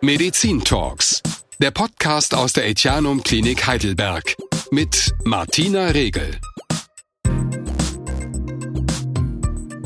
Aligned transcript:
Medizin 0.00 0.62
Talks, 0.62 1.20
der 1.58 1.72
Podcast 1.72 2.32
aus 2.32 2.52
der 2.52 2.68
Etianum 2.68 3.20
Klinik 3.24 3.66
Heidelberg 3.66 4.36
mit 4.70 5.12
Martina 5.24 5.86
Regel. 5.86 6.38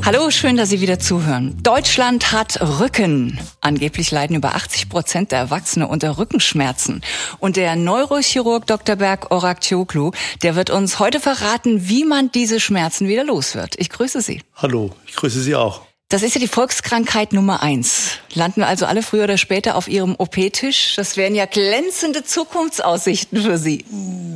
Hallo, 0.05 0.29
schön, 0.29 0.55
dass 0.55 0.69
Sie 0.69 0.81
wieder 0.81 0.99
zuhören. 0.99 1.57
Deutschland 1.63 2.31
hat 2.31 2.61
Rücken. 2.61 3.39
Angeblich 3.59 4.11
leiden 4.11 4.35
über 4.35 4.53
80 4.53 4.87
Prozent 4.87 5.31
der 5.31 5.39
Erwachsenen 5.39 5.87
unter 5.87 6.19
Rückenschmerzen. 6.19 7.01
Und 7.39 7.55
der 7.55 7.75
Neurochirurg 7.75 8.67
Dr. 8.67 8.97
Berg 8.97 9.31
Orakcioglu, 9.31 10.11
der 10.43 10.55
wird 10.55 10.69
uns 10.69 10.99
heute 10.99 11.21
verraten, 11.21 11.89
wie 11.89 12.05
man 12.05 12.31
diese 12.31 12.59
Schmerzen 12.59 13.07
wieder 13.07 13.23
los 13.23 13.55
wird. 13.55 13.79
Ich 13.79 13.89
grüße 13.89 14.21
Sie. 14.21 14.43
Hallo, 14.57 14.91
ich 15.07 15.15
grüße 15.15 15.41
Sie 15.41 15.55
auch. 15.55 15.81
Das 16.13 16.21
ist 16.21 16.35
ja 16.35 16.39
die 16.39 16.47
Volkskrankheit 16.47 17.33
Nummer 17.33 17.63
eins. 17.63 18.19
Landen 18.35 18.61
wir 18.61 18.67
also 18.67 18.85
alle 18.85 19.01
früher 19.01 19.23
oder 19.23 19.39
später 19.39 19.75
auf 19.75 19.87
Ihrem 19.87 20.13
OP-Tisch? 20.15 20.93
Das 20.95 21.17
wären 21.17 21.33
ja 21.33 21.47
glänzende 21.47 22.23
Zukunftsaussichten 22.23 23.41
für 23.41 23.57
Sie. 23.57 23.83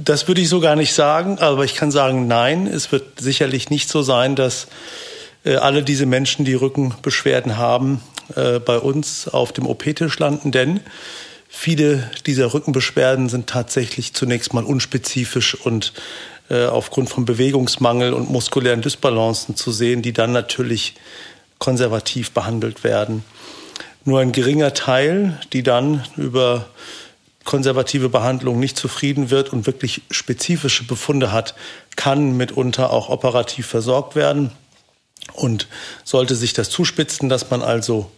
Das 0.03 0.27
würde 0.27 0.41
ich 0.41 0.49
so 0.49 0.59
gar 0.59 0.75
nicht 0.75 0.95
sagen, 0.95 1.37
aber 1.37 1.65
ich 1.65 1.75
kann 1.75 1.91
sagen, 1.91 2.25
nein, 2.25 2.65
es 2.65 2.91
wird 2.91 3.21
sicherlich 3.21 3.69
nicht 3.69 3.89
so 3.89 4.01
sein, 4.01 4.35
dass 4.35 4.69
äh, 5.45 5.57
alle 5.57 5.83
diese 5.83 6.07
Menschen, 6.07 6.45
die 6.45 6.55
Rückenbeschwerden 6.55 7.57
haben, 7.57 8.01
äh, 8.35 8.57
bei 8.57 8.79
uns 8.79 9.27
auf 9.27 9.51
dem 9.51 9.67
OP-Tisch 9.67 10.17
landen, 10.17 10.51
denn 10.51 10.79
viele 11.47 12.09
dieser 12.25 12.55
Rückenbeschwerden 12.55 13.29
sind 13.29 13.45
tatsächlich 13.45 14.15
zunächst 14.15 14.51
mal 14.51 14.63
unspezifisch 14.63 15.53
und 15.53 15.93
äh, 16.49 16.65
aufgrund 16.65 17.09
von 17.09 17.25
Bewegungsmangel 17.25 18.13
und 18.13 18.31
muskulären 18.31 18.81
Dysbalancen 18.81 19.55
zu 19.55 19.71
sehen, 19.71 20.01
die 20.01 20.13
dann 20.13 20.31
natürlich 20.31 20.95
konservativ 21.59 22.31
behandelt 22.31 22.83
werden. 22.83 23.23
Nur 24.05 24.19
ein 24.19 24.31
geringer 24.31 24.73
Teil, 24.73 25.39
die 25.53 25.63
dann 25.63 26.03
über 26.15 26.67
konservative 27.43 28.09
Behandlung 28.09 28.59
nicht 28.59 28.77
zufrieden 28.77 29.29
wird 29.29 29.53
und 29.53 29.65
wirklich 29.65 30.01
spezifische 30.11 30.83
Befunde 30.83 31.31
hat, 31.31 31.55
kann 31.95 32.35
mitunter 32.37 32.91
auch 32.91 33.09
operativ 33.09 33.67
versorgt 33.67 34.15
werden. 34.15 34.51
Und 35.33 35.67
sollte 36.03 36.35
sich 36.35 36.53
das 36.53 36.69
zuspitzen, 36.69 37.29
dass 37.29 37.49
man 37.49 37.61
also 37.61 38.11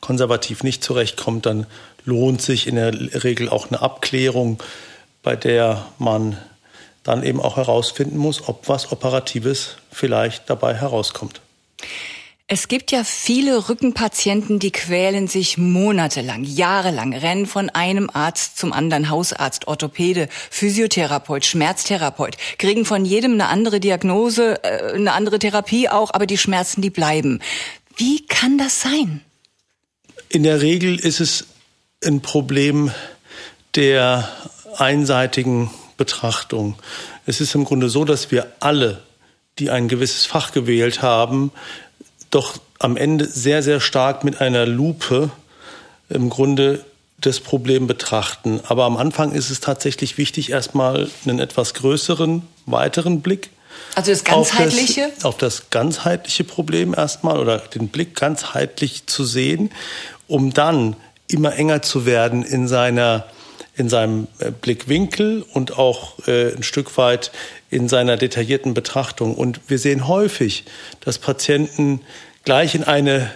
konservativ 0.00 0.62
nicht 0.62 0.82
zurechtkommt, 0.82 1.46
dann 1.46 1.66
lohnt 2.04 2.42
sich 2.42 2.66
in 2.66 2.76
der 2.76 2.92
Regel 3.22 3.48
auch 3.48 3.68
eine 3.68 3.82
Abklärung, 3.82 4.62
bei 5.22 5.36
der 5.36 5.86
man 5.98 6.38
dann 7.02 7.22
eben 7.22 7.40
auch 7.40 7.56
herausfinden 7.56 8.16
muss, 8.16 8.48
ob 8.48 8.68
was 8.68 8.92
Operatives 8.92 9.76
vielleicht 9.90 10.48
dabei 10.48 10.74
herauskommt. 10.74 11.40
Es 12.52 12.66
gibt 12.66 12.90
ja 12.90 13.04
viele 13.04 13.68
Rückenpatienten, 13.68 14.58
die 14.58 14.72
quälen 14.72 15.28
sich 15.28 15.56
monatelang, 15.56 16.42
jahrelang, 16.42 17.14
rennen 17.14 17.46
von 17.46 17.70
einem 17.70 18.10
Arzt 18.12 18.58
zum 18.58 18.72
anderen, 18.72 19.08
Hausarzt, 19.08 19.68
Orthopäde, 19.68 20.28
Physiotherapeut, 20.50 21.44
Schmerztherapeut, 21.44 22.36
kriegen 22.58 22.84
von 22.84 23.04
jedem 23.04 23.34
eine 23.34 23.46
andere 23.46 23.78
Diagnose, 23.78 24.64
äh, 24.64 24.94
eine 24.94 25.12
andere 25.12 25.38
Therapie 25.38 25.88
auch, 25.88 26.12
aber 26.12 26.26
die 26.26 26.38
Schmerzen, 26.38 26.82
die 26.82 26.90
bleiben. 26.90 27.38
Wie 27.96 28.26
kann 28.26 28.58
das 28.58 28.80
sein? 28.80 29.20
In 30.28 30.42
der 30.42 30.60
Regel 30.60 30.98
ist 30.98 31.20
es 31.20 31.46
ein 32.04 32.20
Problem 32.20 32.90
der 33.76 34.28
einseitigen 34.76 35.70
Betrachtung. 35.96 36.74
Es 37.26 37.40
ist 37.40 37.54
im 37.54 37.64
Grunde 37.64 37.88
so, 37.88 38.04
dass 38.04 38.32
wir 38.32 38.52
alle, 38.58 39.04
die 39.60 39.70
ein 39.70 39.86
gewisses 39.86 40.26
Fach 40.26 40.50
gewählt 40.50 41.00
haben, 41.00 41.52
doch 42.30 42.58
am 42.78 42.96
Ende 42.96 43.26
sehr, 43.26 43.62
sehr 43.62 43.80
stark 43.80 44.24
mit 44.24 44.40
einer 44.40 44.66
Lupe 44.66 45.30
im 46.08 46.30
Grunde 46.30 46.84
das 47.18 47.40
Problem 47.40 47.86
betrachten. 47.86 48.60
Aber 48.66 48.84
am 48.84 48.96
Anfang 48.96 49.32
ist 49.32 49.50
es 49.50 49.60
tatsächlich 49.60 50.16
wichtig, 50.16 50.50
erstmal 50.50 51.10
einen 51.24 51.38
etwas 51.38 51.74
größeren, 51.74 52.42
weiteren 52.66 53.20
Blick. 53.20 53.50
Also 53.94 54.10
das 54.10 54.24
ganzheitliche? 54.24 55.06
Auf 55.06 55.14
das, 55.14 55.24
auf 55.24 55.36
das 55.36 55.70
ganzheitliche 55.70 56.44
Problem 56.44 56.94
erstmal 56.94 57.38
oder 57.38 57.58
den 57.58 57.88
Blick 57.88 58.16
ganzheitlich 58.16 59.06
zu 59.06 59.24
sehen, 59.24 59.70
um 60.28 60.52
dann 60.52 60.96
immer 61.28 61.54
enger 61.54 61.82
zu 61.82 62.06
werden 62.06 62.42
in 62.42 62.68
seiner 62.68 63.26
in 63.76 63.88
seinem 63.88 64.26
äh, 64.40 64.50
Blickwinkel 64.50 65.44
und 65.54 65.78
auch 65.78 66.26
äh, 66.26 66.54
ein 66.54 66.62
Stück 66.62 66.98
weit 66.98 67.30
in 67.70 67.88
seiner 67.88 68.16
detaillierten 68.16 68.74
Betrachtung. 68.74 69.34
Und 69.34 69.60
wir 69.68 69.78
sehen 69.78 70.08
häufig, 70.08 70.64
dass 71.00 71.18
Patienten 71.18 72.00
gleich 72.44 72.74
in 72.74 72.84
eine 72.84 73.30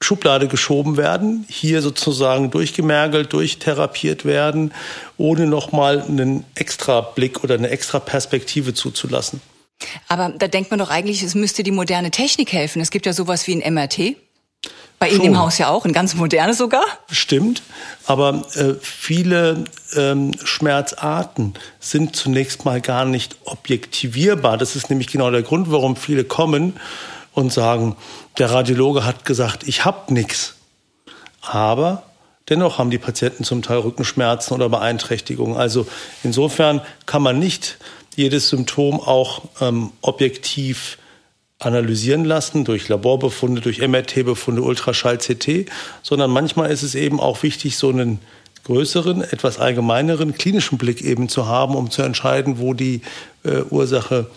Schublade 0.00 0.46
geschoben 0.46 0.96
werden, 0.96 1.44
hier 1.48 1.82
sozusagen 1.82 2.50
durchgemergelt, 2.50 3.32
durchtherapiert 3.32 4.24
werden, 4.24 4.72
ohne 5.16 5.46
nochmal 5.46 6.02
einen 6.02 6.44
extra 6.54 7.00
Blick 7.00 7.42
oder 7.42 7.56
eine 7.56 7.68
extra 7.68 7.98
Perspektive 7.98 8.74
zuzulassen. 8.74 9.40
Aber 10.06 10.30
da 10.30 10.48
denkt 10.48 10.70
man 10.70 10.78
doch 10.78 10.90
eigentlich, 10.90 11.22
es 11.22 11.34
müsste 11.34 11.62
die 11.62 11.70
moderne 11.70 12.10
Technik 12.10 12.52
helfen. 12.52 12.80
Es 12.80 12.90
gibt 12.90 13.06
ja 13.06 13.12
sowas 13.12 13.46
wie 13.46 13.60
ein 13.60 13.74
MRT. 13.74 14.16
Bei 14.98 15.08
Ihnen 15.10 15.24
im 15.26 15.38
Haus 15.38 15.58
ja 15.58 15.68
auch, 15.68 15.84
ein 15.84 15.92
ganz 15.92 16.14
modernes 16.14 16.58
sogar? 16.58 16.82
Stimmt, 17.10 17.62
aber 18.06 18.42
äh, 18.54 18.74
viele 18.80 19.64
ähm, 19.94 20.32
Schmerzarten 20.42 21.54
sind 21.78 22.16
zunächst 22.16 22.64
mal 22.64 22.80
gar 22.80 23.04
nicht 23.04 23.36
objektivierbar. 23.44 24.58
Das 24.58 24.74
ist 24.74 24.90
nämlich 24.90 25.06
genau 25.06 25.30
der 25.30 25.42
Grund, 25.42 25.70
warum 25.70 25.94
viele 25.94 26.24
kommen 26.24 26.74
und 27.32 27.52
sagen, 27.52 27.94
der 28.38 28.50
Radiologe 28.50 29.04
hat 29.04 29.24
gesagt, 29.24 29.68
ich 29.68 29.84
habe 29.84 30.12
nichts. 30.12 30.56
Aber 31.42 32.02
dennoch 32.48 32.78
haben 32.78 32.90
die 32.90 32.98
Patienten 32.98 33.44
zum 33.44 33.62
Teil 33.62 33.78
Rückenschmerzen 33.78 34.52
oder 34.52 34.68
Beeinträchtigungen. 34.68 35.56
Also 35.56 35.86
insofern 36.24 36.80
kann 37.06 37.22
man 37.22 37.38
nicht 37.38 37.78
jedes 38.16 38.48
Symptom 38.48 39.00
auch 39.00 39.42
ähm, 39.60 39.92
objektiv 40.00 40.98
analysieren 41.58 42.24
lassen 42.24 42.64
durch 42.64 42.88
Laborbefunde, 42.88 43.60
durch 43.60 43.80
MRT-Befunde, 43.80 44.62
Ultraschall-CT, 44.62 45.66
sondern 46.02 46.30
manchmal 46.30 46.70
ist 46.70 46.82
es 46.82 46.94
eben 46.94 47.18
auch 47.20 47.42
wichtig, 47.42 47.76
so 47.76 47.88
einen 47.88 48.20
größeren, 48.64 49.22
etwas 49.22 49.58
allgemeineren 49.58 50.34
klinischen 50.34 50.78
Blick 50.78 51.00
eben 51.02 51.28
zu 51.28 51.46
haben, 51.46 51.74
um 51.74 51.90
zu 51.90 52.02
entscheiden, 52.02 52.58
wo 52.58 52.74
die 52.74 53.00
äh, 53.42 53.62
Ursache 53.70 54.30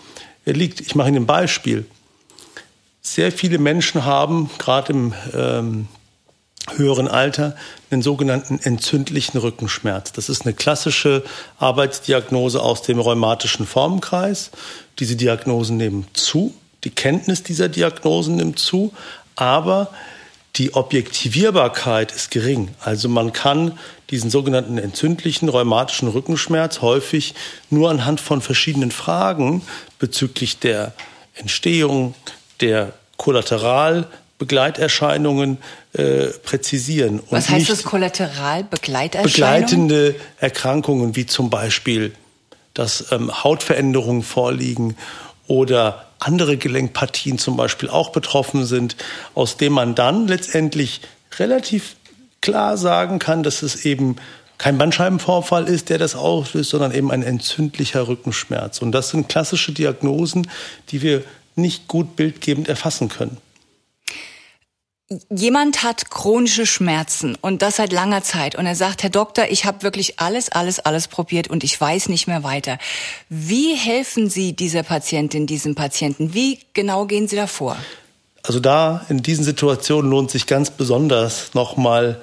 äh, 0.46 0.52
liegt. 0.52 0.80
Ich 0.80 0.94
mache 0.94 1.08
Ihnen 1.08 1.18
ein 1.18 1.26
Beispiel. 1.26 1.84
Sehr 3.02 3.30
viele 3.30 3.58
Menschen 3.58 4.04
haben, 4.04 4.50
gerade 4.58 4.92
im 4.92 5.14
ähm, 5.34 5.88
höheren 6.76 7.08
Alter, 7.08 7.56
einen 7.90 8.02
sogenannten 8.02 8.58
entzündlichen 8.62 9.38
Rückenschmerz. 9.38 10.12
Das 10.12 10.28
ist 10.28 10.42
eine 10.42 10.54
klassische 10.54 11.22
Arbeitsdiagnose 11.58 12.62
aus 12.62 12.82
dem 12.82 13.00
rheumatischen 13.00 13.66
Formenkreis. 13.66 14.50
Diese 14.98 15.16
Diagnosen 15.16 15.76
nehmen 15.76 16.06
zu 16.14 16.54
die 16.84 16.90
Kenntnis 16.90 17.42
dieser 17.42 17.68
Diagnosen 17.68 18.36
nimmt 18.36 18.58
zu, 18.58 18.92
aber 19.36 19.92
die 20.56 20.74
Objektivierbarkeit 20.74 22.12
ist 22.12 22.30
gering. 22.30 22.68
Also 22.80 23.08
man 23.08 23.32
kann 23.32 23.78
diesen 24.10 24.28
sogenannten 24.30 24.76
entzündlichen 24.76 25.48
rheumatischen 25.48 26.08
Rückenschmerz 26.08 26.82
häufig 26.82 27.34
nur 27.70 27.88
anhand 27.90 28.20
von 28.20 28.42
verschiedenen 28.42 28.90
Fragen 28.90 29.62
bezüglich 29.98 30.58
der 30.58 30.92
Entstehung, 31.34 32.14
der 32.60 32.92
Kollateralbegleiterscheinungen 33.16 35.56
äh, 35.94 36.26
präzisieren. 36.42 37.20
Und 37.20 37.32
Was 37.32 37.48
heißt 37.48 37.70
das 37.70 37.84
Kollateralbegleiterscheinungen? 37.84 39.32
Begleitende 39.32 40.16
Erkrankungen 40.38 41.16
wie 41.16 41.24
zum 41.24 41.48
Beispiel, 41.48 42.12
dass 42.74 43.10
ähm, 43.12 43.32
Hautveränderungen 43.44 44.22
vorliegen 44.22 44.98
oder 45.52 46.06
andere 46.18 46.56
Gelenkpartien 46.56 47.36
zum 47.36 47.58
Beispiel 47.58 47.90
auch 47.90 48.08
betroffen 48.08 48.64
sind, 48.64 48.96
aus 49.34 49.58
dem 49.58 49.74
man 49.74 49.94
dann 49.94 50.26
letztendlich 50.26 51.02
relativ 51.38 51.96
klar 52.40 52.78
sagen 52.78 53.18
kann, 53.18 53.42
dass 53.42 53.60
es 53.60 53.84
eben 53.84 54.16
kein 54.56 54.78
Bandscheibenvorfall 54.78 55.68
ist, 55.68 55.90
der 55.90 55.98
das 55.98 56.14
auslöst, 56.14 56.70
sondern 56.70 56.94
eben 56.94 57.10
ein 57.10 57.22
entzündlicher 57.22 58.08
Rückenschmerz. 58.08 58.80
Und 58.80 58.92
das 58.92 59.10
sind 59.10 59.28
klassische 59.28 59.72
Diagnosen, 59.72 60.48
die 60.88 61.02
wir 61.02 61.22
nicht 61.54 61.86
gut 61.86 62.16
bildgebend 62.16 62.68
erfassen 62.68 63.10
können 63.10 63.36
jemand 65.30 65.82
hat 65.82 66.10
chronische 66.10 66.66
Schmerzen 66.66 67.36
und 67.40 67.62
das 67.62 67.76
seit 67.76 67.92
langer 67.92 68.22
Zeit 68.22 68.54
und 68.54 68.66
er 68.66 68.76
sagt, 68.76 69.02
Herr 69.02 69.10
Doktor, 69.10 69.46
ich 69.50 69.64
habe 69.64 69.82
wirklich 69.82 70.20
alles, 70.20 70.50
alles, 70.50 70.80
alles 70.80 71.08
probiert 71.08 71.48
und 71.48 71.64
ich 71.64 71.80
weiß 71.80 72.08
nicht 72.08 72.26
mehr 72.26 72.42
weiter. 72.42 72.78
Wie 73.28 73.74
helfen 73.74 74.30
Sie 74.30 74.52
dieser 74.52 74.82
Patientin, 74.82 75.46
diesem 75.46 75.74
Patienten? 75.74 76.34
Wie 76.34 76.58
genau 76.74 77.06
gehen 77.06 77.28
Sie 77.28 77.36
da? 77.36 77.48
Also 78.42 78.60
da 78.60 79.04
in 79.08 79.22
diesen 79.22 79.44
Situationen 79.44 80.10
lohnt 80.10 80.30
sich 80.30 80.46
ganz 80.46 80.70
besonders 80.70 81.54
nochmal 81.54 82.20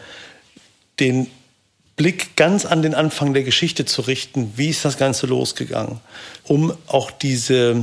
den 1.00 1.28
Blick 2.00 2.38
ganz 2.38 2.66
an 2.66 2.82
den 2.82 2.96
Anfang 2.96 3.34
der 3.34 3.44
Geschichte 3.44 3.84
zu 3.84 4.04
richten. 4.04 4.54
Wie 4.56 4.70
ist 4.70 4.86
das 4.86 4.98
Ganze 4.98 5.28
losgegangen? 5.28 6.00
Um 6.46 6.72
auch 6.88 7.12
diese 7.12 7.76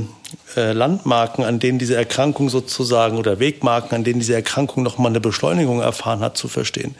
äh, 0.55 0.71
Landmarken, 0.71 1.45
an 1.45 1.59
denen 1.59 1.77
diese 1.77 1.95
Erkrankung 1.95 2.49
sozusagen 2.49 3.19
oder 3.19 3.39
Wegmarken, 3.39 3.95
an 3.95 4.03
denen 4.03 4.19
diese 4.19 4.33
Erkrankung 4.33 4.81
nochmal 4.81 5.11
eine 5.11 5.19
Beschleunigung 5.19 5.81
erfahren 5.81 6.21
hat, 6.21 6.35
zu 6.35 6.47
verstehen. 6.47 6.95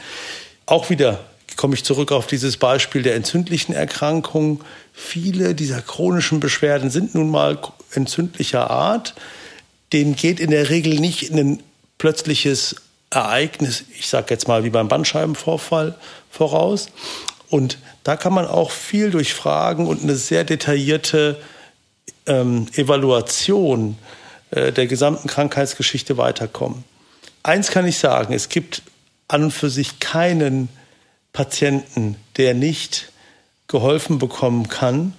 auch 0.67 0.91
wieder 0.91 1.21
komme 1.55 1.73
ich 1.73 1.83
zurück 1.83 2.11
auf 2.11 2.27
dieses 2.27 2.57
Beispiel 2.57 3.01
der 3.01 3.15
entzündlichen 3.15 3.73
Erkrankung. 3.73 4.63
Viele 4.93 5.55
dieser 5.55 5.81
chronischen 5.81 6.39
Beschwerden 6.39 6.91
sind 6.91 7.15
nun 7.15 7.31
mal 7.31 7.57
entzündlicher 7.93 8.69
Art. 8.69 9.15
Denen 9.91 10.15
geht 10.15 10.39
in 10.39 10.51
der 10.51 10.69
Regel 10.69 10.99
nicht 10.99 11.31
ein 11.31 11.63
plötzliches 11.97 12.75
Ereignis, 13.09 13.85
ich 13.97 14.07
sage 14.07 14.27
jetzt 14.29 14.47
mal 14.47 14.63
wie 14.63 14.69
beim 14.69 14.89
Bandscheibenvorfall, 14.89 15.95
voraus. 16.37 16.87
Und 17.49 17.77
da 18.03 18.15
kann 18.15 18.33
man 18.33 18.45
auch 18.45 18.71
viel 18.71 19.11
durch 19.11 19.33
Fragen 19.33 19.87
und 19.87 20.03
eine 20.03 20.15
sehr 20.15 20.43
detaillierte 20.43 21.41
ähm, 22.25 22.67
Evaluation 22.75 23.97
äh, 24.51 24.71
der 24.71 24.87
gesamten 24.87 25.27
Krankheitsgeschichte 25.27 26.17
weiterkommen. 26.17 26.83
Eins 27.43 27.71
kann 27.71 27.87
ich 27.87 27.97
sagen, 27.97 28.33
es 28.33 28.49
gibt 28.49 28.81
an 29.27 29.45
und 29.45 29.51
für 29.51 29.69
sich 29.69 29.99
keinen 29.99 30.69
Patienten, 31.33 32.15
der 32.37 32.53
nicht 32.53 33.11
geholfen 33.67 34.19
bekommen 34.19 34.67
kann, 34.69 35.13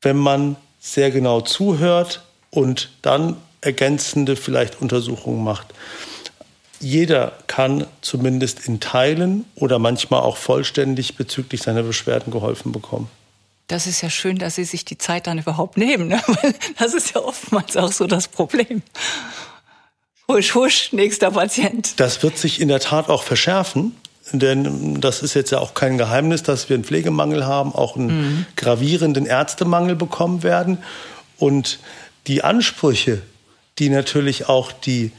wenn 0.00 0.16
man 0.16 0.56
sehr 0.80 1.10
genau 1.10 1.40
zuhört 1.40 2.22
und 2.50 2.90
dann 3.02 3.36
ergänzende 3.60 4.36
vielleicht 4.36 4.80
Untersuchungen 4.80 5.42
macht. 5.42 5.66
Jeder 6.80 7.32
kann 7.46 7.86
zumindest 8.00 8.66
in 8.68 8.80
Teilen 8.80 9.44
oder 9.54 9.78
manchmal 9.78 10.20
auch 10.20 10.36
vollständig 10.36 11.16
bezüglich 11.16 11.62
seiner 11.62 11.82
Beschwerden 11.82 12.32
geholfen 12.32 12.72
bekommen. 12.72 13.08
Das 13.66 13.86
ist 13.86 14.00
ja 14.00 14.08
schön, 14.08 14.38
dass 14.38 14.54
Sie 14.54 14.64
sich 14.64 14.84
die 14.84 14.96
Zeit 14.96 15.26
dann 15.26 15.38
überhaupt 15.38 15.76
nehmen. 15.76 16.08
Ne? 16.08 16.20
Das 16.78 16.94
ist 16.94 17.14
ja 17.14 17.20
oftmals 17.20 17.76
auch 17.76 17.92
so 17.92 18.06
das 18.06 18.28
Problem. 18.28 18.82
Husch, 20.30 20.54
husch, 20.54 20.92
nächster 20.92 21.30
Patient. 21.32 21.98
Das 22.00 22.22
wird 22.22 22.38
sich 22.38 22.60
in 22.60 22.68
der 22.68 22.80
Tat 22.80 23.08
auch 23.08 23.22
verschärfen. 23.22 23.94
Denn 24.32 25.00
das 25.00 25.22
ist 25.22 25.34
jetzt 25.34 25.50
ja 25.50 25.58
auch 25.58 25.74
kein 25.74 25.96
Geheimnis, 25.96 26.42
dass 26.42 26.68
wir 26.68 26.74
einen 26.74 26.84
Pflegemangel 26.84 27.46
haben, 27.46 27.74
auch 27.74 27.96
einen 27.96 28.06
mhm. 28.08 28.46
gravierenden 28.56 29.26
Ärztemangel 29.26 29.96
bekommen 29.96 30.42
werden. 30.42 30.78
Und 31.38 31.78
die 32.26 32.44
Ansprüche, 32.44 33.22
die 33.78 33.88
natürlich 33.88 34.48
auch 34.48 34.72
die 34.72 35.12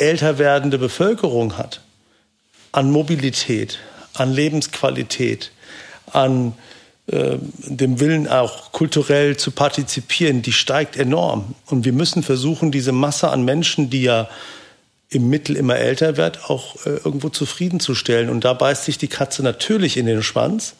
älter 0.00 0.38
werdende 0.38 0.78
Bevölkerung 0.78 1.56
hat, 1.56 1.80
an 2.72 2.90
Mobilität, 2.90 3.78
an 4.14 4.32
Lebensqualität, 4.32 5.52
an 6.12 6.54
äh, 7.06 7.38
dem 7.66 8.00
Willen 8.00 8.28
auch 8.28 8.72
kulturell 8.72 9.36
zu 9.36 9.50
partizipieren, 9.50 10.42
die 10.42 10.52
steigt 10.52 10.96
enorm. 10.96 11.54
Und 11.66 11.84
wir 11.84 11.92
müssen 11.92 12.22
versuchen, 12.22 12.70
diese 12.70 12.92
Masse 12.92 13.30
an 13.30 13.44
Menschen, 13.44 13.90
die 13.90 14.02
ja 14.02 14.28
im 15.08 15.28
Mittel 15.28 15.56
immer 15.56 15.76
älter 15.76 16.16
wird, 16.16 16.48
auch 16.48 16.76
äh, 16.86 16.90
irgendwo 16.90 17.28
zufriedenzustellen. 17.28 18.30
Und 18.30 18.44
da 18.44 18.52
beißt 18.52 18.84
sich 18.84 18.96
die 18.96 19.08
Katze 19.08 19.42
natürlich 19.42 19.96
in 19.96 20.06
den 20.06 20.22
Schwanz, 20.22 20.76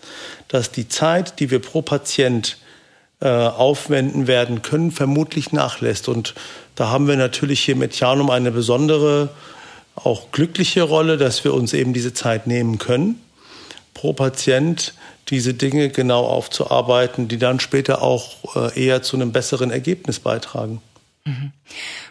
dass 0.47 0.71
die 0.71 0.89
Zeit, 0.89 1.41
die 1.41 1.51
wir 1.51 1.59
pro 1.59 1.83
Patient 1.83 2.59
äh, 3.21 3.29
aufwenden 3.29 4.29
werden 4.29 4.63
können, 4.63 4.93
vermutlich 4.93 5.53
nachlässt. 5.53 6.09
Und 6.09 6.35
da 6.81 6.89
haben 6.89 7.07
wir 7.07 7.17
natürlich 7.17 7.61
hier 7.61 7.77
mit 7.77 8.01
Janum 8.01 8.31
eine 8.31 8.51
besondere, 8.51 9.29
auch 9.97 10.33
glückliche 10.33 10.81
Rolle, 10.81 11.19
dass 11.19 11.45
wir 11.45 11.53
uns 11.53 11.75
eben 11.75 11.93
diese 11.93 12.15
Zeit 12.15 12.47
nehmen 12.47 12.79
können, 12.79 13.21
pro 13.93 14.15
Patient 14.15 14.95
diese 15.29 15.53
Dinge 15.53 15.91
genau 15.91 16.25
aufzuarbeiten, 16.25 17.29
die 17.29 17.37
dann 17.37 17.61
später 17.61 18.01
auch 18.01 18.57
äh, 18.57 18.83
eher 18.83 19.03
zu 19.03 19.17
einem 19.17 19.31
besseren 19.31 19.71
Ergebnis 19.71 20.21
beitragen. 20.21 20.81
Mhm. 21.27 21.53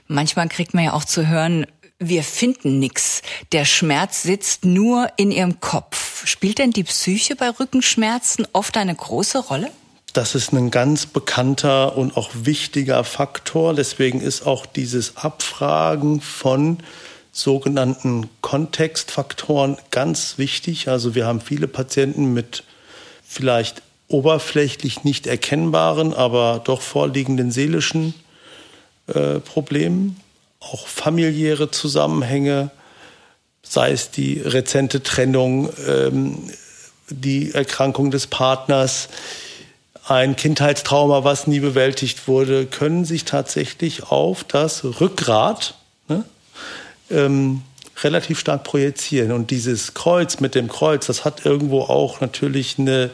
Manchmal 0.07 0.47
kriegt 0.49 0.75
man 0.75 0.83
ja 0.83 0.93
auch 0.93 1.03
zu 1.03 1.27
hören, 1.27 1.65
wir 1.97 2.21
finden 2.21 2.77
nichts. 2.77 3.23
Der 3.51 3.65
Schmerz 3.65 4.21
sitzt 4.21 4.65
nur 4.65 5.07
in 5.17 5.31
ihrem 5.31 5.59
Kopf. 5.59 6.27
Spielt 6.27 6.59
denn 6.59 6.69
die 6.69 6.83
Psyche 6.83 7.35
bei 7.35 7.49
Rückenschmerzen 7.49 8.47
oft 8.53 8.77
eine 8.77 8.93
große 8.93 9.39
Rolle? 9.39 9.71
Das 10.13 10.35
ist 10.35 10.53
ein 10.53 10.71
ganz 10.71 11.05
bekannter 11.05 11.95
und 11.95 12.17
auch 12.17 12.29
wichtiger 12.33 13.03
Faktor. 13.03 13.73
Deswegen 13.73 14.21
ist 14.21 14.45
auch 14.45 14.65
dieses 14.65 15.17
Abfragen 15.17 16.21
von 16.21 16.79
sogenannten 17.31 18.29
Kontextfaktoren 18.41 19.77
ganz 19.91 20.37
wichtig. 20.37 20.87
Also 20.87 21.15
wir 21.15 21.25
haben 21.25 21.41
viele 21.41 21.67
Patienten 21.67 22.33
mit 22.33 22.63
vielleicht 23.23 23.81
oberflächlich 24.07 25.03
nicht 25.03 25.27
erkennbaren, 25.27 26.13
aber 26.13 26.61
doch 26.63 26.81
vorliegenden 26.81 27.51
seelischen 27.51 28.15
äh, 29.07 29.39
Problemen 29.39 30.19
auch 30.59 30.87
familiäre 30.87 31.71
Zusammenhänge, 31.71 32.71
sei 33.63 33.91
es 33.91 34.11
die 34.11 34.39
rezente 34.39 35.03
Trennung, 35.03 35.69
ähm, 35.87 36.51
die 37.09 37.51
Erkrankung 37.51 38.11
des 38.11 38.27
Partners, 38.27 39.09
ein 40.09 40.35
Kindheitstrauma, 40.35 41.23
was 41.23 41.45
nie 41.45 41.59
bewältigt 41.59 42.27
wurde, 42.27 42.65
können 42.65 43.05
sich 43.05 43.25
tatsächlich 43.25 44.11
auf 44.11 44.43
das 44.43 44.83
Rückgrat 44.83 45.75
ne, 46.07 46.23
ähm, 47.11 47.61
relativ 48.01 48.39
stark 48.39 48.63
projizieren. 48.63 49.31
Und 49.31 49.51
dieses 49.51 49.93
Kreuz 49.93 50.39
mit 50.39 50.55
dem 50.55 50.67
Kreuz, 50.67 51.05
das 51.05 51.25
hat 51.25 51.45
irgendwo 51.45 51.81
auch 51.81 52.21
natürlich 52.21 52.79
eine 52.79 53.11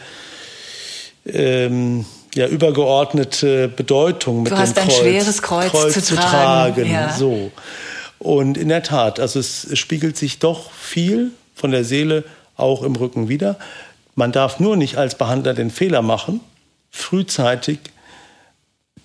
ähm, 1.25 2.05
ja, 2.33 2.47
übergeordnete 2.47 3.67
Bedeutung 3.67 4.43
mit 4.43 4.53
du 4.53 4.57
hast 4.57 4.77
dem 4.77 4.83
Kreuz, 4.83 4.99
ein 4.99 5.01
schweres 5.01 5.41
Kreuz, 5.41 5.71
Kreuz 5.71 5.93
zu, 5.93 6.01
zu 6.01 6.15
tragen. 6.15 6.75
tragen. 6.75 6.91
Ja. 6.91 7.13
So. 7.13 7.51
Und 8.19 8.57
in 8.57 8.69
der 8.69 8.83
Tat, 8.83 9.19
also 9.19 9.37
es, 9.39 9.65
es 9.65 9.79
spiegelt 9.79 10.15
sich 10.15 10.39
doch 10.39 10.71
viel 10.71 11.31
von 11.55 11.71
der 11.71 11.83
Seele 11.83 12.23
auch 12.55 12.83
im 12.83 12.95
Rücken 12.95 13.27
wieder. 13.27 13.57
Man 14.15 14.31
darf 14.31 14.61
nur 14.61 14.77
nicht 14.77 14.97
als 14.97 15.15
Behandler 15.15 15.53
den 15.53 15.71
Fehler 15.71 16.01
machen, 16.01 16.39
frühzeitig 16.95 17.79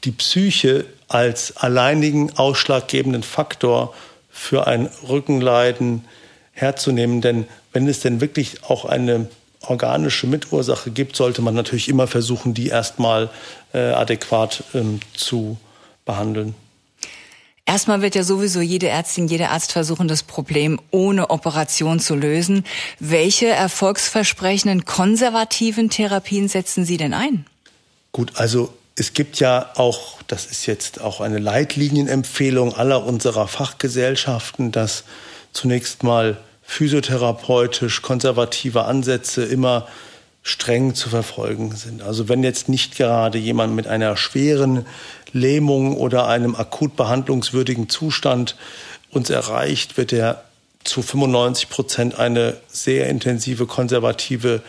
die 0.05 0.13
Psyche 0.13 0.87
als 1.09 1.57
alleinigen 1.57 2.37
ausschlaggebenden 2.39 3.25
Faktor 3.25 3.93
für 4.31 4.67
ein 4.69 4.89
Rückenleiden 5.09 6.05
herzunehmen. 6.53 7.21
Denn 7.21 7.47
wenn 7.73 7.89
es 7.89 8.01
denn 8.01 8.21
wirklich 8.21 8.65
auch 8.65 8.85
eine 8.85 9.29
organische 9.67 10.29
Mitursache 10.29 10.91
gibt, 10.93 11.17
sollte 11.17 11.43
man 11.43 11.55
natürlich 11.55 11.89
immer 11.89 12.07
versuchen, 12.07 12.55
die 12.55 12.69
erstmal 12.69 13.29
äh, 13.75 13.79
adäquat 13.79 14.63
ähm, 14.73 15.01
zu 15.13 15.59
behandeln. 16.05 16.55
Erstmal 17.67 18.03
wird 18.03 18.15
ja 18.15 18.23
sowieso 18.23 18.61
jede 18.61 18.89
Ärztin, 18.89 19.29
jeder 19.29 19.51
Arzt 19.51 19.73
versuchen, 19.73 20.09
das 20.09 20.23
Problem 20.23 20.81
ohne 20.91 21.31
Operation 21.31 22.01
zu 22.01 22.15
lösen. 22.15 22.65
Welche 23.01 23.49
erfolgsversprechenden 23.49 24.85
konservativen 24.85 25.91
Therapien 25.91 26.49
setzen 26.49 26.85
Sie 26.85 26.97
denn 26.97 27.15
ein? 27.15 27.45
Gut, 28.13 28.33
also 28.37 28.73
es 28.97 29.15
gibt 29.15 29.41
ja 29.41 29.71
auch, 29.77 30.21
das 30.27 30.47
ist 30.47 30.67
jetzt 30.67 31.01
auch 31.01 31.21
eine 31.21 31.39
Leitlinienempfehlung 31.39 32.75
aller 32.75 33.05
unserer 33.05 33.49
Fachgesellschaften, 33.49 34.73
dass 34.73 35.05
zunächst 35.53 36.03
mal 36.03 36.39
physiotherapeutisch 36.63 38.03
konservative 38.03 38.85
Ansätze 38.85 39.45
immer 39.45 39.89
streng 40.43 40.95
zu 40.95 41.09
verfolgen 41.09 41.75
sind. 41.75 42.03
Also 42.03 42.29
wenn 42.29 42.43
jetzt 42.43 42.69
nicht 42.69 42.97
gerade 42.97 43.39
jemand 43.39 43.75
mit 43.75 43.87
einer 43.87 44.17
schweren 44.17 44.87
Lähmung 45.33 45.97
oder 45.97 46.27
einem 46.29 46.55
akut 46.55 46.97
behandlungswürdigen 46.97 47.89
Zustand 47.89 48.57
uns 49.11 49.31
erreicht, 49.31 49.97
wird 49.97 50.13
er 50.13 50.45
zu 50.85 51.03
95 51.03 51.69
Prozent 51.69 52.19
eine 52.19 52.57
sehr 52.69 53.09
intensive 53.09 53.67
konservative 53.67 54.63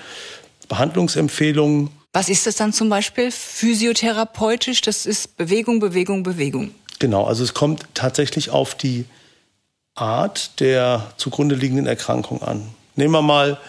Behandlungsempfehlung. 0.67 1.91
Was 2.13 2.27
ist 2.27 2.45
das 2.45 2.55
dann 2.55 2.73
zum 2.73 2.89
Beispiel 2.89 3.31
physiotherapeutisch? 3.31 4.81
Das 4.81 5.05
ist 5.05 5.37
Bewegung, 5.37 5.79
Bewegung, 5.79 6.23
Bewegung. 6.23 6.71
Genau, 6.99 7.23
also 7.23 7.43
es 7.43 7.53
kommt 7.53 7.85
tatsächlich 7.93 8.49
auf 8.49 8.75
die 8.75 9.05
Art 9.95 10.59
der 10.59 11.11
zugrunde 11.17 11.55
liegenden 11.55 11.87
Erkrankung 11.87 12.41
an. 12.41 12.67
Nehmen 12.95 13.13
wir 13.13 13.21
mal 13.21 13.59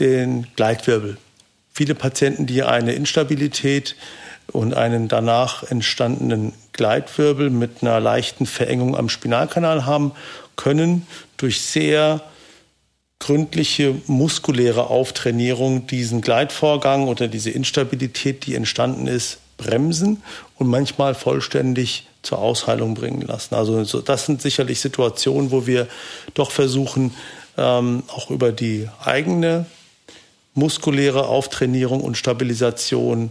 den 0.00 0.46
Gleitwirbel. 0.56 1.18
Viele 1.72 1.94
Patienten, 1.94 2.46
die 2.46 2.62
eine 2.62 2.92
Instabilität 2.92 3.94
und 4.50 4.74
einen 4.74 5.08
danach 5.08 5.62
entstandenen 5.62 6.52
Gleitwirbel 6.72 7.50
mit 7.50 7.82
einer 7.82 8.00
leichten 8.00 8.46
Verengung 8.46 8.96
am 8.96 9.08
Spinalkanal 9.08 9.86
haben, 9.86 10.12
können 10.56 11.06
durch 11.36 11.60
sehr 11.60 12.22
gründliche 13.22 13.94
muskuläre 14.08 14.88
Auftrainierung 14.88 15.86
diesen 15.86 16.22
Gleitvorgang 16.22 17.06
oder 17.06 17.28
diese 17.28 17.50
Instabilität, 17.50 18.46
die 18.46 18.56
entstanden 18.56 19.06
ist, 19.06 19.38
bremsen 19.56 20.24
und 20.58 20.66
manchmal 20.66 21.14
vollständig 21.14 22.08
zur 22.22 22.38
Ausheilung 22.38 22.94
bringen 22.94 23.22
lassen. 23.22 23.54
Also 23.54 24.00
das 24.00 24.26
sind 24.26 24.42
sicherlich 24.42 24.80
Situationen, 24.80 25.52
wo 25.52 25.68
wir 25.68 25.86
doch 26.34 26.50
versuchen, 26.50 27.14
ähm, 27.56 28.02
auch 28.08 28.28
über 28.28 28.50
die 28.50 28.88
eigene 29.04 29.66
muskuläre 30.54 31.28
Auftrainierung 31.28 32.00
und 32.00 32.16
Stabilisation 32.16 33.30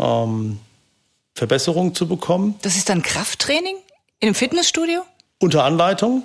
ähm, 0.00 0.58
Verbesserungen 1.34 1.94
zu 1.94 2.08
bekommen. 2.08 2.56
Das 2.62 2.76
ist 2.76 2.88
dann 2.88 3.02
Krafttraining 3.02 3.76
in 4.18 4.28
einem 4.28 4.34
Fitnessstudio? 4.34 5.02
Unter 5.38 5.62
Anleitung. 5.62 6.24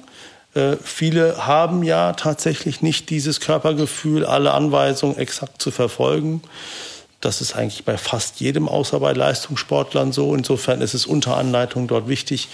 Äh, 0.57 0.77
viele 0.83 1.45
haben 1.45 1.83
ja 1.83 2.13
tatsächlich 2.13 2.81
nicht 2.81 3.11
dieses 3.11 3.39
Körpergefühl, 3.39 4.25
alle 4.25 4.53
Anweisungen 4.53 5.17
exakt 5.17 5.61
zu 5.61 5.69
verfolgen. 5.69 6.41
Das 7.21 7.41
ist 7.41 7.55
eigentlich 7.55 7.85
bei 7.85 7.97
fast 7.97 8.39
jedem, 8.39 8.67
außer 8.67 8.99
bei 8.99 9.13
Leistungssportlern 9.13 10.11
so. 10.11 10.33
Insofern 10.33 10.81
ist 10.81 10.95
es 10.95 11.05
unter 11.05 11.37
Anleitung 11.37 11.87
dort 11.87 12.07
wichtig, 12.07 12.47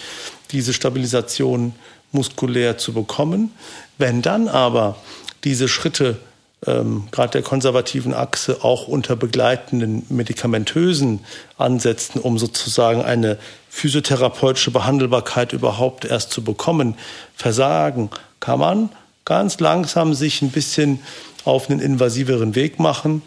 diese 0.51 0.74
Stabilisation 0.74 1.75
muskulär 2.12 2.77
zu 2.77 2.93
bekommen. 2.93 3.51
Wenn 3.98 4.22
dann 4.22 4.50
aber 4.50 4.98
diese 5.45 5.69
Schritte 5.69 6.17
ähm, 6.65 7.08
gerade 7.12 7.32
der 7.32 7.41
konservativen 7.41 8.13
Achse 8.13 8.63
auch 8.63 8.88
unter 8.88 9.15
begleitenden 9.15 10.05
medikamentösen 10.10 11.20
Ansätzen, 11.58 12.22
um 12.22 12.38
sozusagen 12.38 13.01
eine 13.01 13.38
physiotherapeutische 13.70 14.72
Behandelbarkeit 14.72 15.53
überhaupt 15.53 16.05
erst 16.05 16.32
zu 16.32 16.43
bekommen, 16.43 16.96
versagen, 17.36 18.10
kann 18.39 18.60
man 18.60 18.89
ganz 19.25 19.60
langsam 19.60 20.13
sich 20.13 20.41
ein 20.41 20.51
bisschen 20.51 21.00
auf 21.46 21.70
einen 21.70 21.79
invasiveren 21.79 22.55
Weg 22.55 22.79
machen, 22.79 23.22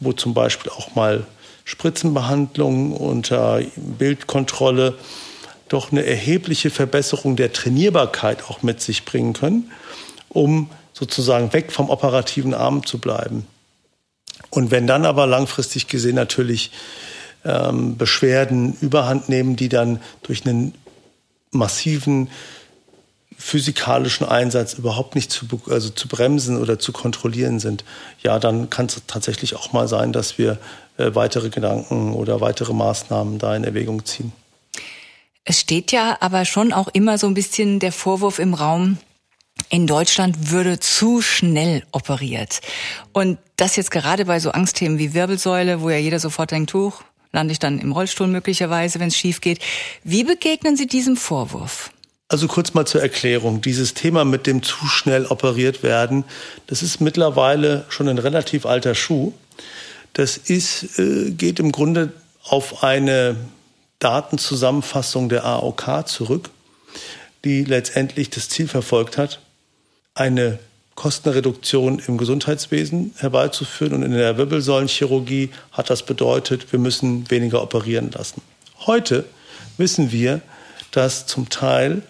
wo 0.00 0.12
zum 0.12 0.34
Beispiel 0.34 0.70
auch 0.72 0.94
mal 0.94 1.24
Spritzenbehandlung 1.64 2.92
unter 2.92 3.60
Bildkontrolle 3.76 4.94
doch 5.68 5.90
eine 5.90 6.04
erhebliche 6.04 6.70
Verbesserung 6.70 7.36
der 7.36 7.52
Trainierbarkeit 7.52 8.48
auch 8.48 8.62
mit 8.62 8.80
sich 8.80 9.04
bringen 9.04 9.32
können, 9.32 9.70
um 10.28 10.70
sozusagen 10.98 11.52
weg 11.52 11.72
vom 11.72 11.90
operativen 11.90 12.54
Arm 12.54 12.86
zu 12.86 12.98
bleiben. 12.98 13.46
Und 14.48 14.70
wenn 14.70 14.86
dann 14.86 15.04
aber 15.04 15.26
langfristig 15.26 15.88
gesehen 15.88 16.14
natürlich 16.14 16.70
ähm, 17.44 17.98
Beschwerden 17.98 18.76
überhand 18.80 19.28
nehmen, 19.28 19.56
die 19.56 19.68
dann 19.68 20.00
durch 20.22 20.46
einen 20.46 20.74
massiven 21.50 22.30
physikalischen 23.36 24.26
Einsatz 24.26 24.74
überhaupt 24.74 25.14
nicht 25.14 25.30
zu, 25.30 25.46
also 25.68 25.90
zu 25.90 26.08
bremsen 26.08 26.56
oder 26.58 26.78
zu 26.78 26.92
kontrollieren 26.92 27.60
sind, 27.60 27.84
ja, 28.22 28.38
dann 28.38 28.70
kann 28.70 28.86
es 28.86 29.02
tatsächlich 29.06 29.54
auch 29.54 29.74
mal 29.74 29.88
sein, 29.88 30.14
dass 30.14 30.38
wir 30.38 30.58
äh, 30.96 31.14
weitere 31.14 31.50
Gedanken 31.50 32.14
oder 32.14 32.40
weitere 32.40 32.72
Maßnahmen 32.72 33.38
da 33.38 33.54
in 33.54 33.64
Erwägung 33.64 34.06
ziehen. 34.06 34.32
Es 35.44 35.60
steht 35.60 35.92
ja 35.92 36.16
aber 36.20 36.46
schon 36.46 36.72
auch 36.72 36.88
immer 36.88 37.18
so 37.18 37.26
ein 37.26 37.34
bisschen 37.34 37.78
der 37.80 37.92
Vorwurf 37.92 38.38
im 38.38 38.54
Raum, 38.54 38.96
in 39.70 39.86
Deutschland 39.86 40.50
würde 40.50 40.78
zu 40.78 41.22
schnell 41.22 41.82
operiert. 41.92 42.60
Und 43.12 43.38
das 43.56 43.76
jetzt 43.76 43.90
gerade 43.90 44.24
bei 44.24 44.38
so 44.40 44.50
Angstthemen 44.50 44.98
wie 44.98 45.14
Wirbelsäule, 45.14 45.80
wo 45.80 45.90
ja 45.90 45.96
jeder 45.96 46.20
sofort 46.20 46.50
denkt, 46.50 46.70
Tuch, 46.70 47.02
lande 47.32 47.52
ich 47.52 47.58
dann 47.58 47.78
im 47.78 47.92
Rollstuhl 47.92 48.26
möglicherweise, 48.26 49.00
wenn 49.00 49.08
es 49.08 49.16
schief 49.16 49.40
geht. 49.40 49.60
Wie 50.04 50.24
begegnen 50.24 50.76
Sie 50.76 50.86
diesem 50.86 51.16
Vorwurf? 51.16 51.90
Also 52.28 52.48
kurz 52.48 52.74
mal 52.74 52.86
zur 52.86 53.02
Erklärung. 53.02 53.60
Dieses 53.60 53.94
Thema 53.94 54.24
mit 54.24 54.46
dem 54.46 54.62
zu 54.62 54.86
schnell 54.86 55.26
operiert 55.26 55.82
werden, 55.82 56.24
das 56.66 56.82
ist 56.82 57.00
mittlerweile 57.00 57.84
schon 57.88 58.08
ein 58.08 58.18
relativ 58.18 58.66
alter 58.66 58.94
Schuh. 58.94 59.32
Das 60.12 60.36
ist, 60.36 60.98
äh, 60.98 61.30
geht 61.30 61.60
im 61.60 61.72
Grunde 61.72 62.12
auf 62.42 62.82
eine 62.82 63.36
Datenzusammenfassung 63.98 65.28
der 65.28 65.44
AOK 65.44 66.06
zurück, 66.06 66.50
die 67.44 67.64
letztendlich 67.64 68.30
das 68.30 68.48
Ziel 68.48 68.66
verfolgt 68.66 69.18
hat, 69.18 69.40
eine 70.16 70.58
Kostenreduktion 70.96 72.00
im 72.06 72.18
Gesundheitswesen 72.18 73.14
herbeizuführen. 73.18 73.94
Und 73.94 74.02
in 74.02 74.12
der 74.12 74.36
Wirbelsäulenchirurgie 74.38 75.50
hat 75.70 75.90
das 75.90 76.02
bedeutet, 76.02 76.72
wir 76.72 76.80
müssen 76.80 77.30
weniger 77.30 77.62
operieren 77.62 78.10
lassen. 78.10 78.42
Heute 78.86 79.24
wissen 79.76 80.10
wir, 80.10 80.40
dass 80.90 81.26
zum 81.26 81.48
Teil 81.50 82.02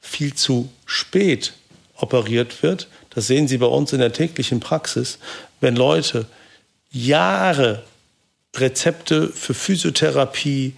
viel 0.00 0.34
zu 0.34 0.68
spät 0.84 1.54
operiert 1.96 2.62
wird. 2.62 2.88
Das 3.10 3.28
sehen 3.28 3.46
Sie 3.46 3.58
bei 3.58 3.66
uns 3.66 3.92
in 3.92 4.00
der 4.00 4.12
täglichen 4.12 4.58
Praxis. 4.60 5.18
Wenn 5.60 5.76
Leute 5.76 6.26
Jahre 6.90 7.84
Rezepte 8.56 9.28
für 9.28 9.54
Physiotherapie, 9.54 10.74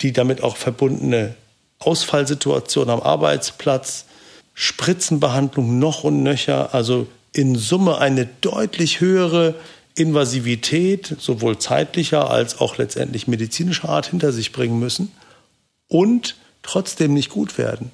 die 0.00 0.12
damit 0.12 0.42
auch 0.42 0.56
verbundene 0.56 1.34
Ausfallsituationen 1.78 2.90
am 2.90 3.00
Arbeitsplatz, 3.00 4.06
Spritzenbehandlung 4.62 5.78
noch 5.78 6.04
und 6.04 6.22
nöcher, 6.22 6.74
also 6.74 7.06
in 7.32 7.56
Summe 7.56 7.96
eine 7.96 8.26
deutlich 8.26 9.00
höhere 9.00 9.54
Invasivität, 9.94 11.16
sowohl 11.18 11.56
zeitlicher 11.56 12.30
als 12.30 12.60
auch 12.60 12.76
letztendlich 12.76 13.26
medizinischer 13.26 13.88
Art 13.88 14.08
hinter 14.08 14.32
sich 14.32 14.52
bringen 14.52 14.78
müssen 14.78 15.12
und 15.88 16.36
trotzdem 16.62 17.14
nicht 17.14 17.30
gut 17.30 17.56
werden. 17.56 17.90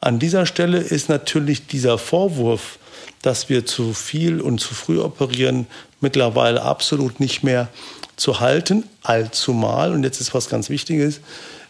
An 0.00 0.18
dieser 0.18 0.44
Stelle 0.44 0.76
ist 0.80 1.08
natürlich 1.08 1.66
dieser 1.66 1.96
Vorwurf, 1.96 2.78
dass 3.22 3.48
wir 3.48 3.64
zu 3.64 3.94
viel 3.94 4.42
und 4.42 4.58
zu 4.58 4.74
früh 4.74 5.00
operieren, 5.00 5.66
mittlerweile 6.02 6.60
absolut 6.60 7.20
nicht 7.20 7.42
mehr 7.42 7.68
zu 8.16 8.38
halten, 8.38 8.84
allzumal, 9.00 9.94
und 9.94 10.04
jetzt 10.04 10.20
ist 10.20 10.34
was 10.34 10.50
ganz 10.50 10.68
Wichtiges, 10.68 11.20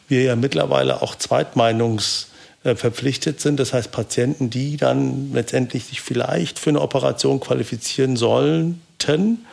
wir 0.08 0.24
ja 0.24 0.34
mittlerweile 0.34 1.00
auch 1.00 1.14
Zweitmeinungs- 1.14 2.29
verpflichtet 2.62 3.40
sind. 3.40 3.58
Das 3.58 3.72
heißt, 3.72 3.90
Patienten, 3.90 4.50
die 4.50 4.76
dann 4.76 5.32
letztendlich 5.32 5.84
sich 5.84 6.00
vielleicht 6.00 6.58
für 6.58 6.70
eine 6.70 6.80
Operation 6.80 7.40
qualifizieren 7.40 8.16
sollten, 8.16 9.46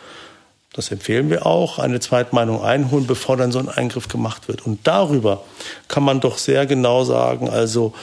das 0.73 0.91
empfehlen 0.91 1.31
wir 1.31 1.47
auch, 1.47 1.79
eine 1.79 1.99
Zweitmeinung 1.99 2.61
einholen, 2.63 3.07
bevor 3.07 3.35
dann 3.35 3.51
so 3.51 3.57
ein 3.57 3.67
Eingriff 3.67 4.09
gemacht 4.09 4.47
wird. 4.47 4.65
Und 4.67 4.81
darüber 4.83 5.43
kann 5.87 6.03
man 6.03 6.19
doch 6.19 6.37
sehr 6.37 6.67
genau 6.67 7.03
sagen, 7.03 7.49
also 7.49 7.93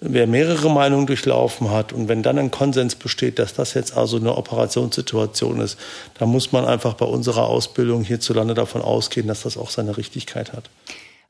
wer 0.00 0.26
mehrere 0.26 0.70
Meinungen 0.70 1.06
durchlaufen 1.06 1.70
hat 1.70 1.92
und 1.94 2.08
wenn 2.08 2.22
dann 2.22 2.38
ein 2.38 2.50
Konsens 2.50 2.96
besteht, 2.96 3.38
dass 3.38 3.54
das 3.54 3.72
jetzt 3.72 3.96
also 3.96 4.18
eine 4.18 4.36
Operationssituation 4.36 5.60
ist, 5.60 5.78
dann 6.18 6.28
muss 6.28 6.52
man 6.52 6.66
einfach 6.66 6.94
bei 6.94 7.06
unserer 7.06 7.46
Ausbildung 7.48 8.04
hierzulande 8.04 8.52
davon 8.52 8.82
ausgehen, 8.82 9.26
dass 9.26 9.42
das 9.42 9.56
auch 9.56 9.70
seine 9.70 9.96
Richtigkeit 9.96 10.52
hat. 10.52 10.68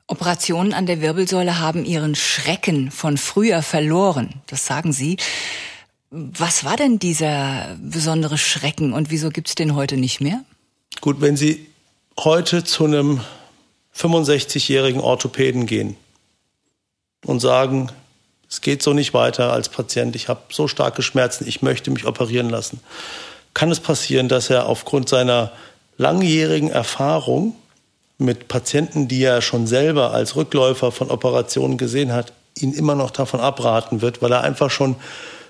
Operationen 0.09 0.73
an 0.73 0.87
der 0.87 1.01
Wirbelsäule 1.01 1.59
haben 1.59 1.85
ihren 1.85 2.15
Schrecken 2.15 2.89
von 2.89 3.17
früher 3.17 3.61
verloren. 3.61 4.41
Das 4.47 4.65
sagen 4.65 4.91
Sie. 4.91 5.17
Was 6.09 6.63
war 6.63 6.75
denn 6.75 6.97
dieser 6.97 7.77
besondere 7.79 8.39
Schrecken 8.39 8.93
und 8.93 9.11
wieso 9.11 9.29
gibt 9.29 9.49
es 9.49 9.55
den 9.55 9.75
heute 9.75 9.97
nicht 9.97 10.19
mehr? 10.19 10.43
Gut, 11.01 11.21
wenn 11.21 11.37
Sie 11.37 11.67
heute 12.17 12.63
zu 12.63 12.85
einem 12.85 13.21
65-jährigen 13.95 14.99
Orthopäden 14.99 15.67
gehen 15.67 15.95
und 17.23 17.39
sagen, 17.39 17.91
es 18.49 18.61
geht 18.61 18.81
so 18.81 18.93
nicht 18.93 19.13
weiter 19.13 19.53
als 19.53 19.69
Patient, 19.69 20.15
ich 20.15 20.27
habe 20.27 20.41
so 20.49 20.67
starke 20.67 21.03
Schmerzen, 21.03 21.47
ich 21.47 21.61
möchte 21.61 21.91
mich 21.91 22.07
operieren 22.07 22.49
lassen, 22.49 22.79
kann 23.53 23.69
es 23.69 23.79
passieren, 23.79 24.27
dass 24.27 24.49
er 24.49 24.65
aufgrund 24.65 25.07
seiner 25.07 25.51
langjährigen 25.97 26.71
Erfahrung 26.71 27.55
mit 28.19 28.47
Patienten, 28.47 29.07
die 29.07 29.23
er 29.23 29.41
schon 29.41 29.65
selber 29.65 30.11
als 30.11 30.35
Rückläufer 30.35 30.91
von 30.91 31.09
Operationen 31.09 31.77
gesehen 31.77 32.13
hat, 32.13 32.33
ihn 32.55 32.73
immer 32.73 32.93
noch 32.93 33.11
davon 33.11 33.39
abraten 33.39 34.01
wird, 34.01 34.21
weil 34.21 34.31
er 34.31 34.41
einfach 34.41 34.69
schon 34.69 34.97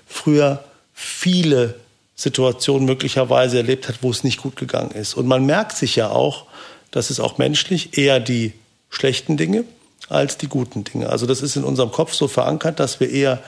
früher 0.06 0.64
viele 0.94 1.74
Situationen 2.14 2.86
möglicherweise 2.86 3.56
erlebt 3.58 3.88
hat, 3.88 3.96
wo 4.02 4.10
es 4.10 4.24
nicht 4.24 4.40
gut 4.40 4.56
gegangen 4.56 4.92
ist. 4.92 5.14
Und 5.14 5.26
man 5.26 5.44
merkt 5.46 5.76
sich 5.76 5.96
ja 5.96 6.10
auch, 6.10 6.44
dass 6.90 7.10
es 7.10 7.18
auch 7.18 7.38
menschlich 7.38 7.98
eher 7.98 8.20
die 8.20 8.52
schlechten 8.88 9.36
Dinge 9.36 9.64
als 10.08 10.36
die 10.36 10.48
guten 10.48 10.84
Dinge. 10.84 11.08
Also 11.08 11.26
das 11.26 11.42
ist 11.42 11.56
in 11.56 11.64
unserem 11.64 11.90
Kopf 11.90 12.12
so 12.12 12.28
verankert, 12.28 12.78
dass 12.78 13.00
wir 13.00 13.10
eher 13.10 13.42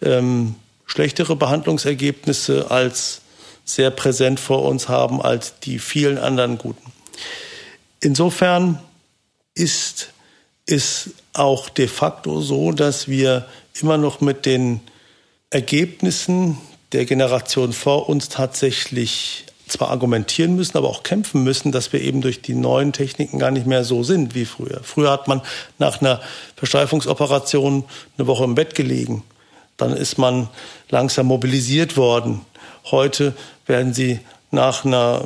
ähm, 0.00 0.54
schlechtere 0.86 1.36
Behandlungsergebnisse 1.36 2.70
als 2.70 3.22
sehr 3.64 3.90
präsent 3.90 4.40
vor 4.40 4.62
uns 4.64 4.88
haben 4.88 5.20
als 5.20 5.58
die 5.60 5.78
vielen 5.78 6.18
anderen 6.18 6.58
guten. 6.58 6.91
Insofern 8.02 8.80
ist 9.54 10.12
es 10.66 11.10
auch 11.32 11.68
de 11.68 11.86
facto 11.86 12.40
so, 12.40 12.72
dass 12.72 13.06
wir 13.06 13.46
immer 13.80 13.96
noch 13.96 14.20
mit 14.20 14.44
den 14.44 14.80
Ergebnissen 15.50 16.58
der 16.90 17.06
Generation 17.06 17.72
vor 17.72 18.08
uns 18.08 18.28
tatsächlich 18.28 19.44
zwar 19.68 19.90
argumentieren 19.90 20.56
müssen, 20.56 20.76
aber 20.76 20.88
auch 20.88 21.04
kämpfen 21.04 21.44
müssen, 21.44 21.70
dass 21.70 21.92
wir 21.92 22.00
eben 22.00 22.20
durch 22.22 22.42
die 22.42 22.54
neuen 22.54 22.92
Techniken 22.92 23.38
gar 23.38 23.52
nicht 23.52 23.66
mehr 23.66 23.84
so 23.84 24.02
sind 24.02 24.34
wie 24.34 24.46
früher. 24.46 24.80
Früher 24.82 25.12
hat 25.12 25.28
man 25.28 25.40
nach 25.78 26.00
einer 26.00 26.20
Versteifungsoperation 26.56 27.84
eine 28.18 28.26
Woche 28.26 28.44
im 28.44 28.56
Bett 28.56 28.74
gelegen. 28.74 29.22
Dann 29.76 29.96
ist 29.96 30.18
man 30.18 30.48
langsam 30.90 31.26
mobilisiert 31.26 31.96
worden. 31.96 32.40
Heute 32.90 33.34
werden 33.66 33.94
sie 33.94 34.18
nach 34.50 34.84
einer 34.84 35.22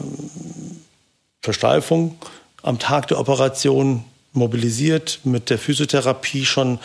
Versteifung 1.43 2.19
am 2.67 2.79
Tag 2.79 3.09
der 3.09 3.19
Operation 3.19 4.05
mobilisiert, 4.33 5.21
mit 5.25 5.51
der 5.51 5.59
Physiotherapie 5.59 6.45
schon 6.45 6.79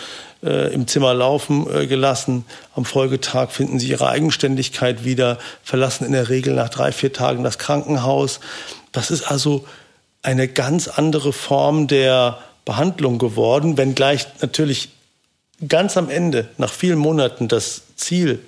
äh, 0.44 0.74
im 0.74 0.88
Zimmer 0.88 1.14
laufen 1.14 1.68
äh, 1.74 1.88
gelassen. 1.88 2.46
Am 2.76 2.86
Folgetag 2.86 3.52
finden 3.52 3.80
sie 3.80 3.90
ihre 3.90 4.08
Eigenständigkeit 4.08 5.04
wieder, 5.04 5.38
verlassen 5.64 6.06
in 6.06 6.14
der 6.14 6.30
Regel 6.30 6.54
nach 6.54 6.70
drei, 6.70 6.92
vier 6.92 7.12
Tagen 7.12 7.44
das 7.44 7.58
Krankenhaus. 7.58 8.40
Das 8.92 9.12
ist 9.12 9.24
also 9.24 9.66
eine 10.22 10.48
ganz 10.48 10.88
andere 10.88 11.34
Form 11.34 11.88
der 11.88 12.38
Behandlung 12.64 13.18
geworden, 13.18 13.78
wenngleich 13.78 14.28
natürlich 14.42 14.90
ganz 15.68 15.98
am 15.98 16.10
Ende, 16.10 16.48
nach 16.58 16.72
vielen 16.72 17.00
Monaten, 17.00 17.48
das 17.48 17.82
Ziel 17.96 18.40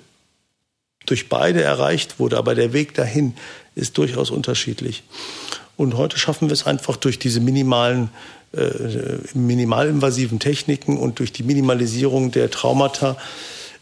durch 1.06 1.28
beide 1.28 1.62
erreicht 1.62 2.18
wurde, 2.18 2.38
aber 2.38 2.54
der 2.54 2.72
Weg 2.72 2.94
dahin 2.94 3.34
ist 3.74 3.98
durchaus 3.98 4.30
unterschiedlich. 4.30 5.02
Und 5.76 5.96
heute 5.96 6.18
schaffen 6.18 6.48
wir 6.48 6.52
es 6.52 6.66
einfach 6.66 6.96
durch 6.96 7.18
diese 7.18 7.40
minimalen, 7.40 8.10
äh, 8.52 8.68
minimalinvasiven 9.34 10.38
Techniken 10.38 10.96
und 10.96 11.18
durch 11.18 11.32
die 11.32 11.42
Minimalisierung 11.42 12.30
der 12.30 12.50
Traumata 12.50 13.16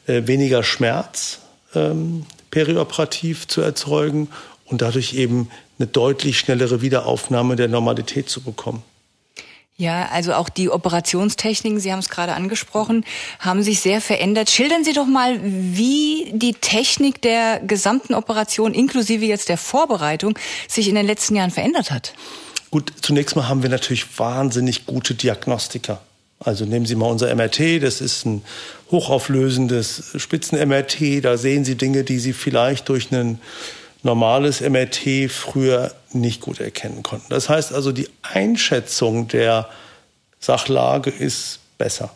äh, 0.07 0.27
weniger 0.27 0.63
Schmerz 0.63 1.41
ähm, 1.75 2.25
perioperativ 2.51 3.47
zu 3.49 3.61
erzeugen 3.61 4.29
und 4.67 4.83
dadurch 4.83 5.15
eben 5.15 5.49
eine 5.79 5.87
deutlich 5.87 6.39
schnellere 6.39 6.81
Wiederaufnahme 6.81 7.57
der 7.57 7.69
Normalität 7.69 8.29
zu 8.29 8.41
bekommen. 8.41 8.83
Ja, 9.77 10.11
also 10.13 10.35
auch 10.35 10.49
die 10.49 10.69
Operationstechniken, 10.69 11.81
Sie 11.81 11.93
haben 11.93 11.99
es 11.99 12.11
gerade 12.11 12.35
angesprochen, 12.35 13.05
haben 13.39 13.63
sich 13.63 13.81
sehr 13.81 14.01
verändert. 14.01 14.51
Schildern 14.51 14.85
Sie 14.85 14.93
doch 14.93 15.07
mal, 15.07 15.41
wie 15.43 16.31
die 16.35 16.53
Technik 16.55 17.23
der 17.23 17.59
gesamten 17.61 18.15
Operation 18.15 18.75
inklusive 18.75 19.25
jetzt 19.25 19.49
der 19.49 19.57
Vorbereitung 19.57 20.39
sich 20.69 20.89
in 20.89 20.95
den 20.95 21.07
letzten 21.07 21.37
Jahren 21.37 21.51
verändert 21.51 21.91
hat. 21.91 22.15
Gut, 22.71 22.93
zunächst 23.01 23.35
mal 23.35 23.49
haben 23.49 23.63
wir 23.63 23.71
natürlich 23.71 24.19
wahnsinnig 24.19 24.87
gute 24.87 25.15
Diagnostiker. 25.15 26.01
Also 26.39 26.65
nehmen 26.65 26.87
Sie 26.87 26.95
mal 26.95 27.11
unser 27.11 27.35
MRT, 27.35 27.83
das 27.83 28.01
ist 28.01 28.27
ein 28.27 28.43
hochauflösendes 28.91 30.13
Spitzen-MRT. 30.17 31.25
Da 31.25 31.37
sehen 31.37 31.65
Sie 31.65 31.77
Dinge, 31.77 32.05
die 32.05 32.19
Sie 32.19 32.33
vielleicht 32.33 32.89
durch 32.89 33.13
einen 33.13 33.41
normales 34.03 34.61
MRT 34.61 35.31
früher 35.31 35.95
nicht 36.13 36.41
gut 36.41 36.61
erkennen 36.61 37.03
konnten. 37.03 37.27
Das 37.31 37.49
heißt 37.49 37.73
also, 37.73 37.93
die 37.93 38.09
Einschätzung 38.23 39.29
der 39.29 39.69
Sachlage 40.41 41.11
ist 41.11 41.61
besser. 41.79 42.11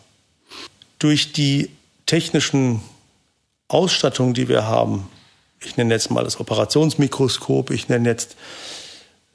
Durch 0.99 1.31
die 1.31 1.69
technischen 2.05 2.81
Ausstattungen, 3.67 4.33
die 4.33 4.49
wir 4.49 4.65
haben, 4.65 5.09
ich 5.61 5.77
nenne 5.77 5.93
jetzt 5.93 6.11
mal 6.11 6.23
das 6.23 6.39
Operationsmikroskop, 6.39 7.71
ich 7.71 7.89
nenne 7.89 8.09
jetzt 8.09 8.35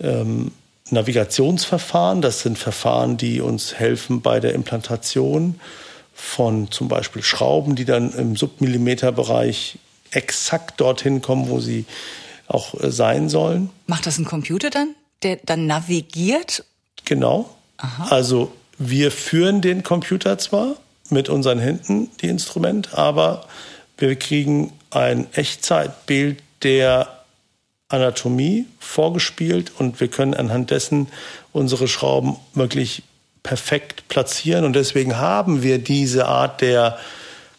ähm, 0.01 0.53
Navigationsverfahren, 0.91 2.21
das 2.21 2.41
sind 2.41 2.59
Verfahren, 2.59 3.17
die 3.17 3.41
uns 3.41 3.75
helfen 3.75 4.21
bei 4.21 4.41
der 4.41 4.53
Implantation 4.55 5.59
von 6.15 6.71
zum 6.71 6.89
Beispiel 6.89 7.23
Schrauben, 7.23 7.75
die 7.75 7.85
dann 7.85 8.13
im 8.13 8.37
Submillimeterbereich 8.37 9.79
exakt 10.11 10.81
dorthin 10.81 11.23
kommen, 11.23 11.49
wo 11.49 11.61
sie 11.61 11.87
auch 12.53 12.81
äh, 12.81 12.91
sein 12.91 13.29
sollen. 13.29 13.71
Macht 13.87 14.07
das 14.07 14.19
ein 14.19 14.25
Computer 14.25 14.71
dann, 14.71 14.95
der 15.23 15.39
dann 15.45 15.67
navigiert? 15.67 16.65
Genau. 17.05 17.51
Aha. 17.79 18.09
Also 18.11 18.53
wir 18.79 19.11
führen 19.11 19.61
den 19.61 19.83
Computer 19.83 20.39
zwar 20.39 20.77
mit 21.11 21.29
unseren 21.29 21.59
Händen, 21.59 22.11
die 22.21 22.29
Instrument, 22.29 22.95
aber 22.95 23.47
wir 23.99 24.17
kriegen 24.17 24.73
ein 24.91 25.27
Echtzeitbild 25.33 26.43
der 26.63 27.23
Anatomie 27.89 28.67
vorgespielt 28.79 29.73
und 29.79 30.01
wir 30.01 30.09
können 30.09 30.35
anhand 30.35 30.71
dessen 30.71 31.09
unsere 31.53 31.89
Schrauben 31.89 32.37
wirklich 32.55 33.03
perfekt 33.43 34.09
platzieren 34.09 34.65
und 34.65 34.75
deswegen 34.75 35.19
haben 35.19 35.63
wir 35.63 35.79
diese 35.79 36.27
Art 36.27 36.61
der 36.61 36.99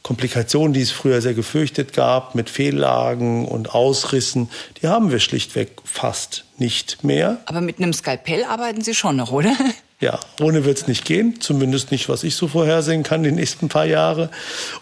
Komplikationen, 0.03 0.73
die 0.73 0.81
es 0.81 0.91
früher 0.91 1.21
sehr 1.21 1.33
gefürchtet 1.33 1.93
gab, 1.93 2.35
mit 2.35 2.49
Fehllagen 2.49 3.47
und 3.47 3.73
Ausrissen, 3.73 4.49
die 4.81 4.87
haben 4.87 5.11
wir 5.11 5.19
schlichtweg 5.19 5.71
fast 5.85 6.43
nicht 6.57 7.03
mehr. 7.05 7.39
Aber 7.45 7.61
mit 7.61 7.79
einem 7.79 7.93
Skalpell 7.93 8.43
arbeiten 8.43 8.81
Sie 8.81 8.93
schon 8.93 9.15
noch, 9.15 9.31
oder? 9.31 9.55
Ja, 9.99 10.19
ohne 10.41 10.65
wird 10.65 10.79
es 10.79 10.87
nicht 10.87 11.05
gehen, 11.05 11.39
zumindest 11.39 11.91
nicht, 11.91 12.09
was 12.09 12.25
ich 12.25 12.35
so 12.35 12.49
vorhersehen 12.49 13.03
kann 13.03 13.23
die 13.23 13.31
nächsten 13.31 13.69
paar 13.69 13.85
Jahre. 13.85 14.29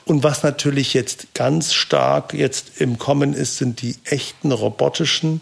Und 0.03 0.23
was 0.23 0.41
natürlich 0.41 0.95
jetzt 0.95 1.35
ganz 1.35 1.73
stark 1.73 2.33
jetzt 2.33 2.81
im 2.81 2.97
Kommen 2.97 3.35
ist, 3.35 3.57
sind 3.57 3.83
die 3.83 3.97
echten 4.05 4.51
robotischen 4.51 5.41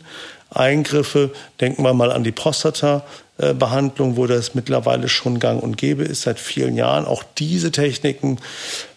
Eingriffe. 0.50 1.31
Denken 1.62 1.83
wir 1.83 1.93
mal 1.93 2.12
an 2.12 2.25
die 2.25 2.33
Prostata-Behandlung, 2.33 4.17
wo 4.17 4.27
das 4.27 4.53
mittlerweile 4.53 5.08
schon 5.08 5.39
gang 5.39 5.63
und 5.63 5.77
gäbe 5.77 6.03
ist 6.03 6.23
seit 6.23 6.39
vielen 6.39 6.75
Jahren. 6.75 7.06
Auch 7.06 7.23
diese 7.38 7.71
Techniken 7.71 8.39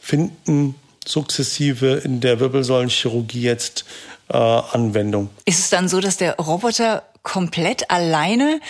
finden 0.00 0.74
sukzessive 1.08 2.02
in 2.04 2.20
der 2.20 2.40
Wirbelsäulenchirurgie 2.40 3.42
jetzt 3.42 3.84
äh, 4.28 4.36
Anwendung. 4.36 5.30
Ist 5.44 5.58
es 5.58 5.70
dann 5.70 5.88
so, 5.88 6.00
dass 6.00 6.16
der 6.16 6.36
Roboter 6.36 7.02
komplett 7.22 7.90
alleine 7.90 8.60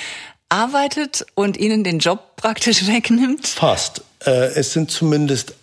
arbeitet 0.49 1.25
und 1.35 1.57
Ihnen 1.57 1.85
den 1.85 1.99
Job 1.99 2.37
praktisch 2.37 2.87
wegnimmt? 2.87 3.47
Fast. 3.47 4.03
Äh, 4.25 4.31
es 4.55 4.73
sind 4.73 4.91
zumindest, 4.91 5.55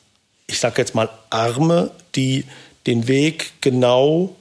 ich 0.48 0.60
sage 0.60 0.82
jetzt 0.82 0.96
mal, 0.96 1.10
Arme, 1.30 1.92
die 2.16 2.46
den 2.88 3.08
Weg 3.08 3.54
genau 3.62 4.36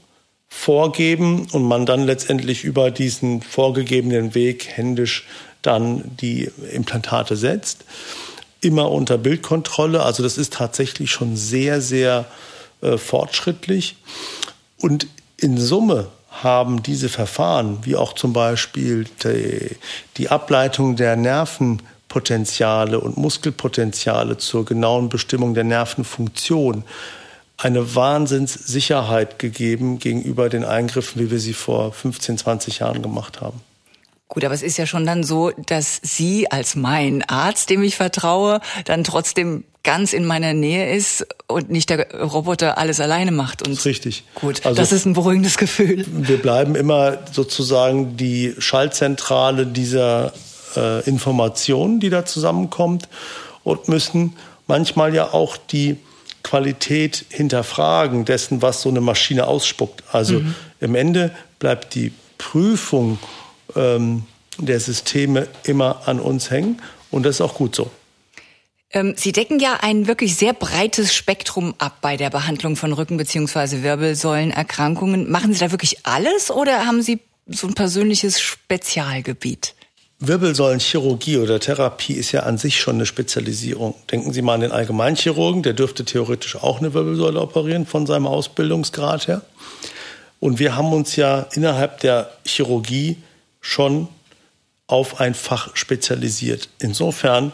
vorgeben 0.48 1.46
und 1.52 1.62
man 1.64 1.84
dann 1.84 2.04
letztendlich 2.04 2.64
über 2.64 2.90
diesen 2.90 3.42
vorgegebenen 3.42 4.34
Weg 4.34 4.66
händisch 4.68 5.26
dann 5.60 6.04
die 6.16 6.50
Implantate 6.72 7.36
setzt 7.36 7.84
immer 8.60 8.90
unter 8.90 9.18
Bildkontrolle. 9.18 10.02
Also 10.02 10.22
das 10.22 10.38
ist 10.38 10.54
tatsächlich 10.54 11.10
schon 11.10 11.36
sehr, 11.36 11.80
sehr 11.80 12.26
äh, 12.80 12.96
fortschrittlich. 12.98 13.96
Und 14.78 15.06
in 15.36 15.58
Summe 15.58 16.08
haben 16.30 16.82
diese 16.82 17.08
Verfahren, 17.08 17.78
wie 17.82 17.96
auch 17.96 18.12
zum 18.12 18.32
Beispiel 18.32 19.06
die, 19.24 19.76
die 20.16 20.28
Ableitung 20.28 20.96
der 20.96 21.16
Nervenpotenziale 21.16 23.00
und 23.00 23.16
Muskelpotenziale 23.16 24.36
zur 24.38 24.64
genauen 24.64 25.08
Bestimmung 25.08 25.54
der 25.54 25.64
Nervenfunktion, 25.64 26.84
eine 27.56 27.96
Wahnsinnssicherheit 27.96 29.40
gegeben 29.40 29.98
gegenüber 29.98 30.48
den 30.48 30.64
Eingriffen, 30.64 31.20
wie 31.20 31.30
wir 31.30 31.40
sie 31.40 31.54
vor 31.54 31.92
15, 31.92 32.38
20 32.38 32.78
Jahren 32.78 33.02
gemacht 33.02 33.40
haben. 33.40 33.60
Gut, 34.28 34.44
aber 34.44 34.54
es 34.54 34.62
ist 34.62 34.76
ja 34.76 34.86
schon 34.86 35.06
dann 35.06 35.24
so, 35.24 35.50
dass 35.66 36.00
Sie 36.02 36.50
als 36.50 36.76
mein 36.76 37.22
Arzt, 37.22 37.70
dem 37.70 37.82
ich 37.82 37.96
vertraue, 37.96 38.60
dann 38.84 39.02
trotzdem 39.02 39.64
ganz 39.82 40.12
in 40.12 40.26
meiner 40.26 40.52
Nähe 40.52 40.94
ist 40.94 41.26
und 41.46 41.70
nicht 41.70 41.88
der 41.88 42.14
Roboter 42.20 42.76
alles 42.76 43.00
alleine 43.00 43.30
macht. 43.30 43.66
Und 43.66 43.82
richtig. 43.86 44.24
Gut, 44.34 44.66
also 44.66 44.76
das 44.78 44.92
ist 44.92 45.06
ein 45.06 45.14
beruhigendes 45.14 45.56
Gefühl. 45.56 46.04
Wir 46.06 46.36
bleiben 46.36 46.74
immer 46.74 47.18
sozusagen 47.32 48.18
die 48.18 48.54
Schaltzentrale 48.58 49.66
dieser 49.66 50.34
äh, 50.76 51.02
Informationen, 51.08 52.00
die 52.00 52.10
da 52.10 52.26
zusammenkommt 52.26 53.08
und 53.64 53.88
müssen 53.88 54.34
manchmal 54.66 55.14
ja 55.14 55.32
auch 55.32 55.56
die 55.56 55.96
Qualität 56.42 57.24
hinterfragen 57.30 58.26
dessen, 58.26 58.60
was 58.60 58.82
so 58.82 58.90
eine 58.90 59.00
Maschine 59.00 59.46
ausspuckt. 59.46 60.02
Also 60.12 60.40
mhm. 60.40 60.54
im 60.80 60.94
Ende 60.94 61.30
bleibt 61.58 61.94
die 61.94 62.12
Prüfung 62.36 63.18
ähm, 63.76 64.24
der 64.58 64.80
Systeme 64.80 65.48
immer 65.64 66.02
an 66.06 66.20
uns 66.20 66.50
hängen. 66.50 66.80
Und 67.10 67.24
das 67.24 67.36
ist 67.36 67.40
auch 67.40 67.54
gut 67.54 67.74
so. 67.74 67.90
Ähm, 68.90 69.14
Sie 69.16 69.32
decken 69.32 69.60
ja 69.60 69.78
ein 69.82 70.06
wirklich 70.06 70.36
sehr 70.36 70.54
breites 70.54 71.14
Spektrum 71.14 71.74
ab 71.78 71.98
bei 72.00 72.16
der 72.16 72.30
Behandlung 72.30 72.76
von 72.76 72.92
Rücken- 72.92 73.18
bzw. 73.18 73.82
Wirbelsäulenerkrankungen. 73.82 75.30
Machen 75.30 75.52
Sie 75.52 75.60
da 75.60 75.70
wirklich 75.70 76.06
alles 76.06 76.50
oder 76.50 76.86
haben 76.86 77.02
Sie 77.02 77.20
so 77.46 77.66
ein 77.66 77.74
persönliches 77.74 78.40
Spezialgebiet? 78.40 79.74
Wirbelsäulenchirurgie 80.20 81.36
oder 81.36 81.60
Therapie 81.60 82.14
ist 82.14 82.32
ja 82.32 82.40
an 82.40 82.58
sich 82.58 82.80
schon 82.80 82.96
eine 82.96 83.06
Spezialisierung. 83.06 83.94
Denken 84.10 84.32
Sie 84.32 84.42
mal 84.42 84.54
an 84.54 84.62
den 84.62 84.72
Allgemeinchirurgen, 84.72 85.62
der 85.62 85.74
dürfte 85.74 86.04
theoretisch 86.04 86.56
auch 86.56 86.80
eine 86.80 86.92
Wirbelsäule 86.92 87.40
operieren 87.40 87.86
von 87.86 88.06
seinem 88.06 88.26
Ausbildungsgrad 88.26 89.28
her. 89.28 89.42
Und 90.40 90.58
wir 90.58 90.76
haben 90.76 90.92
uns 90.92 91.14
ja 91.14 91.46
innerhalb 91.52 92.00
der 92.00 92.32
Chirurgie 92.44 93.18
schon 93.68 94.08
auf 94.86 95.20
ein 95.20 95.34
Fach 95.34 95.76
spezialisiert. 95.76 96.70
Insofern 96.78 97.52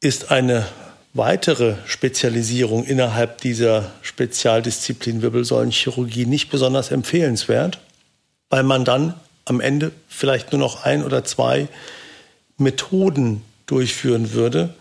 ist 0.00 0.30
eine 0.30 0.66
weitere 1.12 1.74
Spezialisierung 1.84 2.84
innerhalb 2.84 3.42
dieser 3.42 3.92
Spezialdisziplin 4.00 5.20
Wirbelsäulenchirurgie 5.20 6.24
nicht 6.24 6.48
besonders 6.48 6.90
empfehlenswert, 6.90 7.78
weil 8.48 8.62
man 8.62 8.86
dann 8.86 9.12
am 9.44 9.60
Ende 9.60 9.92
vielleicht 10.08 10.52
nur 10.52 10.60
noch 10.60 10.84
ein 10.84 11.04
oder 11.04 11.24
zwei 11.24 11.68
Methoden 12.56 13.42
durchführen 13.66 14.32
würde. 14.32 14.74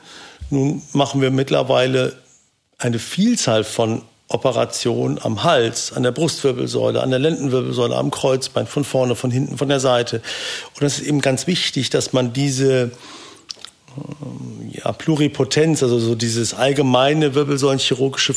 Nun 0.49 0.81
machen 0.93 1.19
wir 1.19 1.29
mittlerweile 1.29 2.15
eine 2.77 2.99
Vielzahl 2.99 3.65
von 3.65 4.01
Operation 4.27 5.19
am 5.21 5.43
Hals, 5.43 5.93
an 5.93 6.03
der 6.03 6.11
Brustwirbelsäule, 6.11 7.01
an 7.01 7.11
der 7.11 7.19
Lendenwirbelsäule, 7.19 7.95
am 7.95 8.09
Kreuzbein, 8.09 8.65
von 8.65 8.83
vorne, 8.83 9.15
von 9.15 9.29
hinten, 9.29 9.57
von 9.57 9.69
der 9.69 9.79
Seite. 9.79 10.21
Und 10.73 10.81
das 10.81 10.99
ist 10.99 11.07
eben 11.07 11.21
ganz 11.21 11.45
wichtig, 11.45 11.91
dass 11.91 12.11
man 12.11 12.33
diese 12.33 12.91
ja, 14.71 14.91
Pluripotenz, 14.91 15.83
also 15.83 15.99
so 15.99 16.15
dieses 16.15 16.53
allgemeine 16.53 17.35
wirbelsäulenchirurgische 17.35 18.35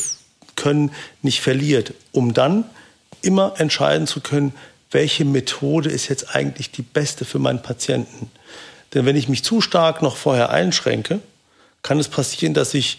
Können 0.56 0.90
nicht 1.22 1.40
verliert, 1.40 1.94
um 2.12 2.34
dann 2.34 2.64
immer 3.22 3.54
entscheiden 3.58 4.06
zu 4.06 4.20
können, 4.20 4.52
welche 4.90 5.24
Methode 5.24 5.90
ist 5.90 6.08
jetzt 6.08 6.34
eigentlich 6.34 6.70
die 6.70 6.82
beste 6.82 7.24
für 7.24 7.38
meinen 7.38 7.62
Patienten. 7.62 8.30
Denn 8.94 9.06
wenn 9.06 9.16
ich 9.16 9.28
mich 9.28 9.44
zu 9.44 9.60
stark 9.60 10.02
noch 10.02 10.16
vorher 10.16 10.50
einschränke, 10.50 11.20
kann 11.82 11.98
es 11.98 12.08
passieren, 12.08 12.54
dass 12.54 12.74
ich 12.74 12.98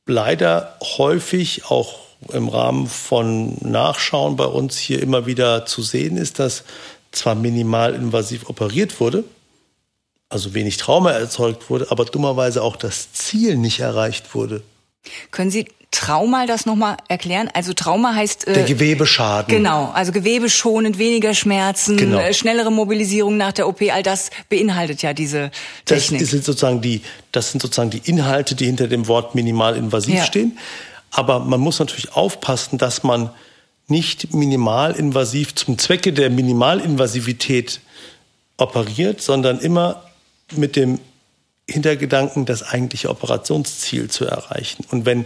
leider 0.05 0.77
häufig 0.97 1.65
auch 1.65 1.99
im 2.33 2.49
Rahmen 2.49 2.87
von 2.87 3.57
Nachschauen 3.61 4.35
bei 4.35 4.45
uns 4.45 4.77
hier 4.77 5.01
immer 5.01 5.25
wieder 5.25 5.65
zu 5.65 5.81
sehen 5.81 6.17
ist, 6.17 6.39
dass 6.39 6.63
zwar 7.11 7.35
minimalinvasiv 7.35 8.49
operiert 8.49 8.99
wurde, 8.99 9.23
also 10.27 10.53
wenig 10.53 10.77
Trauma 10.77 11.11
erzeugt 11.11 11.69
wurde, 11.69 11.91
aber 11.91 12.05
dummerweise 12.05 12.61
auch 12.61 12.75
das 12.75 13.13
Ziel 13.13 13.57
nicht 13.57 13.79
erreicht 13.79 14.33
wurde. 14.33 14.63
Können 15.31 15.51
Sie 15.51 15.67
Trauma 15.95 16.45
das 16.45 16.65
nochmal 16.65 16.97
erklären? 17.07 17.49
Also 17.53 17.73
Trauma 17.73 18.13
heißt... 18.13 18.47
Äh, 18.47 18.53
Der 18.53 18.63
Gewebeschaden. 18.63 19.55
Genau, 19.55 19.91
also 19.93 20.11
gewebeschonend, 20.11 20.97
weniger 20.97 21.33
Schmerzen, 21.33 21.95
genau. 21.95 22.19
äh, 22.19 22.33
schnellere 22.33 22.71
Mobilisierung 22.71 23.37
nach 23.37 23.53
der 23.53 23.67
OP, 23.67 23.81
all 23.89 24.03
das 24.03 24.29
beinhaltet 24.49 25.01
ja 25.01 25.13
diese 25.13 25.51
Technik. 25.85 26.19
Das, 26.19 26.29
sind 26.29 26.43
sozusagen 26.43 26.81
die, 26.81 27.01
das 27.31 27.51
sind 27.51 27.61
sozusagen 27.61 27.89
die 27.89 28.01
Inhalte, 28.03 28.55
die 28.55 28.65
hinter 28.65 28.87
dem 28.87 29.07
Wort 29.07 29.35
minimalinvasiv 29.35 30.15
ja. 30.15 30.23
stehen. 30.23 30.57
Aber 31.11 31.39
man 31.39 31.61
muss 31.61 31.79
natürlich 31.79 32.13
aufpassen, 32.13 32.77
dass 32.77 33.03
man 33.03 33.29
nicht 33.87 34.33
minimalinvasiv 34.33 35.55
zum 35.55 35.77
Zwecke 35.77 36.11
der 36.11 36.29
Minimalinvasivität 36.29 37.79
operiert, 38.57 39.21
sondern 39.21 39.59
immer 39.59 40.03
mit 40.51 40.75
dem 40.75 40.99
Hintergedanken, 41.69 42.45
das 42.45 42.63
eigentliche 42.63 43.09
Operationsziel 43.09 44.09
zu 44.09 44.25
erreichen. 44.25 44.85
Und 44.91 45.05
wenn 45.05 45.25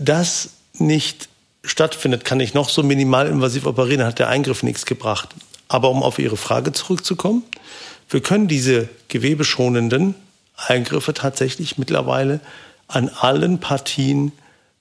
das 0.00 0.50
nicht 0.74 1.28
stattfindet, 1.62 2.24
kann 2.24 2.40
ich 2.40 2.54
noch 2.54 2.68
so 2.68 2.82
minimalinvasiv 2.82 3.66
operieren, 3.66 3.98
dann 3.98 4.08
hat 4.08 4.18
der 4.18 4.28
Eingriff 4.28 4.62
nichts 4.62 4.86
gebracht. 4.86 5.34
Aber 5.68 5.90
um 5.90 6.02
auf 6.02 6.18
Ihre 6.18 6.36
Frage 6.36 6.72
zurückzukommen, 6.72 7.42
wir 8.08 8.20
können 8.20 8.48
diese 8.48 8.88
gewebeschonenden 9.08 10.14
Eingriffe 10.56 11.14
tatsächlich 11.14 11.78
mittlerweile 11.78 12.40
an 12.88 13.08
allen 13.08 13.60
Partien 13.60 14.32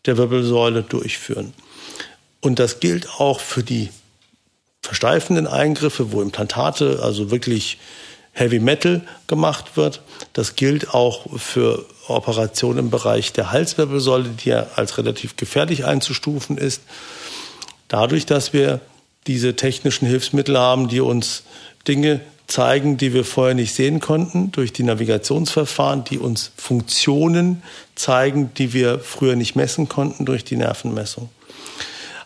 der 0.05 0.17
Wirbelsäule 0.17 0.81
durchführen. 0.81 1.53
Und 2.41 2.59
das 2.59 2.79
gilt 2.79 3.19
auch 3.19 3.39
für 3.39 3.63
die 3.63 3.89
versteifenden 4.81 5.45
Eingriffe, 5.45 6.11
wo 6.11 6.21
Implantate, 6.21 7.01
also 7.03 7.31
wirklich 7.31 7.77
Heavy 8.39 8.59
Metal 8.59 9.01
gemacht 9.27 9.75
wird. 9.75 10.01
Das 10.33 10.55
gilt 10.55 10.93
auch 10.93 11.25
für 11.37 11.85
Operationen 12.07 12.79
im 12.79 12.89
Bereich 12.89 13.33
der 13.33 13.51
Halswirbelsäule, 13.51 14.29
die 14.29 14.49
ja 14.49 14.67
als 14.75 14.97
relativ 14.97 15.35
gefährlich 15.35 15.85
einzustufen 15.85 16.57
ist. 16.57 16.81
Dadurch, 17.89 18.25
dass 18.25 18.53
wir 18.53 18.79
diese 19.27 19.55
technischen 19.55 20.07
Hilfsmittel 20.07 20.57
haben, 20.57 20.87
die 20.87 21.01
uns 21.01 21.43
Dinge 21.87 22.21
zeigen, 22.47 22.97
die 22.97 23.13
wir 23.13 23.25
vorher 23.25 23.55
nicht 23.55 23.75
sehen 23.75 23.99
konnten, 23.99 24.51
durch 24.51 24.71
die 24.73 24.83
Navigationsverfahren, 24.83 26.05
die 26.05 26.17
uns 26.17 26.51
Funktionen 26.55 27.61
zeigen, 27.95 28.51
die 28.55 28.73
wir 28.73 28.99
früher 28.99 29.35
nicht 29.35 29.55
messen 29.55 29.89
konnten 29.89 30.25
durch 30.25 30.45
die 30.45 30.55
Nervenmessung. 30.55 31.29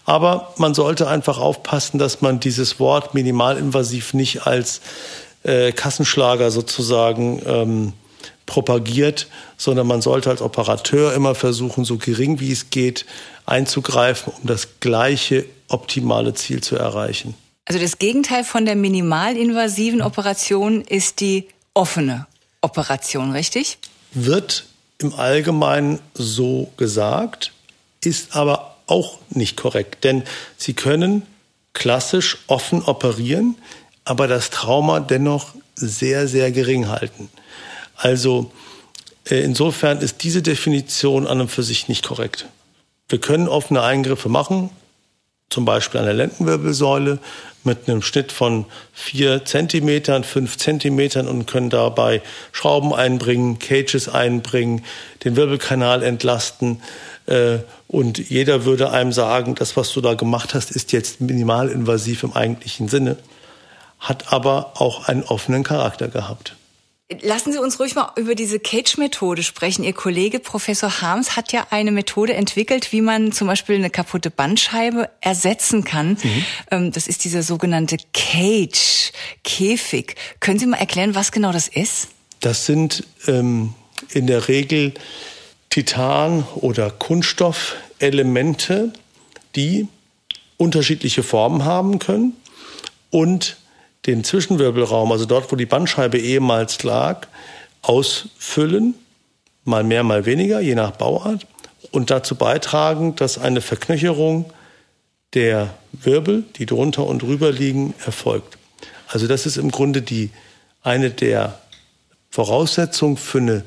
Aber 0.06 0.54
man 0.58 0.74
sollte 0.74 1.08
einfach 1.08 1.38
aufpassen, 1.38 1.98
dass 1.98 2.22
man 2.22 2.40
dieses 2.40 2.80
Wort 2.80 3.14
minimalinvasiv 3.14 4.14
nicht 4.14 4.46
als 4.46 4.82
äh, 5.44 5.72
Kassenschlager 5.72 6.52
sozusagen 6.52 7.42
ähm, 7.46 7.94
propagiert, 8.46 9.28
sondern 9.58 9.88
man 9.88 10.02
sollte 10.02 10.30
als 10.30 10.42
Operateur 10.42 11.14
immer 11.14 11.36
versuchen, 11.36 11.86
so 11.86 11.98
gering 11.98 12.40
wie 12.40 12.52
es 12.52 12.70
geht, 12.70 13.06
einzugreifen, 13.46 14.34
um 14.40 14.48
das 14.48 14.80
gleiche 14.80 15.46
optimale 15.68 16.34
Ziel 16.34 16.62
zu 16.62 16.76
erreichen. 16.76 17.36
Also 17.66 17.80
das 17.80 17.98
Gegenteil 17.98 18.44
von 18.44 18.66
der 18.66 18.76
minimalinvasiven 18.76 20.02
Operation 20.02 20.82
ist 20.82 21.22
die 21.22 21.48
offene 21.74 22.28
Operation, 22.62 23.32
richtig? 23.32 23.78
Wird 24.12 24.66
im 24.98 25.14
Allgemeinen 25.14 26.00
so 26.14 26.72
gesagt, 26.78 27.52
ist 28.04 28.36
aber 28.36 28.78
auch 28.86 29.20
nicht 29.30 29.58
korrekt, 29.58 30.04
denn 30.04 30.24
Sie 30.58 30.74
können 30.74 31.24
klassisch 31.74 32.38
offen 32.48 32.84
operieren, 32.84 33.56
aber 34.06 34.28
das 34.28 34.50
Trauma 34.50 35.00
dennoch 35.00 35.54
sehr, 35.76 36.28
sehr 36.28 36.52
gering 36.52 36.90
halten. 36.90 37.30
Also 37.96 38.52
äh, 39.30 39.42
insofern 39.42 40.00
ist 40.00 40.24
diese 40.24 40.42
Definition 40.42 41.28
an 41.28 41.42
und 41.42 41.50
für 41.50 41.64
sich 41.64 41.88
nicht 41.88 42.06
korrekt. 42.06 42.48
Wir 43.10 43.20
können 43.20 43.48
offene 43.48 43.82
Eingriffe 43.82 44.30
machen, 44.30 44.70
zum 45.50 45.66
Beispiel 45.66 46.00
an 46.00 46.06
der 46.06 46.16
Lendenwirbelsäule 46.16 47.20
mit 47.64 47.88
einem 47.88 48.02
Schnitt 48.02 48.32
von 48.32 48.66
vier 48.92 49.46
Zentimetern, 49.46 50.24
fünf 50.24 50.58
Zentimetern 50.58 51.28
und 51.28 51.46
können 51.46 51.70
dabei 51.70 52.22
Schrauben 52.52 52.94
einbringen, 52.94 53.60
Cages 53.60 54.10
einbringen, 54.10 54.84
den 55.24 55.36
Wirbelkanal 55.36 56.04
entlasten. 56.04 56.82
Äh, 57.26 57.60
und 57.88 58.18
jeder 58.30 58.66
würde 58.66 58.92
einem 58.92 59.14
sagen, 59.14 59.56
das, 59.56 59.78
was 59.78 59.94
du 59.94 60.02
da 60.02 60.16
gemacht 60.16 60.54
hast, 60.54 60.72
ist 60.72 60.92
jetzt 60.92 61.22
minimalinvasiv 61.22 62.24
im 62.24 62.34
eigentlichen 62.34 62.90
Sinne 62.90 63.18
hat 64.04 64.34
aber 64.34 64.74
auch 64.76 65.08
einen 65.08 65.24
offenen 65.24 65.64
Charakter 65.64 66.10
gehabt. 66.10 66.56
Lassen 67.22 67.52
Sie 67.52 67.60
uns 67.60 67.80
ruhig 67.80 67.96
mal 67.96 68.12
über 68.16 68.36
diese 68.36 68.60
Cage-Methode 68.60 69.44
sprechen. 69.44 69.84
Ihr 69.84 69.94
Kollege 69.94 70.40
Professor 70.40 71.02
Harms 71.02 71.36
hat 71.36 71.52
ja 71.52 71.68
eine 71.70 71.92
Methode 71.92 72.34
entwickelt, 72.34 72.92
wie 72.92 73.02
man 73.02 73.32
zum 73.32 73.48
Beispiel 73.48 73.76
eine 73.76 73.90
kaputte 73.90 74.30
Bandscheibe 74.30 75.10
ersetzen 75.22 75.84
kann. 75.84 76.18
Mhm. 76.22 76.46
Ähm, 76.72 76.92
das 76.92 77.08
ist 77.08 77.24
dieser 77.24 77.44
sogenannte 77.44 77.98
Cage, 78.14 79.12
Käfig. 79.44 80.16
Können 80.40 80.60
Sie 80.60 80.66
mal 80.66 80.78
erklären, 80.78 81.16
was 81.16 81.32
genau 81.32 81.52
das 81.52 81.68
ist? 81.68 82.10
Das 82.40 82.66
sind 82.66 83.04
ähm, 83.28 83.74
in 84.10 84.28
der 84.28 84.48
Regel 84.48 84.94
Titan- 85.70 86.44
oder 86.56 86.90
Kunststoffelemente, 86.90 88.94
die 89.56 89.88
unterschiedliche 90.58 91.24
Formen 91.24 91.66
haben 91.66 92.00
können 92.00 92.34
und 93.12 93.58
den 94.06 94.24
Zwischenwirbelraum, 94.24 95.12
also 95.12 95.26
dort, 95.26 95.52
wo 95.52 95.56
die 95.56 95.66
Bandscheibe 95.66 96.18
ehemals 96.18 96.84
lag, 96.84 97.28
ausfüllen, 97.82 98.96
mal 99.64 99.84
mehr, 99.84 100.04
mal 100.04 100.26
weniger, 100.26 100.60
je 100.60 100.76
nach 100.76 100.92
Bauart, 100.92 101.46
und 101.92 102.10
dazu 102.10 102.36
beitragen, 102.36 103.16
dass 103.16 103.38
eine 103.38 103.62
Verknöcherung 103.62 104.52
der 105.34 105.74
Wirbel, 105.92 106.44
die 106.58 106.66
drunter 106.66 107.06
und 107.06 107.22
drüber 107.22 107.52
liegen, 107.52 107.94
erfolgt. 108.06 108.58
Also 109.08 109.28
das 109.28 109.46
ist 109.46 109.58
im 109.58 109.72
Grunde 109.72 110.02
die, 110.02 110.32
eine 110.82 111.12
der 111.12 111.60
Voraussetzungen 112.30 113.18
für 113.18 113.38
eine 113.38 113.64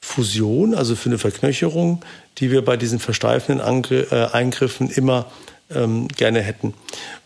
Fusion, 0.00 0.74
also 0.74 0.94
für 0.94 1.08
eine 1.08 1.18
Verknöcherung, 1.18 2.04
die 2.38 2.50
wir 2.50 2.64
bei 2.64 2.76
diesen 2.76 2.98
versteifenden 2.98 3.60
Angr 3.64 4.12
äh, 4.12 4.30
Eingriffen 4.32 4.90
immer 4.90 5.26
ähm, 5.74 6.08
gerne 6.08 6.40
hätten. 6.40 6.74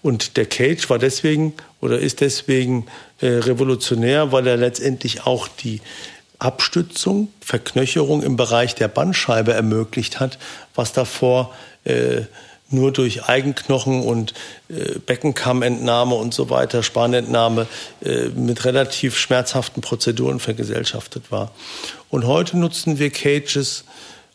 Und 0.03 0.37
der 0.37 0.47
Cage 0.47 0.89
war 0.91 0.99
deswegen 0.99 1.55
oder 1.81 1.99
ist 1.99 2.21
deswegen 2.21 2.87
äh, 3.21 3.27
revolutionär, 3.27 4.33
weil 4.33 4.47
er 4.47 4.57
letztendlich 4.57 5.27
auch 5.27 5.49
die 5.49 5.81
Abstützung, 6.39 7.29
Verknöcherung 7.41 8.23
im 8.23 8.37
Bereich 8.37 8.75
der 8.75 8.89
Bandscheibe 8.89 9.53
ermöglicht 9.53 10.19
hat, 10.19 10.39
was 10.75 10.93
davor 10.93 11.55
äh, 11.85 12.23
nur 12.73 12.91
durch 12.91 13.25
Eigenknochen 13.25 14.03
und 14.03 14.35
äh, 14.69 14.99
Beckenkammentnahme 14.99 16.15
und 16.15 16.35
so 16.35 16.51
weiter, 16.51 16.83
Spanentnahme 16.83 17.67
äh, 18.03 18.29
mit 18.29 18.65
relativ 18.65 19.17
schmerzhaften 19.17 19.83
Prozeduren 19.83 20.41
vergesellschaftet 20.41 21.31
war. 21.31 21.53
Und 22.09 22.27
heute 22.27 22.57
nutzen 22.57 22.99
wir 22.99 23.11
Cages, 23.11 23.85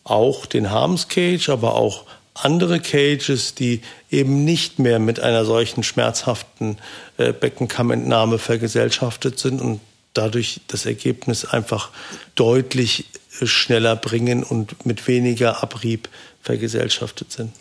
auch 0.04 0.46
den 0.46 0.72
Harms 0.72 1.10
Cage, 1.10 1.50
aber 1.50 1.76
auch 1.76 2.06
andere 2.46 2.80
Cages, 2.80 3.56
die 3.56 3.82
eben 4.10 4.46
nicht 4.46 4.80
mehr 4.80 5.00
mit 5.00 5.20
einer 5.20 5.46
solchen 5.46 5.84
schmerzhaften 5.84 6.78
äh, 7.18 7.34
Beckenkammentnahme 7.34 8.40
vergesellschaftet 8.40 9.40
sind 9.40 9.62
und 9.62 9.80
dadurch 10.14 10.62
das 10.68 10.86
Ergebnis 10.86 11.46
einfach 11.46 11.92
deutlich 12.36 13.06
schneller 13.44 13.96
bringen 13.96 14.44
und 14.44 14.86
mit 14.86 15.08
weniger 15.08 15.62
Abrieb 15.62 16.10
vergesellschaftet 16.42 17.32
sind. 17.32 17.54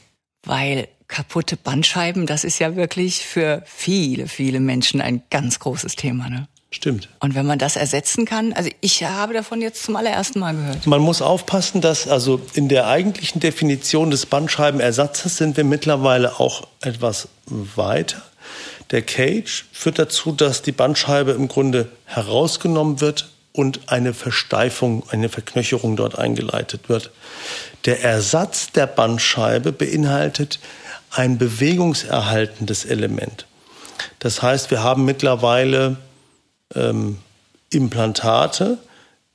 Weil 0.45 0.89
Kaputte 1.09 1.57
Bandscheiben, 1.57 2.27
das 2.27 2.43
ist 2.43 2.59
ja 2.59 2.75
wirklich 2.75 3.25
für 3.25 3.63
viele, 3.65 4.27
viele 4.27 4.59
Menschen 4.59 5.01
ein 5.01 5.23
ganz 5.31 5.61
großes 5.61 5.95
Thema. 5.95 6.29
Ne? 6.29 6.49
Stimmt. 6.77 7.09
Und 7.21 7.35
wenn 7.35 7.47
man 7.47 7.59
das 7.59 7.77
ersetzen 7.77 8.27
kann, 8.27 8.53
also 8.53 8.69
ich 8.83 9.03
habe 9.03 9.33
davon 9.33 9.63
jetzt 9.63 9.83
zum 9.83 9.97
allerersten 9.97 10.41
Mal 10.41 10.55
gehört. 10.55 10.87
Man 10.87 11.01
muss 11.01 11.23
aufpassen, 11.23 11.81
dass 11.81 12.07
also 12.07 12.39
in 12.53 12.69
der 12.69 12.87
eigentlichen 12.87 13.41
Definition 13.41 14.11
des 14.11 14.27
Bandscheibenersatzes 14.27 15.39
sind 15.39 15.57
wir 15.57 15.65
mittlerweile 15.65 16.39
auch 16.39 16.69
etwas 16.83 17.29
weiter. 17.47 18.21
Der 18.91 19.01
Cage 19.01 19.65
führt 19.73 19.99
dazu, 19.99 20.33
dass 20.33 20.61
die 20.61 20.73
Bandscheibe 20.73 21.31
im 21.31 21.49
Grunde 21.49 21.89
herausgenommen 22.05 23.01
wird 23.01 23.31
und 23.55 23.89
eine 23.89 24.13
Versteifung, 24.13 25.03
eine 25.09 25.31
Verknöcherung 25.31 25.97
dort 25.97 26.19
eingeleitet 26.19 26.91
wird. 26.91 27.11
Der 27.87 28.05
Ersatz 28.05 28.71
der 28.73 28.87
Bandscheibe 28.87 29.73
beinhaltet 29.73 30.59
ein 31.11 31.39
bewegungserhaltendes 31.39 32.85
Element. 32.85 33.47
Das 34.19 34.43
heißt, 34.43 34.71
wir 34.71 34.83
haben 34.83 35.07
mittlerweile 35.07 35.97
ähm, 36.75 37.19
Implantate, 37.71 38.79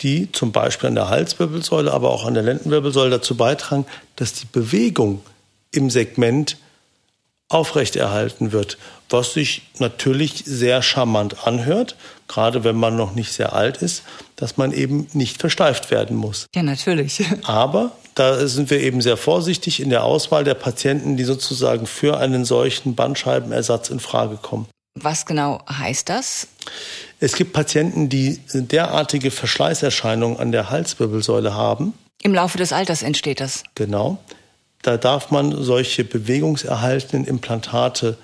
die 0.02 0.32
zum 0.32 0.52
Beispiel 0.52 0.90
an 0.90 0.96
der 0.96 1.10
Halswirbelsäule, 1.10 1.92
aber 1.92 2.10
auch 2.10 2.26
an 2.26 2.34
der 2.34 2.44
Lendenwirbelsäule 2.44 3.12
dazu 3.12 3.36
beitragen, 3.36 3.86
dass 4.16 4.34
die 4.34 4.48
Bewegung 4.52 5.22
im 5.72 5.90
Segment 5.90 6.58
aufrechterhalten 7.50 8.52
wird, 8.52 8.78
was 9.10 9.34
sich 9.34 9.64
natürlich 9.80 10.44
sehr 10.46 10.82
charmant 10.82 11.46
anhört, 11.46 11.96
gerade 12.28 12.64
wenn 12.64 12.78
man 12.78 12.96
noch 12.96 13.14
nicht 13.14 13.34
sehr 13.34 13.54
alt 13.54 13.78
ist, 13.82 14.04
dass 14.38 14.58
man 14.58 14.72
eben 14.72 15.08
nicht 15.14 15.40
versteift 15.40 15.92
werden 15.92 16.16
muss. 16.16 16.46
Ja, 16.56 16.64
natürlich. 16.64 17.24
Aber 17.44 17.92
da 18.16 18.48
sind 18.48 18.70
wir 18.70 18.80
eben 18.80 19.02
sehr 19.02 19.18
vorsichtig 19.18 19.82
in 19.82 19.90
der 19.90 20.04
Auswahl 20.04 20.44
der 20.44 20.54
Patienten, 20.54 21.18
die 21.18 21.26
sozusagen 21.26 21.88
für 21.88 22.18
einen 22.18 22.46
solchen 22.46 22.96
Bandscheibenersatz 22.96 23.90
in 23.90 24.00
Frage 24.00 24.38
kommen. 24.38 24.68
Was 24.96 25.26
genau 25.26 25.64
heißt 25.70 26.10
das? 26.10 26.48
Es 27.20 27.36
gibt 27.36 27.54
Patienten, 27.54 28.10
die 28.10 28.40
derartige 28.54 29.32
Verschleißerscheinungen 29.32 30.38
an 30.38 30.52
der 30.52 30.70
Halswirbelsäule 30.70 31.54
haben. 31.54 31.94
Im 32.22 32.34
Laufe 32.34 32.58
des 32.58 32.74
Alters 32.74 33.02
entsteht 33.02 33.40
das. 33.40 33.64
Genau. 33.76 34.18
Da 34.82 34.98
darf 34.98 35.32
man 35.32 35.64
solche 35.64 36.04
bewegungserhaltenden 36.04 37.26
Implantate 37.26 38.18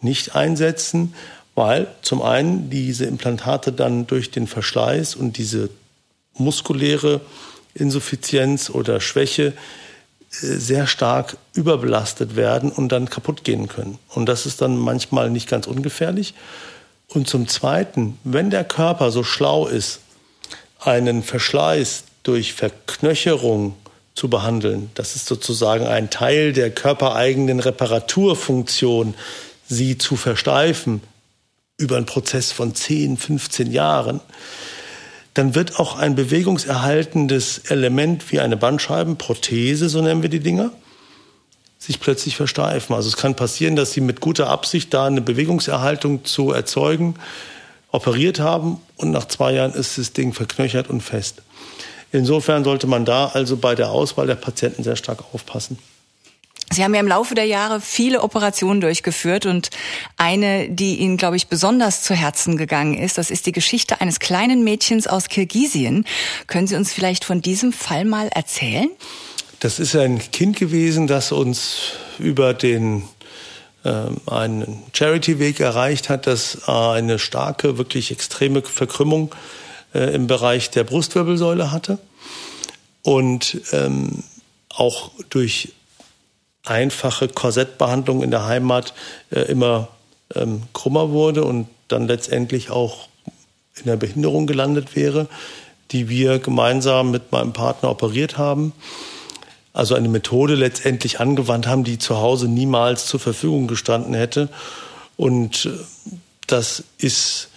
nicht 0.00 0.34
einsetzen, 0.34 1.14
weil 1.54 1.88
zum 2.02 2.22
einen 2.22 2.70
diese 2.70 3.04
Implantate 3.04 3.72
dann 3.72 4.06
durch 4.06 4.30
den 4.30 4.46
Verschleiß 4.46 5.14
und 5.16 5.36
diese 5.36 5.70
muskuläre 6.34 7.20
Insuffizienz 7.74 8.70
oder 8.70 9.00
Schwäche 9.00 9.52
sehr 10.40 10.86
stark 10.86 11.36
überbelastet 11.54 12.36
werden 12.36 12.70
und 12.70 12.90
dann 12.90 13.08
kaputt 13.08 13.44
gehen 13.44 13.68
können. 13.68 13.98
Und 14.08 14.26
das 14.26 14.46
ist 14.46 14.60
dann 14.60 14.76
manchmal 14.76 15.30
nicht 15.30 15.48
ganz 15.48 15.66
ungefährlich. 15.66 16.34
Und 17.08 17.28
zum 17.28 17.48
Zweiten, 17.48 18.18
wenn 18.24 18.50
der 18.50 18.64
Körper 18.64 19.10
so 19.10 19.22
schlau 19.22 19.66
ist, 19.66 20.00
einen 20.80 21.22
Verschleiß 21.22 22.04
durch 22.22 22.52
Verknöcherung 22.54 23.76
zu 24.14 24.28
behandeln, 24.28 24.90
das 24.94 25.16
ist 25.16 25.26
sozusagen 25.26 25.86
ein 25.86 26.10
Teil 26.10 26.52
der 26.52 26.70
körpereigenen 26.70 27.60
Reparaturfunktion, 27.60 29.14
sie 29.68 29.98
zu 29.98 30.16
versteifen 30.16 31.00
über 31.76 31.96
einen 31.96 32.06
Prozess 32.06 32.52
von 32.52 32.74
10, 32.74 33.16
15 33.16 33.72
Jahren, 33.72 34.20
dann 35.34 35.56
wird 35.56 35.80
auch 35.80 35.96
ein 35.98 36.14
bewegungserhaltendes 36.14 37.58
Element 37.68 38.30
wie 38.30 38.40
eine 38.40 38.56
Bandscheibenprothese, 38.56 39.88
so 39.88 40.00
nennen 40.00 40.22
wir 40.22 40.28
die 40.28 40.40
Dinger, 40.40 40.70
sich 41.78 42.00
plötzlich 42.00 42.36
versteifen. 42.36 42.94
Also 42.94 43.08
es 43.08 43.16
kann 43.16 43.34
passieren, 43.34 43.74
dass 43.74 43.92
sie 43.92 44.00
mit 44.00 44.20
guter 44.20 44.48
Absicht 44.48 44.94
da 44.94 45.06
eine 45.06 45.20
Bewegungserhaltung 45.20 46.24
zu 46.24 46.52
erzeugen, 46.52 47.16
operiert 47.90 48.40
haben 48.40 48.80
und 48.96 49.10
nach 49.10 49.26
zwei 49.26 49.52
Jahren 49.52 49.72
ist 49.72 49.98
das 49.98 50.12
Ding 50.12 50.32
verknöchert 50.32 50.88
und 50.88 51.00
fest. 51.00 51.42
Insofern 52.12 52.62
sollte 52.62 52.86
man 52.86 53.04
da 53.04 53.26
also 53.26 53.56
bei 53.56 53.74
der 53.74 53.90
Auswahl 53.90 54.28
der 54.28 54.36
Patienten 54.36 54.84
sehr 54.84 54.96
stark 54.96 55.24
aufpassen. 55.32 55.78
Sie 56.74 56.82
haben 56.82 56.92
ja 56.92 57.00
im 57.00 57.06
Laufe 57.06 57.36
der 57.36 57.44
Jahre 57.44 57.80
viele 57.80 58.22
Operationen 58.22 58.80
durchgeführt 58.80 59.46
und 59.46 59.70
eine, 60.16 60.68
die 60.68 60.96
Ihnen, 60.96 61.16
glaube 61.16 61.36
ich, 61.36 61.46
besonders 61.46 62.02
zu 62.02 62.14
Herzen 62.14 62.56
gegangen 62.56 62.98
ist, 62.98 63.16
das 63.16 63.30
ist 63.30 63.46
die 63.46 63.52
Geschichte 63.52 64.00
eines 64.00 64.18
kleinen 64.18 64.64
Mädchens 64.64 65.06
aus 65.06 65.28
Kirgisien. 65.28 66.04
Können 66.48 66.66
Sie 66.66 66.74
uns 66.74 66.92
vielleicht 66.92 67.24
von 67.24 67.40
diesem 67.40 67.72
Fall 67.72 68.04
mal 68.04 68.28
erzählen? 68.28 68.90
Das 69.60 69.78
ist 69.78 69.94
ein 69.94 70.18
Kind 70.32 70.56
gewesen, 70.56 71.06
das 71.06 71.30
uns 71.30 71.92
über 72.18 72.54
den 72.54 73.04
äh, 73.84 74.06
einen 74.26 74.82
Charity-Weg 74.92 75.60
erreicht 75.60 76.08
hat, 76.08 76.26
das 76.26 76.62
äh, 76.66 76.72
eine 76.72 77.20
starke, 77.20 77.78
wirklich 77.78 78.10
extreme 78.10 78.62
Verkrümmung 78.62 79.32
äh, 79.94 80.12
im 80.12 80.26
Bereich 80.26 80.70
der 80.70 80.82
Brustwirbelsäule 80.82 81.70
hatte 81.70 81.98
und 83.02 83.60
ähm, 83.72 84.24
auch 84.70 85.12
durch 85.30 85.73
einfache 86.64 87.28
Korsettbehandlung 87.28 88.22
in 88.22 88.30
der 88.30 88.46
Heimat 88.46 88.94
äh, 89.30 89.40
immer 89.40 89.88
ähm, 90.34 90.62
krummer 90.72 91.10
wurde 91.10 91.44
und 91.44 91.68
dann 91.88 92.06
letztendlich 92.06 92.70
auch 92.70 93.08
in 93.76 93.84
der 93.84 93.96
Behinderung 93.96 94.46
gelandet 94.46 94.96
wäre, 94.96 95.28
die 95.90 96.08
wir 96.08 96.38
gemeinsam 96.38 97.10
mit 97.10 97.32
meinem 97.32 97.52
Partner 97.52 97.90
operiert 97.90 98.38
haben. 98.38 98.72
Also 99.72 99.94
eine 99.94 100.08
Methode 100.08 100.54
letztendlich 100.54 101.20
angewandt 101.20 101.66
haben, 101.66 101.84
die 101.84 101.98
zu 101.98 102.18
Hause 102.18 102.48
niemals 102.48 103.06
zur 103.06 103.20
Verfügung 103.20 103.66
gestanden 103.66 104.14
hätte. 104.14 104.48
Und 105.16 105.66
äh, 105.66 105.70
das 106.46 106.84
ist 106.98 107.48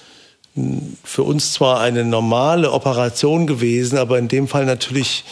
für 1.04 1.24
uns 1.24 1.54
zwar 1.54 1.80
eine 1.80 2.04
normale 2.04 2.72
Operation 2.72 3.46
gewesen, 3.46 3.98
aber 3.98 4.17
in 4.17 4.28
dem 4.28 4.48
Fall 4.48 4.65
natürlich 4.65 5.24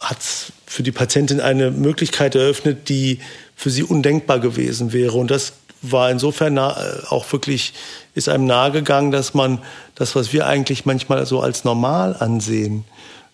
hat 0.00 0.18
es 0.18 0.52
für 0.76 0.82
die 0.82 0.92
Patientin 0.92 1.40
eine 1.40 1.70
Möglichkeit 1.70 2.34
eröffnet, 2.34 2.90
die 2.90 3.20
für 3.54 3.70
sie 3.70 3.82
undenkbar 3.82 4.40
gewesen 4.40 4.92
wäre. 4.92 5.16
Und 5.16 5.30
das 5.30 5.54
war 5.80 6.10
insofern 6.10 6.58
auch 6.58 7.32
wirklich, 7.32 7.72
ist 8.14 8.28
einem 8.28 8.44
nahegegangen, 8.44 9.10
dass 9.10 9.32
man 9.32 9.62
das, 9.94 10.14
was 10.14 10.34
wir 10.34 10.46
eigentlich 10.46 10.84
manchmal 10.84 11.24
so 11.24 11.40
als 11.40 11.64
normal 11.64 12.14
ansehen, 12.18 12.84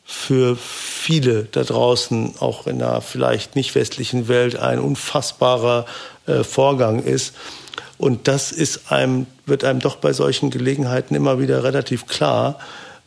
für 0.05 0.57
viele 0.57 1.49
da 1.51 1.65
draußen, 1.65 2.35
auch 2.39 2.69
in 2.69 2.79
der 2.79 3.01
vielleicht 3.01 3.57
nicht 3.57 3.75
westlichen 3.75 4.29
Welt, 4.29 4.55
ein 4.55 4.79
unfassbarer 4.79 5.85
äh, 6.29 6.45
Vorgang 6.45 7.03
ist. 7.03 7.35
Und 7.99 8.29
das 8.29 8.53
ist 8.53 8.93
einem, 8.93 9.27
wird 9.47 9.65
einem 9.65 9.81
doch 9.81 9.97
bei 9.97 10.13
solchen 10.13 10.51
Gelegenheiten 10.51 11.17
immer 11.17 11.41
wieder 11.41 11.65
relativ 11.65 12.07
klar, 12.07 12.61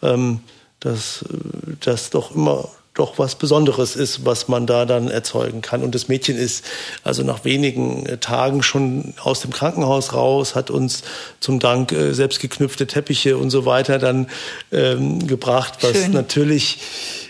ähm, 0.04 0.42
dass 0.82 1.22
äh, 1.22 1.76
das 1.80 2.10
doch 2.10 2.36
immer 2.36 2.68
doch 2.96 3.20
was 3.20 3.36
Besonderes 3.36 3.96
ist, 3.96 4.26
was 4.26 4.48
man 4.48 4.66
da 4.66 4.86
dann 4.86 5.10
erzeugen 5.10 5.62
kann. 5.62 5.84
Und 5.84 5.94
das 5.94 6.08
Mädchen 6.08 6.38
ist 6.38 6.66
also 7.04 7.24
nach 7.24 7.44
wenigen 7.44 8.06
äh, 8.06 8.18
Tagen 8.18 8.64
schon 8.64 9.14
aus 9.22 9.42
dem 9.42 9.52
Krankenhaus 9.52 10.14
raus, 10.14 10.56
hat 10.56 10.72
uns 10.72 11.04
zum 11.40 11.60
Dank 11.60 11.92
äh, 11.92 12.14
selbstgeknüpfte 12.14 12.88
Teppiche 12.88 13.38
und 13.38 13.50
so 13.50 13.66
weiter 13.66 14.00
dann 14.00 14.28
ähm, 14.72 15.28
gebracht, 15.28 15.80
was 15.82 15.92
Schön. 15.92 16.12
natürlich 16.12 16.80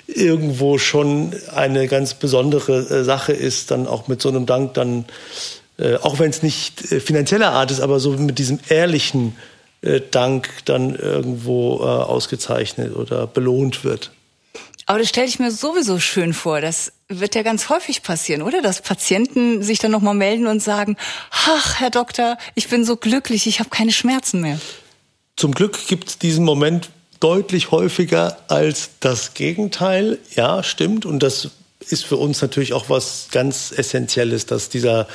irgendwo 0.07 0.77
schon 0.77 1.33
eine 1.53 1.87
ganz 1.87 2.13
besondere 2.13 2.77
äh, 2.77 3.03
Sache 3.03 3.33
ist, 3.33 3.71
dann 3.71 3.87
auch 3.87 4.07
mit 4.07 4.21
so 4.21 4.29
einem 4.29 4.45
Dank 4.45 4.75
dann, 4.75 5.05
äh, 5.77 5.95
auch 5.95 6.19
wenn 6.19 6.29
es 6.29 6.43
nicht 6.43 6.91
äh, 6.91 6.99
finanzieller 6.99 7.51
Art 7.51 7.71
ist, 7.71 7.79
aber 7.79 7.99
so 7.99 8.11
mit 8.11 8.37
diesem 8.37 8.59
ehrlichen 8.69 9.35
äh, 9.81 9.99
Dank 10.11 10.49
dann 10.65 10.95
irgendwo 10.95 11.79
äh, 11.79 11.85
ausgezeichnet 11.85 12.95
oder 12.95 13.25
belohnt 13.25 13.83
wird. 13.83 14.11
Aber 14.85 14.99
das 14.99 15.09
stelle 15.09 15.27
ich 15.27 15.39
mir 15.39 15.51
sowieso 15.51 15.99
schön 15.99 16.33
vor. 16.33 16.61
Das 16.61 16.91
wird 17.07 17.33
ja 17.33 17.41
ganz 17.41 17.69
häufig 17.69 18.03
passieren, 18.03 18.43
oder? 18.43 18.61
Dass 18.61 18.81
Patienten 18.81 19.63
sich 19.63 19.79
dann 19.79 19.91
nochmal 19.91 20.13
melden 20.13 20.45
und 20.45 20.61
sagen, 20.61 20.95
ach, 21.31 21.79
Herr 21.79 21.89
Doktor, 21.89 22.37
ich 22.53 22.67
bin 22.67 22.85
so 22.85 22.95
glücklich, 22.95 23.47
ich 23.47 23.59
habe 23.59 23.69
keine 23.69 23.91
Schmerzen 23.91 24.41
mehr. 24.41 24.59
Zum 25.37 25.53
Glück 25.53 25.87
gibt 25.87 26.09
es 26.09 26.17
diesen 26.19 26.45
Moment 26.45 26.89
deutlich 27.19 27.71
häufiger 27.71 28.37
als 28.47 28.91
das 28.99 29.33
Gegenteil. 29.33 30.19
Ja, 30.35 30.61
stimmt. 30.61 31.05
Und 31.05 31.23
das 31.23 31.49
ist 31.89 32.05
für 32.05 32.17
uns 32.17 32.41
natürlich 32.41 32.73
auch 32.73 32.89
was 32.89 33.27
ganz 33.31 33.73
Essentielles, 33.75 34.45
dass 34.45 34.69
dieser 34.69 35.07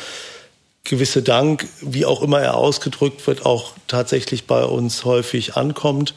gewisse 0.83 1.23
Dank, 1.23 1.69
wie 1.81 2.07
auch 2.07 2.23
immer 2.23 2.41
er 2.41 2.57
ausgedrückt 2.57 3.27
wird, 3.27 3.47
auch 3.47 3.75
tatsächlich 3.87 4.47
bei 4.47 4.65
uns 4.65 5.05
häufig 5.05 5.57
ankommt. 5.57 6.15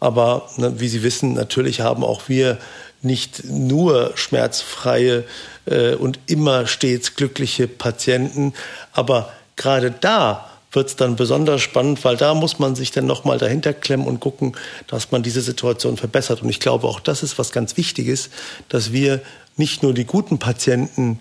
Aber 0.00 0.50
ne, 0.56 0.78
wie 0.80 0.88
Sie 0.88 1.02
wissen, 1.02 1.34
natürlich 1.34 1.80
haben 1.80 2.04
auch 2.04 2.28
wir 2.28 2.58
nicht 3.06 3.44
nur 3.44 4.12
schmerzfreie 4.16 5.24
äh, 5.66 5.94
und 5.94 6.18
immer 6.26 6.66
stets 6.66 7.14
glückliche 7.14 7.68
Patienten. 7.68 8.52
Aber 8.92 9.32
gerade 9.56 9.90
da 9.90 10.50
wird 10.72 10.88
es 10.88 10.96
dann 10.96 11.16
besonders 11.16 11.62
spannend, 11.62 12.04
weil 12.04 12.16
da 12.16 12.34
muss 12.34 12.58
man 12.58 12.74
sich 12.74 12.90
dann 12.90 13.06
nochmal 13.06 13.38
dahinter 13.38 13.72
klemmen 13.72 14.06
und 14.06 14.20
gucken, 14.20 14.54
dass 14.88 15.10
man 15.10 15.22
diese 15.22 15.40
Situation 15.40 15.96
verbessert. 15.96 16.42
Und 16.42 16.50
ich 16.50 16.60
glaube, 16.60 16.86
auch 16.86 17.00
das 17.00 17.22
ist 17.22 17.38
was 17.38 17.50
ganz 17.50 17.76
Wichtiges, 17.76 18.28
dass 18.68 18.92
wir 18.92 19.22
nicht 19.56 19.82
nur 19.82 19.94
die 19.94 20.04
guten 20.04 20.38
Patienten 20.38 21.20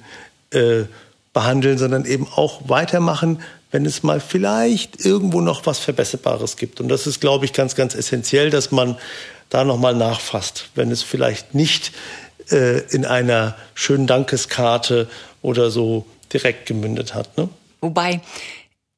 äh, 0.52 0.84
behandeln, 1.34 1.78
sondern 1.78 2.06
eben 2.06 2.28
auch 2.36 2.67
weitermachen, 2.67 3.41
wenn 3.71 3.86
es 3.86 4.04
mal 4.04 4.19
vielleicht 4.19 5.06
irgendwo 5.06 5.41
noch 5.41 5.65
was 5.65 5.80
Verbesserbares 5.80 6.58
gibt. 6.58 6.80
Und 6.80 6.88
das 6.88 7.08
ist, 7.08 7.19
glaube 7.19 7.45
ich, 7.45 7.54
ganz, 7.54 7.76
ganz 7.76 7.93
essentiell, 7.93 8.50
dass 8.50 8.71
man 8.71 8.98
da 9.49 9.63
nochmal 9.63 9.95
nachfasst, 9.95 10.69
wenn 10.75 10.91
es 10.91 11.03
vielleicht 11.03 11.53
nicht 11.53 11.91
äh, 12.51 12.79
in 12.93 13.05
einer 13.05 13.55
schönen 13.73 14.08
Dankeskarte 14.08 15.10
oder 15.41 15.71
so 15.71 16.05
direkt 16.34 16.65
gemündet 16.65 17.13
hat. 17.13 17.38
Ne? 17.38 17.49
Wobei 17.81 18.21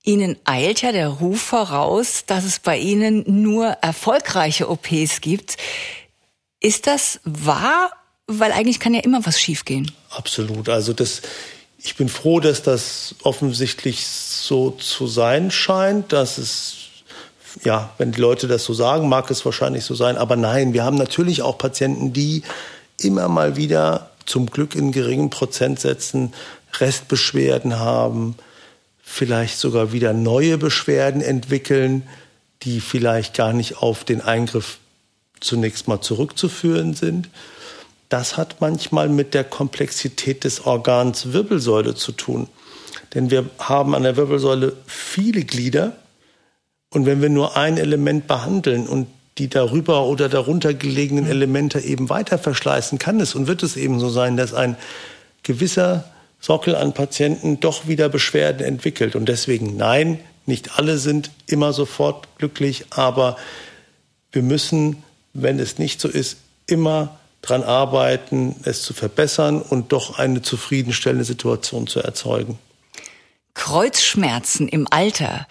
Ihnen 0.04 0.38
eilt 0.46 0.82
ja 0.82 0.92
der 0.92 1.10
Ruf 1.10 1.42
voraus, 1.42 2.24
dass 2.26 2.46
es 2.46 2.60
bei 2.60 2.78
Ihnen 2.78 3.24
nur 3.44 3.68
erfolgreiche 3.82 4.70
OPs 4.70 5.22
gibt. 5.22 5.58
Ist 6.62 6.88
das 6.88 7.20
wahr? 7.26 7.92
Weil 8.26 8.52
eigentlich 8.52 8.80
kann 8.80 8.94
ja 8.94 9.02
immer 9.02 9.26
was 9.26 9.40
schiefgehen. 9.40 9.92
Absolut. 10.10 10.70
Also 10.70 10.94
das, 10.94 11.22
ich 11.78 11.96
bin 11.96 12.10
froh, 12.10 12.40
dass 12.40 12.64
das 12.64 13.16
offensichtlich 13.24 14.06
so 14.08 14.72
zu 14.72 15.08
sein 15.08 15.52
scheint, 15.52 16.14
dass 16.14 16.38
es 16.38 16.77
ja, 17.64 17.92
wenn 17.98 18.12
die 18.12 18.22
Leute 18.22 18.48
das 18.48 18.64
so 18.64 18.74
sagen, 18.74 19.10
mag 19.10 19.30
es 19.32 19.46
wahrscheinlich 19.46 19.84
so 19.84 19.96
sein. 19.96 20.18
Aber 20.18 20.36
nein, 20.36 20.74
wir 20.74 20.84
haben 20.84 20.98
natürlich 20.98 21.42
auch 21.42 21.58
Patienten, 21.58 22.14
die 22.14 22.44
immer 23.00 23.28
mal 23.28 23.56
wieder 23.56 24.12
zum 24.26 24.48
Glück 24.48 24.76
in 24.76 24.92
geringen 24.92 25.30
Prozentsätzen 25.30 26.34
Restbeschwerden 26.80 27.80
haben, 27.80 28.36
vielleicht 29.02 29.58
sogar 29.58 29.92
wieder 29.94 30.14
neue 30.14 30.58
Beschwerden 30.58 31.22
entwickeln, 31.22 32.04
die 32.64 32.82
vielleicht 32.82 33.34
gar 33.34 33.54
nicht 33.54 33.78
auf 33.78 34.04
den 34.04 34.22
Eingriff 34.22 34.80
zunächst 35.40 35.88
mal 35.88 36.02
zurückzuführen 36.02 36.94
sind. 36.94 37.30
Das 38.10 38.38
hat 38.38 38.58
manchmal 38.60 39.10
mit 39.10 39.34
der 39.34 39.44
Komplexität 39.44 40.44
des 40.44 40.66
Organs 40.66 41.34
Wirbelsäule 41.34 41.96
zu 41.96 42.12
tun. 42.12 42.48
Denn 43.14 43.32
wir 43.32 43.50
haben 43.60 43.96
an 43.96 44.04
der 44.04 44.18
Wirbelsäule 44.18 44.76
viele 44.86 45.44
Glieder. 45.44 45.96
Und 46.90 47.06
wenn 47.06 47.22
wir 47.22 47.30
nur 47.30 47.58
ein 47.58 47.78
Element 47.78 48.28
behandeln 48.28 48.88
und 48.88 49.08
die 49.38 49.50
darüber 49.50 50.06
oder 50.06 50.30
darunter 50.30 50.74
gelegenen 50.74 51.26
mhm. 51.26 51.32
Elemente 51.32 51.80
eben 51.80 52.10
weiter 52.10 52.38
verschleißen, 52.38 52.98
kann 52.98 53.20
es 53.20 53.36
und 53.36 53.48
wird 53.48 53.64
es 53.64 53.76
eben 53.76 54.00
so 54.00 54.10
sein, 54.10 54.38
dass 54.38 54.54
ein 54.54 54.78
gewisser 55.44 56.06
Sockel 56.40 56.76
an 56.76 56.94
Patienten 56.94 57.60
doch 57.60 57.88
wieder 57.88 58.10
Beschwerden 58.10 58.66
entwickelt. 58.66 59.16
Und 59.16 59.28
deswegen 59.28 59.78
nein, 59.78 60.20
nicht 60.46 60.78
alle 60.78 60.98
sind 60.98 61.32
immer 61.46 61.74
sofort 61.74 62.28
glücklich, 62.38 62.86
aber 62.92 63.38
wir 64.32 64.42
müssen, 64.44 65.04
wenn 65.34 65.60
es 65.60 65.78
nicht 65.78 66.00
so 66.00 66.08
ist, 66.08 66.38
immer 66.68 67.18
daran 67.42 67.64
arbeiten, 67.64 68.56
es 68.64 68.82
zu 68.82 68.94
verbessern 68.94 69.62
und 69.62 69.92
doch 69.92 70.18
eine 70.18 70.42
zufriedenstellende 70.42 71.26
Situation 71.26 71.88
zu 71.88 72.00
erzeugen. 72.02 72.58
Kreuzschmerzen 73.54 74.68
im 74.68 74.88
Alter. 74.90 75.48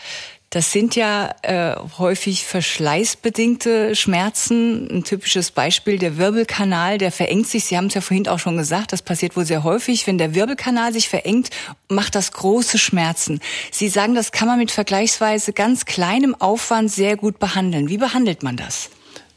Das 0.50 0.70
sind 0.70 0.94
ja 0.94 1.35
äh, 1.42 1.74
häufig 1.98 2.44
verschleißbedingte 2.44 3.96
Schmerzen. 3.96 4.88
Ein 4.88 5.04
typisches 5.04 5.50
Beispiel, 5.50 5.98
der 5.98 6.18
Wirbelkanal, 6.18 6.98
der 6.98 7.11
verengt 7.11 7.48
sich. 7.48 7.64
Sie 7.64 7.76
haben 7.76 7.87
es 7.87 7.94
ja 7.94 8.00
vorhin 8.00 8.28
auch 8.28 8.38
schon 8.38 8.56
gesagt, 8.56 8.92
das 8.92 9.02
passiert 9.02 9.37
wohl 9.37 9.44
sehr 9.44 9.64
häufig. 9.64 10.06
Wenn 10.06 10.18
der 10.18 10.37
Wirbelkanal 10.37 10.92
sich 10.92 11.09
verengt, 11.09 11.50
macht 11.88 12.14
das 12.14 12.30
große 12.30 12.78
Schmerzen. 12.78 13.40
Sie 13.72 13.88
sagen, 13.88 14.14
das 14.14 14.30
kann 14.30 14.46
man 14.46 14.59
mit 14.59 14.70
vergleichsweise 14.70 15.52
ganz 15.52 15.85
kleinem 15.85 16.35
Aufwand 16.37 16.92
sehr 16.92 17.16
gut 17.16 17.40
behandeln. 17.40 17.88
Wie 17.88 17.98
behandelt 17.98 18.44
man 18.44 18.56
das? 18.56 18.90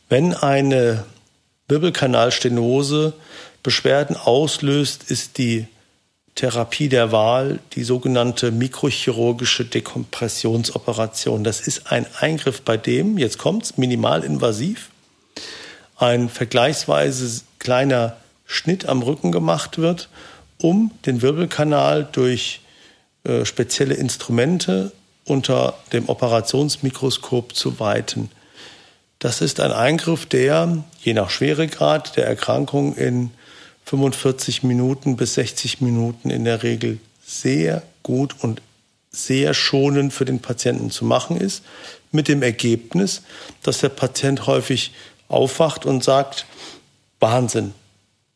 Wenn 0.10 0.36
eine 0.36 1.06
Wirbelkanalstenose 1.68 3.14
Beschwerden 3.64 4.16
auslöst, 4.16 5.10
ist 5.10 5.40
die 5.40 5.68
Therapie 6.40 6.88
der 6.88 7.12
Wahl 7.12 7.60
die 7.74 7.84
sogenannte 7.84 8.52
mikrochirurgische 8.52 9.66
Dekompressionsoperation. 9.66 11.44
Das 11.44 11.60
ist 11.60 11.92
ein 11.92 12.06
Eingriff, 12.18 12.62
bei 12.62 12.78
dem, 12.78 13.18
jetzt 13.18 13.38
kommt's, 13.38 13.78
minimalinvasiv, 13.78 14.90
ein 15.98 16.30
vergleichsweise 16.30 17.42
kleiner 17.60 18.16
Schnitt 18.46 18.86
am 18.86 19.02
Rücken 19.02 19.34
gemacht 19.34 19.80
wird, 19.80 20.08
um 20.62 20.92
den 21.06 21.22
Wirbelkanal 21.22 22.08
durch 22.10 22.62
äh, 23.26 23.44
spezielle 23.44 23.96
Instrumente 23.96 24.94
unter 25.26 25.74
dem 25.92 26.08
Operationsmikroskop 26.08 27.54
zu 27.54 27.82
weiten. 27.82 28.32
Das 29.20 29.42
ist 29.42 29.60
ein 29.60 29.74
Eingriff, 29.74 30.26
der 30.26 30.86
je 31.02 31.14
nach 31.14 31.32
Schweregrad 31.32 32.16
der 32.16 32.28
Erkrankung 32.28 32.96
in 32.96 33.32
45 33.90 34.62
Minuten 34.62 35.16
bis 35.16 35.34
60 35.34 35.82
Minuten 35.82 36.30
in 36.30 36.44
der 36.44 36.62
Regel 36.62 37.00
sehr 37.26 37.82
gut 38.04 38.36
und 38.40 38.62
sehr 39.10 39.56
schonend 39.56 40.14
für 40.14 40.26
den 40.26 40.42
Patienten 40.42 40.92
zu 40.92 41.06
machen 41.06 41.38
ist, 41.38 41.64
mit 42.12 42.28
dem 42.28 42.44
Ergebnis, 42.44 43.24
dass 43.64 43.80
der 43.80 43.90
Patient 43.90 44.46
häufig 44.46 44.94
aufwacht 45.28 45.88
und 45.88 46.04
sagt, 46.04 46.46
Wahnsinn, 47.20 47.74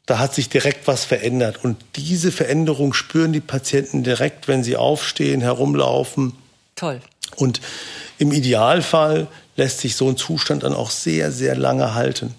da 0.07 0.17
hat 0.17 0.33
sich 0.33 0.49
direkt 0.49 0.87
was 0.87 1.05
verändert. 1.05 1.63
Und 1.63 1.77
diese 1.97 2.31
Veränderung 2.31 2.93
spüren 2.93 3.31
die 3.31 3.39
Patienten 3.39 4.03
direkt, 4.03 4.47
wenn 4.47 4.63
sie 4.63 4.75
aufstehen, 4.75 5.41
herumlaufen. 5.41 6.33
Toll. 6.75 6.99
Und 7.35 7.61
im 8.17 8.31
Idealfall 8.31 9.27
lässt 9.55 9.81
sich 9.81 9.95
so 9.95 10.09
ein 10.09 10.17
Zustand 10.17 10.63
dann 10.63 10.73
auch 10.73 10.89
sehr, 10.89 11.31
sehr 11.31 11.55
lange 11.55 11.93
halten. 11.93 12.33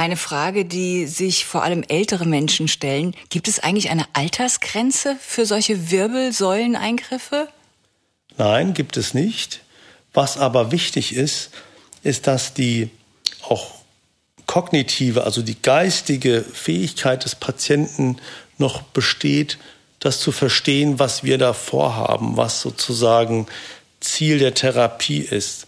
Eine 0.00 0.16
Frage, 0.16 0.64
die 0.64 1.06
sich 1.06 1.44
vor 1.44 1.64
allem 1.64 1.82
ältere 1.88 2.24
Menschen 2.24 2.68
stellen. 2.68 3.16
Gibt 3.30 3.48
es 3.48 3.58
eigentlich 3.58 3.90
eine 3.90 4.06
Altersgrenze 4.12 5.16
für 5.20 5.44
solche 5.44 5.90
Wirbelsäuleneingriffe? 5.90 7.48
Nein, 8.36 8.74
gibt 8.74 8.96
es 8.96 9.12
nicht. 9.12 9.60
Was 10.14 10.38
aber 10.38 10.70
wichtig 10.70 11.16
ist, 11.16 11.50
ist, 12.04 12.28
dass 12.28 12.54
die 12.54 12.90
auch 13.42 13.72
kognitive, 14.46 15.24
also 15.24 15.42
die 15.42 15.60
geistige 15.60 16.44
Fähigkeit 16.44 17.24
des 17.24 17.34
Patienten 17.34 18.18
noch 18.56 18.82
besteht, 18.82 19.58
das 19.98 20.20
zu 20.20 20.30
verstehen, 20.30 21.00
was 21.00 21.24
wir 21.24 21.38
da 21.38 21.52
vorhaben, 21.52 22.36
was 22.36 22.60
sozusagen 22.60 23.48
Ziel 23.98 24.38
der 24.38 24.54
Therapie 24.54 25.18
ist. 25.18 25.66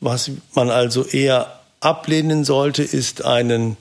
Was 0.00 0.30
man 0.52 0.68
also 0.68 1.06
eher 1.06 1.59
ablehnen 1.80 2.44
sollte, 2.44 2.82
ist 2.82 3.24
einen 3.24 3.76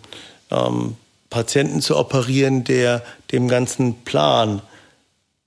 ähm, 0.51 0.95
Patienten 1.29 1.81
zu 1.81 1.97
operieren, 1.97 2.63
der 2.63 3.03
dem 3.31 3.47
ganzen 3.47 4.03
Plan, 4.03 4.61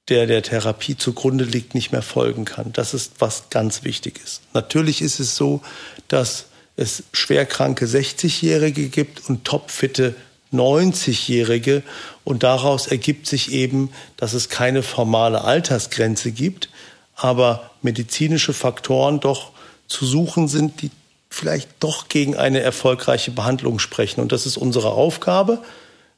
der 0.08 0.26
der 0.26 0.42
Therapie 0.42 0.96
zugrunde 0.96 1.44
liegt, 1.44 1.74
nicht 1.74 1.92
mehr 1.92 2.02
folgen 2.02 2.44
kann. 2.44 2.72
Das 2.72 2.94
ist 2.94 3.14
was 3.18 3.50
ganz 3.50 3.84
wichtig 3.84 4.20
ist. 4.22 4.42
Natürlich 4.52 5.02
ist 5.02 5.18
es 5.18 5.36
so, 5.36 5.60
dass 6.08 6.46
es 6.76 7.04
schwerkranke 7.12 7.86
60-Jährige 7.86 8.88
gibt 8.88 9.28
und 9.28 9.44
topfitte 9.44 10.14
90-Jährige 10.52 11.82
und 12.24 12.42
daraus 12.42 12.86
ergibt 12.86 13.26
sich 13.26 13.52
eben, 13.52 13.90
dass 14.16 14.34
es 14.34 14.48
keine 14.48 14.82
formale 14.82 15.42
Altersgrenze 15.42 16.30
gibt, 16.32 16.68
aber 17.14 17.70
medizinische 17.82 18.52
Faktoren 18.52 19.20
doch 19.20 19.52
zu 19.86 20.06
suchen 20.06 20.48
sind, 20.48 20.82
die 20.82 20.90
vielleicht 21.32 21.70
doch 21.80 22.08
gegen 22.08 22.36
eine 22.36 22.60
erfolgreiche 22.60 23.30
Behandlung 23.30 23.78
sprechen. 23.78 24.20
Und 24.20 24.32
das 24.32 24.46
ist 24.46 24.56
unsere 24.56 24.90
Aufgabe, 24.90 25.62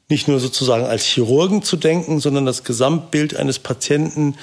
nicht 0.09 0.27
nur 0.27 0.39
sozusagen 0.39 0.85
als 0.85 1.05
Chirurgen 1.05 1.63
zu 1.63 1.77
denken, 1.77 2.19
sondern 2.19 2.45
das 2.45 2.63
Gesamtbild 2.63 3.35
eines 3.35 3.59
Patienten 3.59 4.35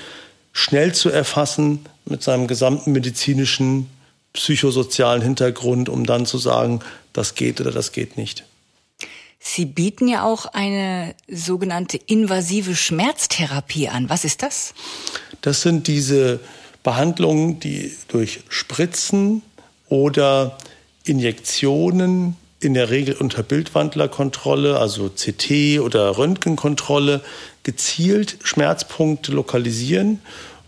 schnell 0.53 0.95
zu 0.95 1.11
erfassen 1.11 1.81
mit 2.05 2.23
seinem 2.23 2.47
gesamten 2.47 2.93
medizinischen, 2.93 3.89
psychosozialen 4.33 5.23
Hintergrund, 5.23 5.89
um 5.89 6.07
dann 6.07 6.25
zu 6.27 6.39
sagen, 6.39 6.81
das 7.13 7.35
geht 7.35 7.61
oder 7.61 7.71
das 7.71 7.93
geht 7.93 8.17
nicht. 8.17 8.45
Sie 9.39 9.67
bieten 9.67 10.09
ja 10.09 10.25
auch 10.25 10.47
eine 10.47 11.15
sogenannte 11.29 11.99
invasive 11.99 12.75
Schmerztherapie 12.77 13.89
an. 13.89 14.09
Was 14.09 14.25
ist 14.25 14.43
das? 14.43 14.73
Das 15.43 15.63
sind 15.63 15.87
diese 15.87 16.41
Behandlungen, 16.83 17.61
die 17.61 17.93
durch 18.09 18.41
Spritzen 18.49 19.43
oder 19.93 20.57
Injektionen 21.05 22.37
in 22.61 22.73
der 22.73 22.89
Regel 22.89 23.15
unter 23.15 23.43
Bildwandlerkontrolle, 23.43 24.79
also 24.79 25.11
CT 25.11 25.81
oder 25.81 26.17
Röntgenkontrolle, 26.17 27.21
gezielt 27.63 28.39
Schmerzpunkte 28.43 29.33
lokalisieren 29.33 30.21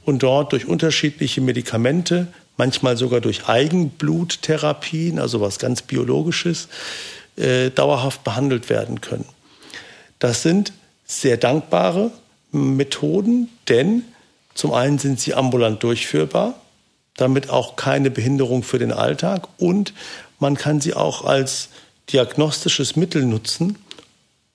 und 0.04 0.22
dort 0.22 0.52
durch 0.52 0.66
unterschiedliche 0.66 1.40
Medikamente, 1.40 2.26
manchmal 2.58 2.98
sogar 2.98 3.22
durch 3.22 3.48
Eigenbluttherapien, 3.48 5.18
also 5.18 5.40
was 5.40 5.58
ganz 5.58 5.80
Biologisches, 5.80 6.68
äh, 7.36 7.70
dauerhaft 7.70 8.24
behandelt 8.24 8.68
werden 8.68 9.00
können. 9.00 9.24
Das 10.18 10.42
sind 10.42 10.74
sehr 11.06 11.38
dankbare 11.38 12.10
Methoden, 12.52 13.48
denn 13.70 14.02
zum 14.52 14.74
einen 14.74 14.98
sind 14.98 15.18
sie 15.18 15.32
ambulant 15.32 15.82
durchführbar, 15.82 16.60
damit 17.16 17.50
auch 17.50 17.76
keine 17.76 18.10
Behinderung 18.10 18.62
für 18.62 18.78
den 18.78 18.92
Alltag 18.92 19.48
und 19.58 19.92
man 20.38 20.56
kann 20.56 20.80
sie 20.80 20.94
auch 20.94 21.24
als 21.24 21.68
diagnostisches 22.12 22.96
Mittel 22.96 23.24
nutzen, 23.24 23.78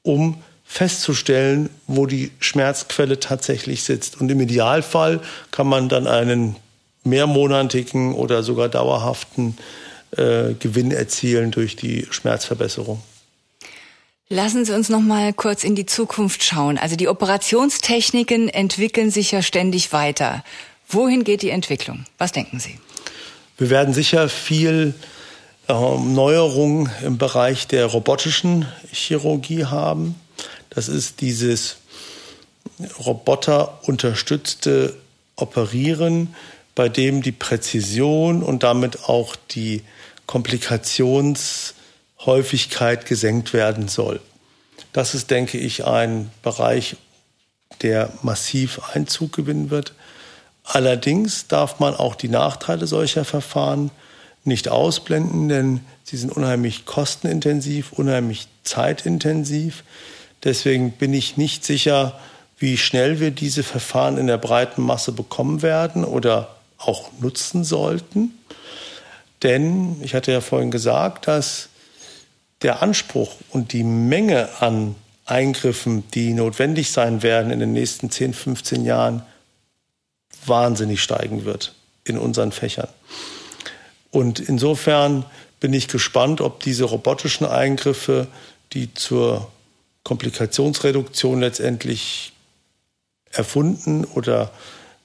um 0.04 0.42
festzustellen, 0.66 1.70
wo 1.88 2.06
die 2.06 2.32
Schmerzquelle 2.40 3.20
tatsächlich 3.20 3.84
sitzt. 3.84 4.22
Und 4.22 4.30
im 4.30 4.40
Idealfall 4.40 5.20
kann 5.50 5.66
man 5.68 5.90
dann 5.90 6.06
einen 6.06 6.58
mehrmonatigen 7.04 8.14
oder 8.14 8.44
sogar 8.44 8.70
dauerhaften 8.70 9.58
äh, 10.12 10.54
Gewinn 10.60 10.92
erzielen 10.92 11.50
durch 11.50 11.76
die 11.76 12.08
Schmerzverbesserung. 12.12 13.02
Lassen 14.32 14.64
Sie 14.64 14.76
uns 14.76 14.90
noch 14.90 15.02
mal 15.02 15.34
kurz 15.34 15.64
in 15.64 15.74
die 15.74 15.88
Zukunft 15.88 16.44
schauen. 16.44 16.78
Also 16.78 16.96
die 16.96 17.08
Operationstechniken 17.08 18.48
entwickeln 18.48 19.10
sich 19.10 19.32
ja 19.32 19.42
ständig 19.42 19.92
weiter. 19.92 20.44
Wohin 20.90 21.24
geht 21.24 21.44
die 21.44 21.52
Entwicklung? 21.52 22.06
Was 22.18 22.32
denken 22.32 22.60
Sie? 22.60 22.80
Wir 23.58 23.70
werden 23.70 23.94
sicher 23.94 24.28
viel 24.28 24.96
äh, 25.68 25.74
Neuerungen 25.74 26.90
im 27.04 27.20
Bereich 27.20 27.68
der 27.68 27.86
robotischen 27.86 28.66
Chirurgie 28.92 29.66
haben. 29.66 30.16
Das 30.72 30.88
ist 30.88 31.22
dieses 31.22 31.78
roboterunterstützte 33.06 34.96
Operieren, 35.36 36.34
bei 36.74 36.90
dem 36.90 37.22
die 37.22 37.34
Präzision 37.34 38.42
und 38.42 38.64
damit 38.64 39.04
auch 39.04 39.36
die 39.36 39.84
Komplikationshäufigkeit 40.26 43.06
gesenkt 43.06 43.54
werden 43.54 43.88
soll. 43.88 44.22
Das 44.92 45.14
ist, 45.14 45.30
denke 45.30 45.60
ich, 45.60 45.86
ein 45.86 46.32
Bereich, 46.42 46.96
der 47.82 48.12
massiv 48.24 48.82
Einzug 48.94 49.34
gewinnen 49.34 49.70
wird. 49.70 49.94
Allerdings 50.72 51.48
darf 51.48 51.80
man 51.80 51.96
auch 51.96 52.14
die 52.14 52.30
Nachteile 52.30 52.86
solcher 52.86 53.26
Verfahren 53.26 53.90
nicht 54.44 54.70
ausblenden, 54.70 55.50
denn 55.50 55.80
sie 56.04 56.16
sind 56.16 56.32
unheimlich 56.32 56.86
kostenintensiv, 56.86 57.92
unheimlich 57.92 58.48
zeitintensiv. 58.64 59.84
Deswegen 60.44 60.92
bin 60.92 61.12
ich 61.16 61.38
nicht 61.38 61.66
sicher, 61.66 62.20
wie 62.60 62.78
schnell 62.78 63.20
wir 63.20 63.32
diese 63.32 63.64
Verfahren 63.64 64.20
in 64.20 64.28
der 64.28 64.38
breiten 64.38 64.84
Masse 64.84 65.12
bekommen 65.12 65.64
werden 65.64 66.06
oder 66.06 66.56
auch 66.78 67.10
nutzen 67.20 67.64
sollten. 67.64 68.38
Denn 69.42 70.00
ich 70.04 70.14
hatte 70.14 70.32
ja 70.32 70.40
vorhin 70.40 70.70
gesagt, 70.70 71.28
dass 71.28 71.70
der 72.62 72.84
Anspruch 72.84 73.32
und 73.50 73.74
die 73.74 73.84
Menge 73.84 74.50
an 74.60 74.94
Eingriffen, 75.26 76.04
die 76.12 76.34
notwendig 76.34 76.92
sein 76.92 77.24
werden 77.24 77.52
in 77.52 77.60
den 77.60 77.74
nächsten 77.74 78.12
10, 78.12 78.36
15 78.36 78.86
Jahren, 78.86 79.24
wahnsinnig 80.46 81.02
steigen 81.02 81.46
wird 81.46 81.74
in 82.04 82.18
unseren 82.18 82.52
Fächern. 82.52 82.90
Und 84.12 84.40
insofern 84.40 85.26
bin 85.60 85.74
ich 85.74 85.88
gespannt, 85.88 86.42
ob 86.42 86.62
diese 86.62 86.86
robotischen 86.86 87.46
Eingriffe, 87.46 88.28
die 88.74 88.94
zur 88.94 89.52
Komplikationsreduktion 90.04 91.42
letztendlich 91.42 92.34
erfunden 93.32 94.06
oder 94.06 94.52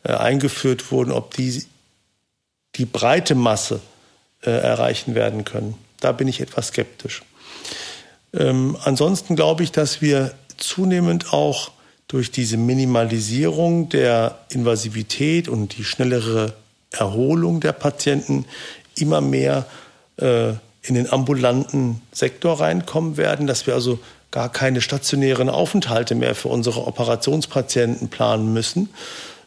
äh, 0.05 0.13
eingeführt 0.13 0.91
wurden, 0.91 1.13
ob 1.13 1.35
die 1.35 1.65
die 2.77 2.87
breite 2.87 3.35
Masse 3.35 3.81
äh, 4.43 4.51
erreichen 4.51 5.15
werden 5.15 5.45
können. 5.45 5.75
Da 6.01 6.13
bin 6.13 6.29
ich 6.29 6.41
etwas 6.41 6.69
skeptisch. 6.69 7.23
Ähm, 8.33 8.77
ansonsten 8.83 9.37
glaube 9.37 9.63
ich, 9.63 9.73
dass 9.73 10.01
wir 10.01 10.35
zunehmend 10.57 11.33
auch 11.33 11.71
durch 12.15 12.31
diese 12.31 12.59
Minimalisierung 12.59 13.89
der 13.89 14.39
Invasivität 14.51 15.49
und 15.49 15.77
die 15.77 15.83
schnellere 15.83 16.53
Erholung 16.93 17.59
der 17.59 17.73
Patienten 17.73 18.45
immer 18.95 19.21
mehr 19.21 19.67
äh, 20.19 20.51
in 20.83 20.95
den 20.95 21.13
ambulanten 21.13 22.03
Sektor 22.13 22.61
reinkommen 22.61 23.17
werden, 23.17 23.49
dass 23.49 23.67
wir 23.67 23.75
also 23.75 23.99
gar 24.31 24.49
keine 24.49 24.81
stationären 24.81 25.49
Aufenthalte 25.49 26.15
mehr 26.15 26.37
für 26.37 26.47
unsere 26.47 26.87
Operationspatienten 26.87 28.07
planen 28.11 28.53
müssen, 28.53 28.91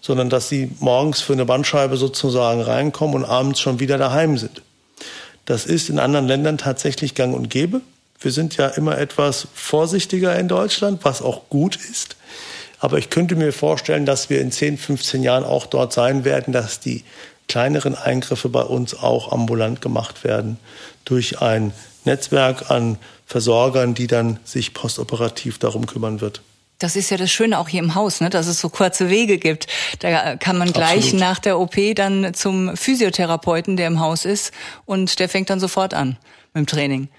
sondern 0.01 0.30
dass 0.30 0.49
sie 0.49 0.70
morgens 0.82 1.22
für 1.22 1.32
eine 1.32 1.45
Bandscheibe 1.45 1.95
sozusagen 1.95 2.59
reinkommen 2.59 3.15
und 3.15 3.24
abends 3.24 3.61
schon 3.61 3.80
wieder 3.80 3.97
daheim 3.97 4.38
sind. 4.38 4.61
Das 5.45 5.65
ist 5.65 5.88
in 5.88 5.99
anderen 5.99 6.28
Ländern 6.28 6.57
tatsächlich 6.57 7.15
gang 7.15 7.34
und 7.34 7.49
gäbe. 7.49 7.80
Wir 8.20 8.32
sind 8.32 8.57
ja 8.57 8.68
immer 8.68 8.97
etwas 8.97 9.47
vorsichtiger 9.53 10.38
in 10.38 10.49
Deutschland, 10.49 11.05
was 11.05 11.22
auch 11.22 11.47
gut 11.47 11.78
ist. 11.78 12.18
Aber 12.80 12.97
ich 12.97 13.09
könnte 13.09 13.36
mir 13.36 13.53
vorstellen, 13.53 14.05
dass 14.05 14.30
wir 14.30 14.39
in 14.39 14.51
10, 14.51 14.78
15 14.78 15.23
Jahren 15.23 15.43
auch 15.43 15.65
dort 15.65 15.93
sein 15.93 16.25
werden, 16.25 16.53
dass 16.53 16.80
die 16.80 17.03
kleineren 17.47 17.95
Eingriffe 17.95 18.49
bei 18.49 18.61
uns 18.61 18.93
auch 18.93 19.32
ambulant 19.32 19.82
gemacht 19.82 20.23
werden 20.23 20.59
durch 21.05 21.41
ein 21.41 21.73
Netzwerk 22.05 22.69
an 22.69 22.97
Versorgern, 23.25 23.93
die 23.93 24.07
dann 24.07 24.39
sich 24.43 24.73
postoperativ 24.73 25.57
darum 25.59 25.86
kümmern 25.86 26.21
wird. 26.21 26.41
Das 26.80 26.95
ist 26.95 27.09
ja 27.09 27.17
das 27.17 27.32
Schöne 27.32 27.57
auch 27.57 27.69
hier 27.69 27.82
im 27.82 27.95
Haus, 27.95 28.21
ne, 28.21 28.30
dass 28.30 28.45
es 28.45 28.59
so 28.59 28.69
kurze 28.69 29.09
Wege 29.09 29.39
gibt. 29.39 29.67
Da 29.99 30.36
kann 30.36 30.57
man 30.57 30.71
gleich 30.71 31.05
Absolut. 31.05 31.19
nach 31.19 31.39
der 31.39 31.59
OP 31.59 31.75
dann 31.95 32.34
zum 32.36 32.78
Physiotherapeuten, 32.78 33.78
der 33.78 33.88
im 33.88 33.99
Haus 33.99 34.25
ist, 34.25 34.53
und 34.86 35.19
der 35.19 35.28
fängt 35.28 35.49
dann 35.49 35.59
sofort 35.59 35.95
an 35.95 36.17
mit 36.53 36.65
dem 36.65 36.67
Training. 36.67 37.09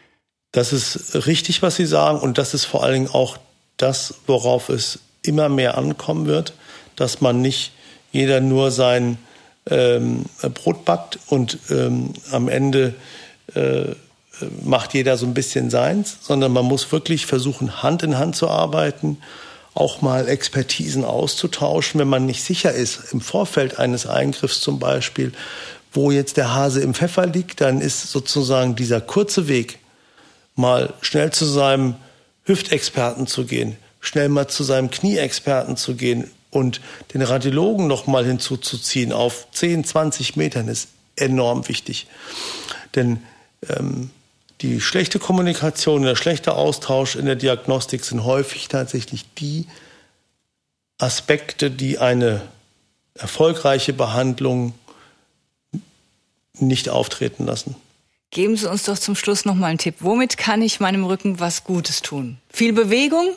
Das 0.52 0.72
ist 0.72 1.26
richtig, 1.26 1.60
was 1.60 1.76
Sie 1.76 1.86
sagen, 1.86 2.20
und 2.20 2.38
das 2.38 2.54
ist 2.54 2.64
vor 2.64 2.84
allen 2.84 2.94
Dingen 2.94 3.10
auch 3.10 3.36
das, 3.76 4.14
worauf 4.26 4.68
es 4.68 5.00
immer 5.28 5.48
mehr 5.48 5.78
ankommen 5.78 6.26
wird, 6.26 6.54
dass 6.96 7.20
man 7.20 7.40
nicht 7.40 7.72
jeder 8.10 8.40
nur 8.40 8.70
sein 8.70 9.18
ähm, 9.70 10.24
Brot 10.54 10.84
backt 10.84 11.18
und 11.28 11.58
ähm, 11.70 12.14
am 12.32 12.48
Ende 12.48 12.94
äh, 13.54 13.94
macht 14.62 14.94
jeder 14.94 15.16
so 15.16 15.26
ein 15.26 15.34
bisschen 15.34 15.70
seins, 15.70 16.18
sondern 16.22 16.52
man 16.52 16.64
muss 16.64 16.90
wirklich 16.92 17.26
versuchen, 17.26 17.82
Hand 17.82 18.02
in 18.02 18.18
Hand 18.18 18.36
zu 18.36 18.48
arbeiten, 18.48 19.18
auch 19.74 20.00
mal 20.00 20.28
Expertisen 20.28 21.04
auszutauschen, 21.04 22.00
wenn 22.00 22.08
man 22.08 22.26
nicht 22.26 22.42
sicher 22.42 22.72
ist, 22.72 23.12
im 23.12 23.20
Vorfeld 23.20 23.78
eines 23.78 24.06
Eingriffs 24.06 24.60
zum 24.60 24.78
Beispiel, 24.78 25.32
wo 25.92 26.10
jetzt 26.10 26.36
der 26.36 26.54
Hase 26.54 26.80
im 26.80 26.94
Pfeffer 26.94 27.26
liegt, 27.26 27.60
dann 27.60 27.80
ist 27.80 28.10
sozusagen 28.10 28.76
dieser 28.76 29.00
kurze 29.00 29.48
Weg, 29.48 29.78
mal 30.54 30.92
schnell 31.00 31.30
zu 31.30 31.44
seinem 31.44 31.94
Hüftexperten 32.44 33.26
zu 33.26 33.44
gehen, 33.44 33.76
schnell 34.00 34.28
mal 34.28 34.48
zu 34.48 34.64
seinem 34.64 34.90
Knieexperten 34.90 35.76
zu 35.76 35.94
gehen 35.94 36.30
und 36.50 36.80
den 37.14 37.22
Radiologen 37.22 37.86
noch 37.86 38.06
mal 38.06 38.24
hinzuzuziehen 38.24 39.12
auf 39.12 39.48
10, 39.52 39.84
20 39.84 40.36
Metern 40.36 40.68
ist 40.68 40.88
enorm 41.16 41.68
wichtig. 41.68 42.06
Denn 42.94 43.22
ähm, 43.68 44.10
die 44.60 44.80
schlechte 44.80 45.18
Kommunikation, 45.18 46.02
der 46.02 46.16
schlechte 46.16 46.54
Austausch 46.54 47.16
in 47.16 47.26
der 47.26 47.36
Diagnostik 47.36 48.04
sind 48.04 48.24
häufig 48.24 48.68
tatsächlich 48.68 49.24
die 49.34 49.66
Aspekte, 50.98 51.70
die 51.70 51.98
eine 51.98 52.42
erfolgreiche 53.14 53.92
Behandlung 53.92 54.74
nicht 56.54 56.88
auftreten 56.88 57.46
lassen. 57.46 57.76
Geben 58.30 58.56
Sie 58.56 58.68
uns 58.68 58.84
doch 58.84 58.98
zum 58.98 59.14
Schluss 59.14 59.44
noch 59.44 59.54
mal 59.54 59.68
einen 59.68 59.78
Tipp. 59.78 59.96
Womit 60.00 60.36
kann 60.36 60.60
ich 60.60 60.80
meinem 60.80 61.04
Rücken 61.04 61.40
was 61.40 61.64
Gutes 61.64 62.02
tun? 62.02 62.38
Viel 62.50 62.72
Bewegung? 62.72 63.30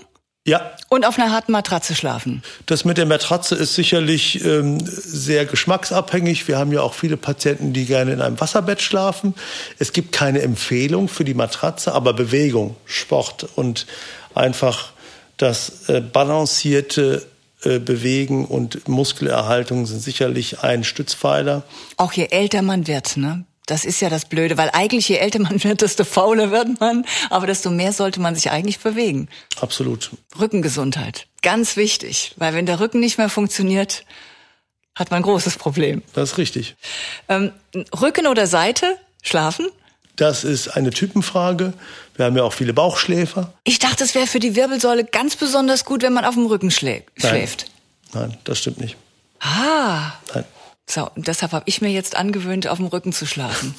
Ja. 0.45 0.71
Und 0.89 1.05
auf 1.05 1.19
einer 1.19 1.31
harten 1.31 1.51
Matratze 1.51 1.93
schlafen. 1.93 2.41
Das 2.65 2.83
mit 2.83 2.97
der 2.97 3.05
Matratze 3.05 3.55
ist 3.55 3.75
sicherlich 3.75 4.43
ähm, 4.43 4.79
sehr 4.83 5.45
geschmacksabhängig. 5.45 6.47
Wir 6.47 6.57
haben 6.57 6.71
ja 6.71 6.81
auch 6.81 6.95
viele 6.95 7.15
Patienten, 7.15 7.73
die 7.73 7.85
gerne 7.85 8.13
in 8.13 8.21
einem 8.21 8.39
Wasserbett 8.41 8.81
schlafen. 8.81 9.35
Es 9.77 9.93
gibt 9.93 10.11
keine 10.11 10.41
Empfehlung 10.41 11.09
für 11.09 11.23
die 11.23 11.35
Matratze, 11.35 11.93
aber 11.93 12.13
Bewegung, 12.13 12.75
Sport 12.85 13.49
und 13.55 13.85
einfach 14.33 14.93
das 15.37 15.89
äh, 15.89 16.01
balancierte 16.01 17.25
äh, 17.63 17.77
Bewegen 17.77 18.45
und 18.45 18.87
Muskelerhaltung 18.87 19.85
sind 19.85 20.01
sicherlich 20.01 20.61
ein 20.61 20.83
Stützpfeiler. 20.83 21.61
Auch 21.97 22.13
je 22.13 22.27
älter 22.31 22.63
man 22.63 22.87
wird, 22.87 23.17
ne? 23.17 23.45
Das 23.71 23.85
ist 23.85 24.01
ja 24.01 24.09
das 24.09 24.25
Blöde, 24.25 24.57
weil 24.57 24.69
eigentlich 24.73 25.07
je 25.07 25.15
älter 25.15 25.39
man 25.39 25.63
wird, 25.63 25.81
desto 25.81 26.03
fauler 26.03 26.51
wird 26.51 26.81
man, 26.81 27.05
aber 27.29 27.47
desto 27.47 27.69
mehr 27.69 27.93
sollte 27.93 28.19
man 28.19 28.35
sich 28.35 28.51
eigentlich 28.51 28.79
bewegen. 28.79 29.29
Absolut. 29.61 30.09
Rückengesundheit, 30.37 31.27
ganz 31.41 31.77
wichtig, 31.77 32.33
weil 32.35 32.53
wenn 32.53 32.65
der 32.65 32.81
Rücken 32.81 32.99
nicht 32.99 33.17
mehr 33.17 33.29
funktioniert, 33.29 34.03
hat 34.93 35.09
man 35.09 35.21
ein 35.21 35.23
großes 35.23 35.55
Problem. 35.55 36.01
Das 36.11 36.33
ist 36.33 36.37
richtig. 36.37 36.75
Ähm, 37.29 37.53
Rücken 38.01 38.27
oder 38.27 38.45
Seite, 38.45 38.97
schlafen? 39.23 39.69
Das 40.17 40.43
ist 40.43 40.67
eine 40.67 40.89
Typenfrage. 40.89 41.71
Wir 42.17 42.25
haben 42.25 42.35
ja 42.35 42.43
auch 42.43 42.51
viele 42.51 42.73
Bauchschläfer. 42.73 43.53
Ich 43.63 43.79
dachte, 43.79 44.03
es 44.03 44.13
wäre 44.13 44.27
für 44.27 44.41
die 44.41 44.57
Wirbelsäule 44.57 45.05
ganz 45.05 45.37
besonders 45.37 45.85
gut, 45.85 46.01
wenn 46.01 46.11
man 46.11 46.25
auf 46.25 46.35
dem 46.35 46.45
Rücken 46.45 46.71
schlä 46.71 47.03
schläft. 47.15 47.71
Nein. 48.11 48.31
Nein, 48.31 48.37
das 48.43 48.57
stimmt 48.57 48.81
nicht. 48.81 48.97
Ah. 49.39 50.11
Nein. 50.35 50.43
So, 50.91 51.09
und 51.15 51.27
deshalb 51.27 51.53
habe 51.53 51.63
ich 51.67 51.81
mir 51.81 51.89
jetzt 51.89 52.17
angewöhnt, 52.17 52.67
auf 52.67 52.77
dem 52.77 52.87
Rücken 52.87 53.13
zu 53.13 53.25
schlafen. 53.25 53.75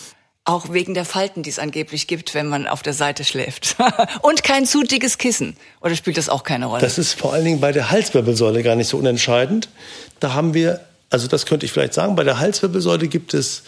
Auch 0.47 0.73
wegen 0.73 0.95
der 0.95 1.05
Falten, 1.05 1.43
die 1.43 1.51
es 1.51 1.59
angeblich 1.59 2.07
gibt, 2.07 2.33
wenn 2.33 2.47
man 2.47 2.67
auf 2.67 2.83
der 2.83 2.95
Seite 2.95 3.23
schläft. 3.23 3.77
und 4.23 4.43
kein 4.43 4.65
zu 4.65 4.83
dickes 4.83 5.19
Kissen. 5.19 5.57
Oder 5.83 5.95
spielt 5.95 6.17
das 6.17 6.31
auch 6.31 6.43
keine 6.43 6.67
Rolle? 6.67 6.81
Das 6.81 6.97
ist 6.97 7.13
vor 7.13 7.35
allen 7.35 7.45
Dingen 7.45 7.61
bei 7.61 7.71
der 7.71 7.91
Halswirbelsäule 7.91 8.63
gar 8.63 8.77
nicht 8.77 8.89
so 8.89 8.97
unentscheidend. 8.97 9.69
Da 10.21 10.33
haben 10.33 10.55
wir, 10.55 10.81
also 11.11 11.29
das 11.29 11.45
könnte 11.45 11.67
ich 11.67 11.73
vielleicht 11.73 11.93
sagen, 11.93 12.17
bei 12.17 12.25
der 12.25 12.39
Halswirbelsäule 12.39 13.09
gibt 13.09 13.35
es 13.35 13.65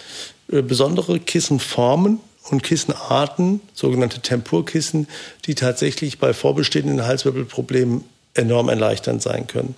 äh, 0.51 0.63
besondere 0.63 1.21
Kissenformen 1.21 2.21
und 2.51 2.63
Kissenarten, 2.63 3.61
sogenannte 3.75 4.21
Tempurkissen, 4.21 5.07
die 5.45 5.55
tatsächlich 5.55 6.19
bei 6.19 6.33
vorbestehenden 6.33 7.05
Halswirbelproblemen 7.05 8.05
enorm 8.33 8.71
erleichternd 8.71 9.21
sein 9.21 9.47
können. 9.47 9.75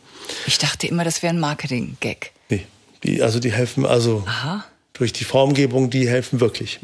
Ich 0.47 0.59
dachte 0.59 0.87
immer, 0.87 1.03
das 1.03 1.23
wäre 1.23 1.35
ein 1.35 1.41
Marketing-Gag. 1.41 2.33
Die, 3.07 3.23
also 3.23 3.39
die 3.39 3.53
helfen 3.53 3.87
also 3.87 4.25
Aha. 4.27 4.65
durch 4.93 5.13
die 5.13 5.25
Formgebung, 5.25 5.91
die 5.91 6.09
helfen 6.09 6.41
wirklich. 6.41 6.81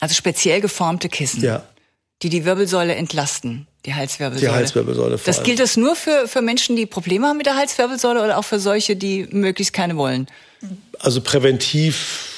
Also 0.00 0.14
speziell 0.14 0.60
geformte 0.60 1.08
Kissen, 1.08 1.42
Ja, 1.42 1.62
die 2.22 2.28
die 2.28 2.44
Wirbelsäule 2.44 2.94
entlasten, 2.94 3.66
die 3.86 3.94
Halswirbelsäule. 3.94 4.50
die 4.50 4.56
Halswirbelsäule 4.56 5.18
vor 5.18 5.26
Das 5.26 5.38
allem. 5.38 5.46
gilt 5.46 5.60
das 5.60 5.76
nur 5.76 5.96
für, 5.96 6.28
für 6.28 6.42
Menschen, 6.42 6.76
die 6.76 6.86
Probleme 6.86 7.26
haben 7.26 7.36
mit 7.36 7.46
der 7.46 7.56
Halswirbelsäule 7.56 8.22
oder 8.22 8.38
auch 8.38 8.44
für 8.44 8.58
solche, 8.60 8.96
die 8.96 9.26
möglichst 9.30 9.72
keine 9.72 9.96
wollen? 9.96 10.26
Also 11.00 11.20
präventiv 11.20 12.28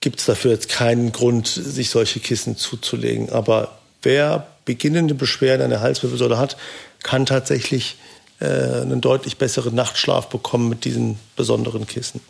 gibt 0.00 0.20
es 0.20 0.26
dafür 0.26 0.50
jetzt 0.52 0.68
keinen 0.68 1.12
Grund, 1.12 1.46
sich 1.48 1.88
solche 1.90 2.20
Kissen 2.20 2.56
zuzulegen. 2.56 3.30
Aber 3.30 3.78
wer 4.02 4.46
beginnende 4.66 5.14
Beschwerden 5.14 5.62
an 5.62 5.70
der 5.70 5.80
Halswirbelsäule 5.80 6.36
hat, 6.36 6.56
kann 7.02 7.24
tatsächlich 7.26 7.96
äh, 8.44 8.82
einen 8.82 9.00
deutlich 9.00 9.38
besseren 9.38 9.74
Nachtschlaf 9.74 10.28
bekommen 10.28 10.68
mit 10.68 10.84
diesen 10.84 11.18
besonderen 11.36 11.86
Kissen. 11.86 12.20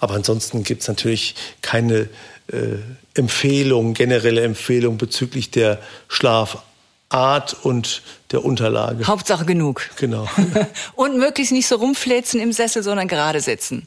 Aber 0.00 0.14
ansonsten 0.14 0.64
gibt 0.64 0.82
es 0.82 0.88
natürlich 0.88 1.34
keine 1.60 2.08
äh, 2.50 2.78
Empfehlung, 3.14 3.94
generelle 3.94 4.42
Empfehlung 4.42 4.96
bezüglich 4.96 5.50
der 5.50 5.78
Schlafart 6.08 7.56
und 7.62 8.02
der 8.30 8.44
Unterlage. 8.44 9.06
Hauptsache 9.06 9.44
genug. 9.44 9.82
Genau. 9.96 10.26
Und 10.94 11.18
möglichst 11.18 11.52
nicht 11.52 11.66
so 11.66 11.76
rumfläzen 11.76 12.40
im 12.40 12.52
Sessel, 12.52 12.82
sondern 12.82 13.08
gerade 13.08 13.40
sitzen. 13.40 13.86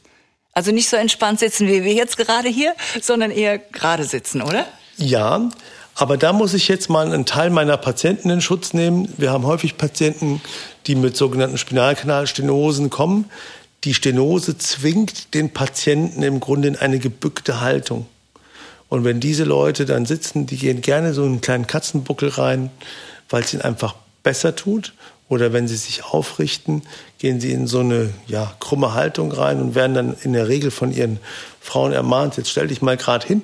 Also 0.52 0.70
nicht 0.70 0.88
so 0.88 0.96
entspannt 0.96 1.40
sitzen, 1.40 1.66
wie 1.66 1.82
wir 1.82 1.94
jetzt 1.94 2.16
gerade 2.16 2.48
hier, 2.48 2.74
sondern 3.00 3.30
eher 3.30 3.58
gerade 3.58 4.04
sitzen, 4.04 4.42
oder? 4.42 4.66
Ja, 4.96 5.48
aber 5.94 6.16
da 6.16 6.32
muss 6.32 6.54
ich 6.54 6.68
jetzt 6.68 6.88
mal 6.88 7.06
einen 7.06 7.26
Teil 7.26 7.50
meiner 7.50 7.76
Patienten 7.76 8.30
in 8.30 8.40
Schutz 8.40 8.72
nehmen. 8.72 9.12
Wir 9.16 9.30
haben 9.30 9.46
häufig 9.46 9.76
Patienten, 9.76 10.40
die 10.86 10.94
mit 10.94 11.16
sogenannten 11.16 11.58
Spinalkanalstenosen 11.58 12.90
kommen. 12.90 13.30
Die 13.84 13.94
Stenose 13.94 14.58
zwingt 14.58 15.34
den 15.34 15.50
Patienten 15.50 16.22
im 16.22 16.40
Grunde 16.40 16.68
in 16.68 16.76
eine 16.76 16.98
gebückte 16.98 17.60
Haltung. 17.60 18.06
Und 18.88 19.04
wenn 19.04 19.20
diese 19.20 19.44
Leute 19.44 19.86
dann 19.86 20.06
sitzen, 20.06 20.46
die 20.46 20.58
gehen 20.58 20.82
gerne 20.82 21.14
so 21.14 21.24
einen 21.24 21.40
kleinen 21.40 21.66
Katzenbuckel 21.66 22.28
rein, 22.28 22.70
weil 23.30 23.42
es 23.42 23.52
ihnen 23.54 23.62
einfach 23.62 23.94
besser 24.22 24.54
tut. 24.54 24.92
Oder 25.28 25.54
wenn 25.54 25.66
sie 25.66 25.76
sich 25.76 26.04
aufrichten, 26.04 26.82
gehen 27.18 27.40
sie 27.40 27.52
in 27.52 27.66
so 27.66 27.80
eine 27.80 28.10
ja, 28.26 28.52
krumme 28.60 28.92
Haltung 28.92 29.32
rein 29.32 29.62
und 29.62 29.74
werden 29.74 29.94
dann 29.94 30.16
in 30.22 30.34
der 30.34 30.46
Regel 30.48 30.70
von 30.70 30.92
ihren 30.92 31.20
Frauen 31.58 31.92
ermahnt, 31.92 32.36
jetzt 32.36 32.50
stell 32.50 32.66
dich 32.66 32.82
mal 32.82 32.98
gerade 32.98 33.26
hin. 33.26 33.42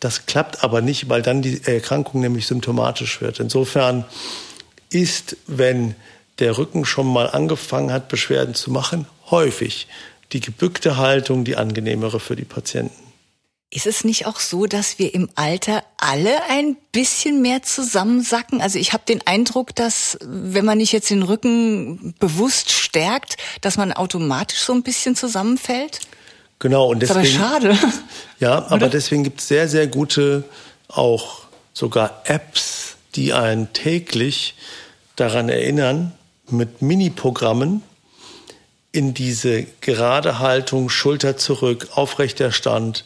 Das 0.00 0.26
klappt 0.26 0.64
aber 0.64 0.80
nicht, 0.80 1.08
weil 1.08 1.22
dann 1.22 1.40
die 1.40 1.62
Erkrankung 1.64 2.20
nämlich 2.20 2.46
symptomatisch 2.46 3.20
wird. 3.20 3.38
Insofern 3.38 4.04
ist, 4.90 5.36
wenn 5.46 5.94
der 6.38 6.58
Rücken 6.58 6.84
schon 6.84 7.06
mal 7.06 7.30
angefangen 7.30 7.92
hat, 7.92 8.08
Beschwerden 8.08 8.54
zu 8.54 8.70
machen, 8.70 9.06
häufig 9.30 9.86
die 10.32 10.40
gebückte 10.40 10.96
Haltung 10.96 11.44
die 11.44 11.56
angenehmere 11.56 12.18
für 12.20 12.36
die 12.36 12.44
Patienten. 12.44 13.04
Ist 13.70 13.86
es 13.86 14.04
nicht 14.04 14.26
auch 14.26 14.38
so, 14.38 14.66
dass 14.66 15.00
wir 15.00 15.14
im 15.14 15.28
Alter 15.34 15.82
alle 15.96 16.44
ein 16.48 16.76
bisschen 16.92 17.42
mehr 17.42 17.62
zusammensacken? 17.64 18.60
Also 18.60 18.78
ich 18.78 18.92
habe 18.92 19.02
den 19.06 19.26
Eindruck, 19.26 19.74
dass 19.74 20.16
wenn 20.22 20.64
man 20.64 20.78
nicht 20.78 20.92
jetzt 20.92 21.10
den 21.10 21.24
Rücken 21.24 22.14
bewusst 22.20 22.70
stärkt, 22.70 23.36
dass 23.62 23.76
man 23.76 23.92
automatisch 23.92 24.60
so 24.60 24.72
ein 24.72 24.84
bisschen 24.84 25.16
zusammenfällt? 25.16 26.00
Genau, 26.60 26.86
und 26.86 27.02
Ist 27.02 27.10
aber 27.10 27.22
deswegen, 27.22 27.42
schade. 27.42 27.78
ja, 28.38 28.64
aber 28.68 28.88
deswegen 28.88 29.24
gibt 29.24 29.40
es 29.40 29.48
sehr, 29.48 29.68
sehr 29.68 29.88
gute, 29.88 30.44
auch 30.86 31.42
sogar 31.72 32.22
Apps, 32.26 32.94
die 33.16 33.32
einen 33.32 33.72
täglich 33.72 34.54
daran 35.16 35.48
erinnern, 35.48 36.12
mit 36.50 36.82
Mini-Programmen 36.82 37.82
in 38.92 39.12
diese 39.12 39.64
gerade 39.80 40.38
Haltung, 40.38 40.88
Schulter 40.88 41.36
zurück, 41.36 41.88
aufrechter 41.94 42.52
Stand, 42.52 43.04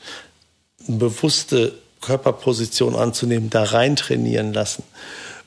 eine 0.86 0.98
bewusste 0.98 1.74
Körperposition 2.00 2.94
anzunehmen, 2.94 3.50
da 3.50 3.64
rein 3.64 3.96
trainieren 3.96 4.52
lassen. 4.52 4.82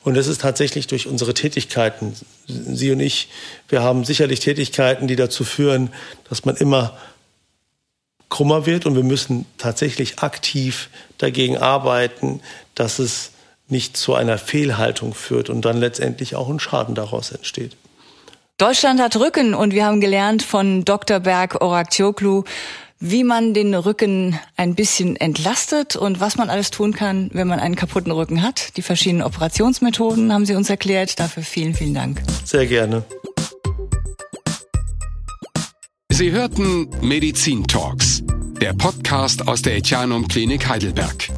Und 0.04 0.14
das 0.14 0.26
ist 0.26 0.40
tatsächlich 0.40 0.88
durch 0.88 1.06
unsere 1.06 1.32
Tätigkeiten. 1.32 2.14
Sie 2.46 2.90
und 2.90 3.00
ich, 3.00 3.28
wir 3.68 3.82
haben 3.82 4.04
sicherlich 4.04 4.40
Tätigkeiten, 4.40 5.06
die 5.06 5.16
dazu 5.16 5.44
führen, 5.44 5.92
dass 6.28 6.44
man 6.44 6.56
immer 6.56 6.98
krummer 8.28 8.66
wird 8.66 8.86
und 8.86 8.96
wir 8.96 9.04
müssen 9.04 9.46
tatsächlich 9.58 10.18
aktiv 10.18 10.88
dagegen 11.18 11.58
arbeiten, 11.58 12.40
dass 12.74 12.98
es 12.98 13.30
nicht 13.68 13.96
zu 13.96 14.14
einer 14.14 14.38
Fehlhaltung 14.38 15.14
führt 15.14 15.50
und 15.50 15.64
dann 15.64 15.78
letztendlich 15.78 16.34
auch 16.34 16.48
ein 16.48 16.58
Schaden 16.58 16.94
daraus 16.94 17.30
entsteht. 17.30 17.76
Deutschland 18.58 19.00
hat 19.00 19.16
Rücken 19.16 19.54
und 19.54 19.74
wir 19.74 19.84
haben 19.86 20.00
gelernt 20.00 20.42
von 20.42 20.84
Dr. 20.84 21.20
Berg 21.20 21.60
Orakcioglu, 21.60 22.44
wie 23.00 23.24
man 23.24 23.54
den 23.54 23.74
Rücken 23.74 24.38
ein 24.56 24.76
bisschen 24.76 25.16
entlastet 25.16 25.96
und 25.96 26.20
was 26.20 26.36
man 26.36 26.48
alles 26.48 26.70
tun 26.70 26.92
kann, 26.92 27.30
wenn 27.32 27.48
man 27.48 27.58
einen 27.58 27.74
kaputten 27.74 28.12
Rücken 28.12 28.42
hat. 28.42 28.76
Die 28.76 28.82
verschiedenen 28.82 29.24
Operationsmethoden 29.24 30.32
haben 30.32 30.46
Sie 30.46 30.54
uns 30.54 30.70
erklärt. 30.70 31.18
Dafür 31.18 31.42
vielen, 31.42 31.74
vielen 31.74 31.94
Dank. 31.94 32.22
Sehr 32.44 32.66
gerne. 32.66 33.04
Sie 36.10 36.30
hörten 36.30 36.88
Medizin 37.00 37.66
Talks, 37.66 38.22
der 38.60 38.74
Podcast 38.74 39.48
aus 39.48 39.62
der 39.62 39.76
Etianum 39.76 40.28
Klinik 40.28 40.68
Heidelberg. 40.68 41.28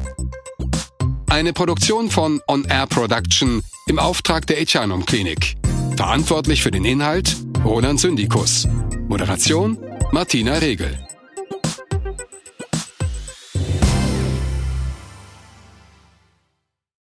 Eine 1.27 1.53
Produktion 1.53 2.11
von 2.11 2.39
On 2.47 2.65
Air 2.65 2.85
Production 2.85 3.63
im 3.87 3.97
Auftrag 3.97 4.45
der 4.45 4.61
Etianum 4.61 5.05
Klinik. 5.05 5.55
Verantwortlich 5.97 6.61
für 6.61 6.71
den 6.71 6.83
Inhalt 6.83 7.35
Roland 7.63 7.99
Syndikus. 7.99 8.67
Moderation 9.07 9.77
Martina 10.11 10.55
Regel. 10.55 11.05